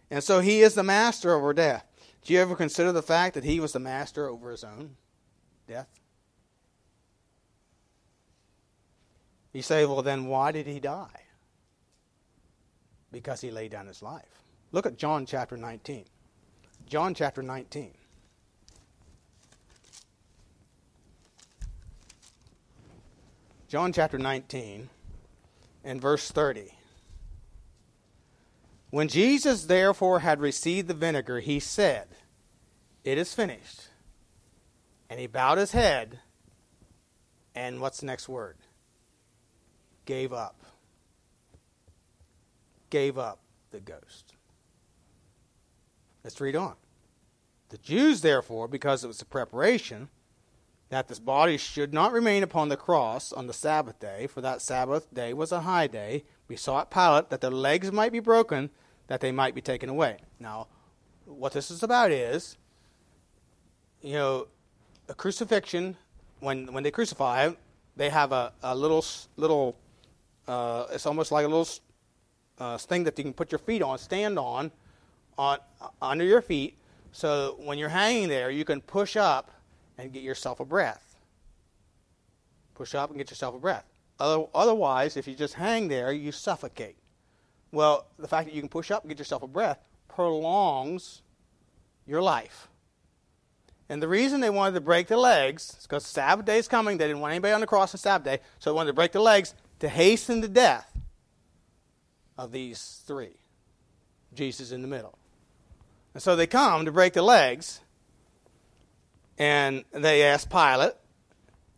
And 0.10 0.24
so 0.24 0.40
he 0.40 0.62
is 0.62 0.76
the 0.76 0.84
master 0.84 1.34
over 1.34 1.54
death. 1.54 1.86
Do 2.24 2.34
you 2.34 2.40
ever 2.40 2.56
consider 2.56 2.92
the 2.92 3.02
fact 3.02 3.34
that 3.34 3.44
he 3.44 3.60
was 3.60 3.74
the 3.74 3.80
master 3.80 4.28
over 4.28 4.52
his 4.52 4.64
own 4.64 4.96
death? 5.68 5.88
You 9.52 9.62
say, 9.62 9.86
well, 9.86 10.02
then 10.02 10.26
why 10.26 10.52
did 10.52 10.68
he 10.68 10.80
die? 10.80 11.24
Because 13.12 13.42
he 13.42 13.52
laid 13.52 13.72
down 13.72 13.88
his 13.88 14.02
life. 14.02 14.45
Look 14.76 14.86
at 14.86 14.98
John 14.98 15.26
chapter 15.26 15.56
19. 15.56 16.04
John 16.86 17.14
chapter 17.14 17.42
19. 17.42 17.94
John 23.70 23.94
chapter 23.94 24.18
19 24.18 24.90
and 25.86 26.02
verse 26.02 26.30
30. 26.30 26.74
When 28.90 29.08
Jesus 29.08 29.64
therefore 29.64 30.20
had 30.20 30.42
received 30.42 30.90
the 30.90 30.94
vinegar, 30.94 31.40
he 31.40 31.62
said, 31.62 32.10
It 33.06 33.18
is 33.18 33.34
finished. 33.34 33.88
And 35.10 35.22
he 35.22 35.28
bowed 35.28 35.58
his 35.58 35.72
head, 35.72 36.20
and 37.56 37.80
what's 37.80 38.02
the 38.02 38.08
next 38.08 38.28
word? 38.28 38.58
Gave 40.04 40.34
up. 40.34 40.60
Gave 42.90 43.18
up 43.18 43.40
the 43.72 43.80
ghost. 43.80 44.25
Let's 46.26 46.42
read 46.42 46.56
on. 46.56 46.74
The 47.70 47.78
Jews, 47.78 48.22
therefore, 48.22 48.68
because 48.68 49.04
it 49.04 49.08
was 49.08 49.22
a 49.22 49.26
preparation, 49.26 50.10
that 50.90 51.08
this 51.08 51.20
body 51.20 51.56
should 51.56 51.94
not 51.94 52.12
remain 52.12 52.42
upon 52.42 52.70
the 52.70 52.78
cross 52.78 53.32
on 53.32 53.46
the 53.46 53.54
Sabbath 53.54 54.00
day, 54.00 54.26
for 54.26 54.42
that 54.42 54.60
Sabbath 54.60 55.14
day 55.14 55.34
was 55.36 55.52
a 55.52 55.62
high 55.62 55.86
day, 55.86 56.24
besought 56.48 56.90
Pilate 56.90 57.30
that 57.30 57.42
their 57.42 57.52
legs 57.52 57.92
might 57.92 58.12
be 58.12 58.20
broken, 58.20 58.72
that 59.06 59.22
they 59.22 59.32
might 59.32 59.54
be 59.54 59.62
taken 59.62 59.88
away. 59.88 60.18
Now, 60.40 60.66
what 61.26 61.54
this 61.54 61.70
is 61.70 61.84
about 61.84 62.10
is, 62.10 62.58
you 64.02 64.14
know, 64.14 64.48
a 65.08 65.14
crucifixion. 65.14 65.96
When 66.40 66.74
when 66.74 66.82
they 66.82 66.90
crucify, 66.90 67.52
they 67.96 68.10
have 68.10 68.32
a, 68.32 68.52
a 68.64 68.74
little 68.76 69.06
little. 69.38 69.78
Uh, 70.48 70.88
it's 70.92 71.06
almost 71.06 71.32
like 71.32 71.46
a 71.46 71.48
little 71.48 71.70
uh, 72.58 72.80
thing 72.80 73.04
that 73.04 73.16
you 73.20 73.24
can 73.24 73.34
put 73.34 73.52
your 73.52 73.60
feet 73.60 73.84
on, 73.84 74.00
stand 74.00 74.40
on, 74.40 74.72
on 75.38 75.60
under 76.02 76.24
your 76.24 76.42
feet. 76.42 76.78
So 77.12 77.56
when 77.60 77.78
you're 77.78 77.90
hanging 77.90 78.28
there, 78.28 78.50
you 78.52 78.66
can 78.66 78.82
push 78.82 79.16
up 79.16 79.52
and 79.98 80.12
get 80.12 80.24
yourself 80.24 80.60
a 80.60 80.66
breath. 80.66 81.16
Push 82.74 82.94
up 82.96 83.10
and 83.10 83.18
get 83.18 83.30
yourself 83.30 83.56
a 83.56 83.60
breath. 83.60 83.86
Otherwise, 84.20 85.18
if 85.18 85.28
you 85.28 85.36
just 85.36 85.54
hang 85.54 85.88
there, 85.88 86.12
you 86.12 86.32
suffocate. 86.32 86.98
Well, 87.72 88.06
the 88.18 88.28
fact 88.28 88.48
that 88.48 88.56
you 88.56 88.62
can 88.62 88.70
push 88.70 88.92
up 88.92 89.04
and 89.04 89.10
get 89.10 89.20
yourself 89.20 89.44
a 89.44 89.48
breath 89.48 89.80
prolongs 90.08 91.22
your 92.06 92.22
life. 92.22 92.68
And 93.88 94.02
the 94.02 94.08
reason 94.08 94.42
they 94.42 94.50
wanted 94.50 94.74
to 94.74 94.82
break 94.82 95.08
the 95.08 95.18
legs 95.18 95.76
is 95.78 95.84
because 95.84 96.06
Sabbath 96.06 96.46
day 96.46 96.58
is 96.58 96.68
coming. 96.68 96.98
They 96.98 97.08
didn't 97.08 97.22
want 97.22 97.32
anybody 97.32 97.54
on 97.54 97.62
the 97.62 97.68
cross 97.68 97.94
on 97.94 98.00
Sabbath 98.00 98.26
day, 98.26 98.40
so 98.60 98.70
they 98.70 98.76
wanted 98.76 98.88
to 98.88 98.94
break 98.94 99.12
the 99.12 99.20
legs 99.20 99.54
to 99.80 99.90
hasten 99.90 100.42
the 100.42 100.48
death 100.48 100.98
of 102.38 102.52
these 102.52 103.02
three. 103.06 103.36
Jesus 104.34 104.72
in 104.72 104.82
the 104.82 104.88
middle. 104.88 105.18
And 106.16 106.24
so 106.24 106.36
they 106.36 106.48
come 106.48 106.86
to 106.86 106.94
break 106.94 107.12
the 107.12 107.22
legs, 107.22 107.82
and 109.38 109.84
they 109.92 110.24
asked 110.24 110.50
Pilate, 110.50 110.94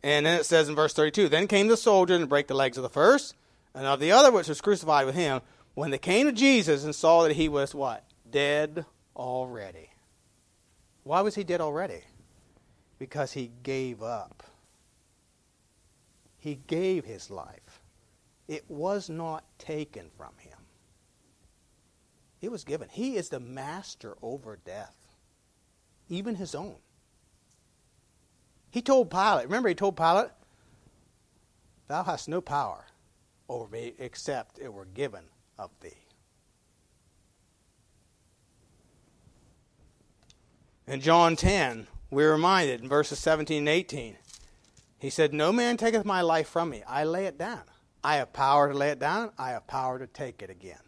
and 0.03 0.27
then 0.27 0.39
it 0.39 0.45
says 0.45 0.69
in 0.69 0.75
verse 0.75 0.93
32 0.93 1.27
Then 1.27 1.47
came 1.47 1.67
the 1.67 1.75
soldiers 1.75 2.19
and 2.21 2.29
brake 2.29 2.47
the 2.47 2.53
legs 2.53 2.77
of 2.77 2.83
the 2.83 2.89
first, 2.89 3.35
and 3.73 3.87
of 3.87 3.99
the 3.99 4.11
other 4.11 4.31
which 4.31 4.47
was 4.47 4.61
crucified 4.61 5.07
with 5.07 5.15
him. 5.15 5.41
When 5.73 5.89
they 5.89 5.97
came 5.97 6.27
to 6.27 6.31
Jesus 6.31 6.83
and 6.83 6.93
saw 6.93 7.23
that 7.23 7.35
he 7.35 7.49
was 7.49 7.73
what? 7.73 8.03
Dead 8.29 8.85
already. 9.15 9.89
Why 11.03 11.21
was 11.21 11.33
he 11.33 11.43
dead 11.43 11.61
already? 11.61 12.01
Because 12.99 13.33
he 13.33 13.51
gave 13.63 14.03
up. 14.03 14.43
He 16.37 16.59
gave 16.67 17.05
his 17.05 17.31
life. 17.31 17.81
It 18.47 18.65
was 18.69 19.09
not 19.09 19.43
taken 19.57 20.09
from 20.15 20.31
him, 20.37 20.46
it 22.41 22.51
was 22.51 22.63
given. 22.63 22.89
He 22.89 23.15
is 23.15 23.29
the 23.29 23.39
master 23.39 24.15
over 24.21 24.59
death, 24.63 24.95
even 26.09 26.35
his 26.35 26.53
own. 26.53 26.77
He 28.69 28.81
told 28.81 29.09
Pilate, 29.09 29.45
remember, 29.45 29.69
he 29.69 29.75
told 29.75 29.97
Pilate, 29.97 30.31
Thou 31.87 32.03
hast 32.03 32.27
no 32.27 32.41
power 32.41 32.85
over 33.49 33.69
me 33.69 33.93
except 33.97 34.59
it 34.59 34.73
were 34.73 34.85
given 34.85 35.23
of 35.57 35.71
thee. 35.81 36.05
In 40.85 41.01
John 41.01 41.35
10, 41.35 41.87
we're 42.09 42.31
reminded 42.31 42.81
in 42.81 42.89
verses 42.89 43.19
17 43.19 43.59
and 43.59 43.69
18, 43.69 44.17
he 44.99 45.09
said, 45.09 45.33
No 45.33 45.51
man 45.51 45.77
taketh 45.77 46.05
my 46.05 46.21
life 46.21 46.47
from 46.47 46.69
me. 46.69 46.83
I 46.87 47.03
lay 47.03 47.25
it 47.25 47.37
down. 47.37 47.61
I 48.03 48.15
have 48.15 48.31
power 48.31 48.71
to 48.71 48.77
lay 48.77 48.89
it 48.89 48.99
down. 48.99 49.31
I 49.37 49.49
have 49.49 49.67
power 49.67 49.99
to 49.99 50.07
take 50.07 50.41
it 50.41 50.49
again. 50.49 50.79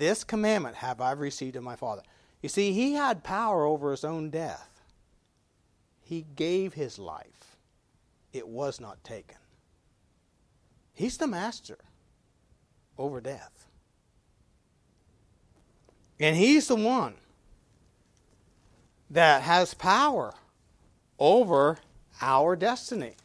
This 0.00 0.24
commandment 0.24 0.76
have 0.76 1.02
I 1.02 1.12
received 1.12 1.56
of 1.56 1.62
my 1.62 1.76
Father. 1.76 2.00
You 2.40 2.48
see, 2.48 2.72
he 2.72 2.94
had 2.94 3.22
power 3.22 3.66
over 3.66 3.90
his 3.90 4.02
own 4.02 4.30
death. 4.30 4.80
He 6.00 6.24
gave 6.36 6.72
his 6.72 6.98
life, 6.98 7.58
it 8.32 8.48
was 8.48 8.80
not 8.80 9.04
taken. 9.04 9.36
He's 10.94 11.18
the 11.18 11.26
master 11.26 11.76
over 12.96 13.20
death. 13.20 13.66
And 16.18 16.34
he's 16.34 16.68
the 16.68 16.76
one 16.76 17.16
that 19.10 19.42
has 19.42 19.74
power 19.74 20.32
over 21.18 21.76
our 22.22 22.56
destiny. 22.56 23.16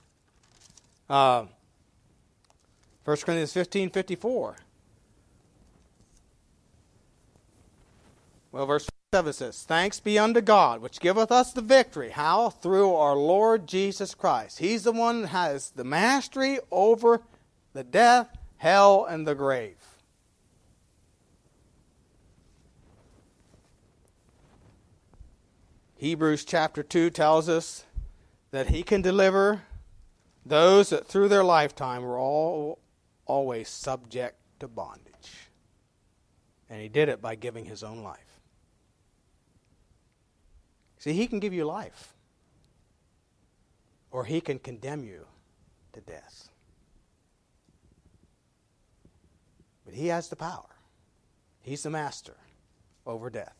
Uh, 1.09 1.45
1 3.05 3.17
Corinthians 3.23 3.53
15 3.53 3.91
54. 3.91 4.57
Well, 8.55 8.67
verse 8.67 8.87
7 9.13 9.33
says, 9.33 9.63
Thanks 9.63 9.99
be 9.99 10.17
unto 10.17 10.39
God, 10.39 10.81
which 10.81 11.01
giveth 11.01 11.29
us 11.29 11.51
the 11.51 11.61
victory. 11.61 12.11
How? 12.11 12.51
Through 12.51 12.95
our 12.95 13.17
Lord 13.17 13.67
Jesus 13.67 14.15
Christ. 14.15 14.59
He's 14.59 14.85
the 14.85 14.93
one 14.93 15.23
that 15.23 15.27
has 15.27 15.71
the 15.71 15.83
mastery 15.83 16.59
over 16.71 17.21
the 17.73 17.83
death, 17.83 18.29
hell, 18.55 19.03
and 19.03 19.27
the 19.27 19.35
grave. 19.35 19.75
Hebrews 25.97 26.45
chapter 26.45 26.81
2 26.81 27.09
tells 27.09 27.49
us 27.49 27.83
that 28.51 28.69
he 28.69 28.83
can 28.83 29.01
deliver 29.01 29.63
those 30.45 30.91
that 30.91 31.07
through 31.07 31.27
their 31.27 31.43
lifetime 31.43 32.03
were 32.03 32.17
all 32.17 32.79
always 33.25 33.67
subject 33.67 34.37
to 34.61 34.69
bondage. 34.69 35.49
And 36.69 36.81
he 36.81 36.87
did 36.87 37.09
it 37.09 37.21
by 37.21 37.35
giving 37.35 37.65
his 37.65 37.83
own 37.83 38.01
life. 38.01 38.24
See, 41.05 41.13
he 41.13 41.27
can 41.27 41.39
give 41.39 41.53
you 41.53 41.65
life, 41.65 42.15
or 44.09 44.25
he 44.25 44.41
can 44.41 44.57
condemn 44.57 45.03
you 45.03 45.27
to 45.93 46.01
death. 46.01 46.49
But 49.85 49.93
he 49.93 50.07
has 50.07 50.29
the 50.29 50.35
power, 50.35 50.77
he's 51.61 51.83
the 51.83 51.91
master 51.91 52.37
over 53.05 53.29
death. 53.29 53.55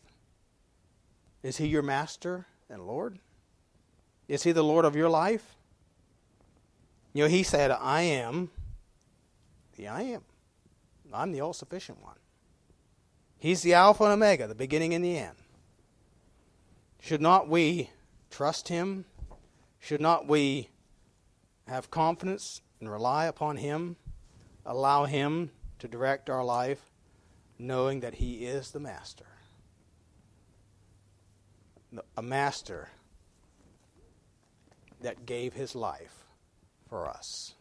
Is 1.43 1.58
he 1.58 1.68
your 1.68 1.84
master 1.84 2.48
and 2.68 2.88
Lord? 2.88 3.20
Is 4.28 4.41
he 4.41 4.52
the 4.52 4.64
Lord 4.64 4.84
of 4.84 4.96
your 4.96 5.10
life? 5.10 5.56
You 7.14 7.26
know, 7.26 7.30
he 7.30 7.43
said, 7.43 7.70
I 7.70 8.02
am 8.02 8.50
the 9.78 9.88
I 9.88 10.02
am. 10.02 10.24
I'm 11.14 11.32
the 11.32 11.41
all 11.41 11.54
sufficient 11.54 12.02
one. 12.02 12.18
He's 13.38 13.62
the 13.62 13.76
Alpha 13.76 14.06
and 14.06 14.14
Omega, 14.14 14.48
the 14.48 14.56
beginning 14.56 14.96
and 14.96 15.06
the 15.06 15.20
end. 15.20 15.36
Should 17.06 17.22
not 17.22 17.47
we 17.47 17.91
trust 18.32 18.70
him? 18.70 19.06
Should 19.78 20.01
not 20.01 20.28
we 20.28 20.70
have 21.68 21.91
confidence 21.91 22.64
and 22.80 22.89
rely 22.89 23.26
upon 23.26 23.58
him? 23.58 23.97
Allow 24.66 25.06
him 25.06 25.51
to 25.78 25.88
direct 25.88 26.32
our 26.32 26.43
life, 26.43 26.82
knowing 27.60 27.99
that 27.99 28.16
he 28.16 28.47
is 28.47 28.72
the 28.72 28.80
master. 28.80 29.28
A 32.18 32.24
master 32.24 32.89
that 34.99 35.28
gave 35.28 35.53
his 35.53 35.76
life 35.76 36.26
for 36.89 37.08
us. 37.08 37.53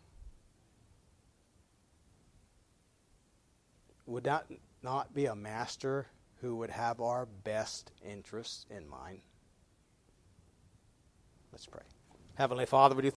Would 4.07 4.25
that 4.25 4.47
not 4.83 5.15
be 5.15 5.27
a 5.27 5.37
master 5.37 6.07
who 6.41 6.57
would 6.57 6.71
have 6.71 7.03
our 7.03 7.27
best 7.27 7.93
interests 8.03 8.65
in 8.71 8.89
mind? 8.89 9.21
Let's 11.55 11.67
pray. 11.67 11.83
Heavenly 12.35 12.67
Father, 12.67 12.97
we 12.97 13.03
do 13.03 13.13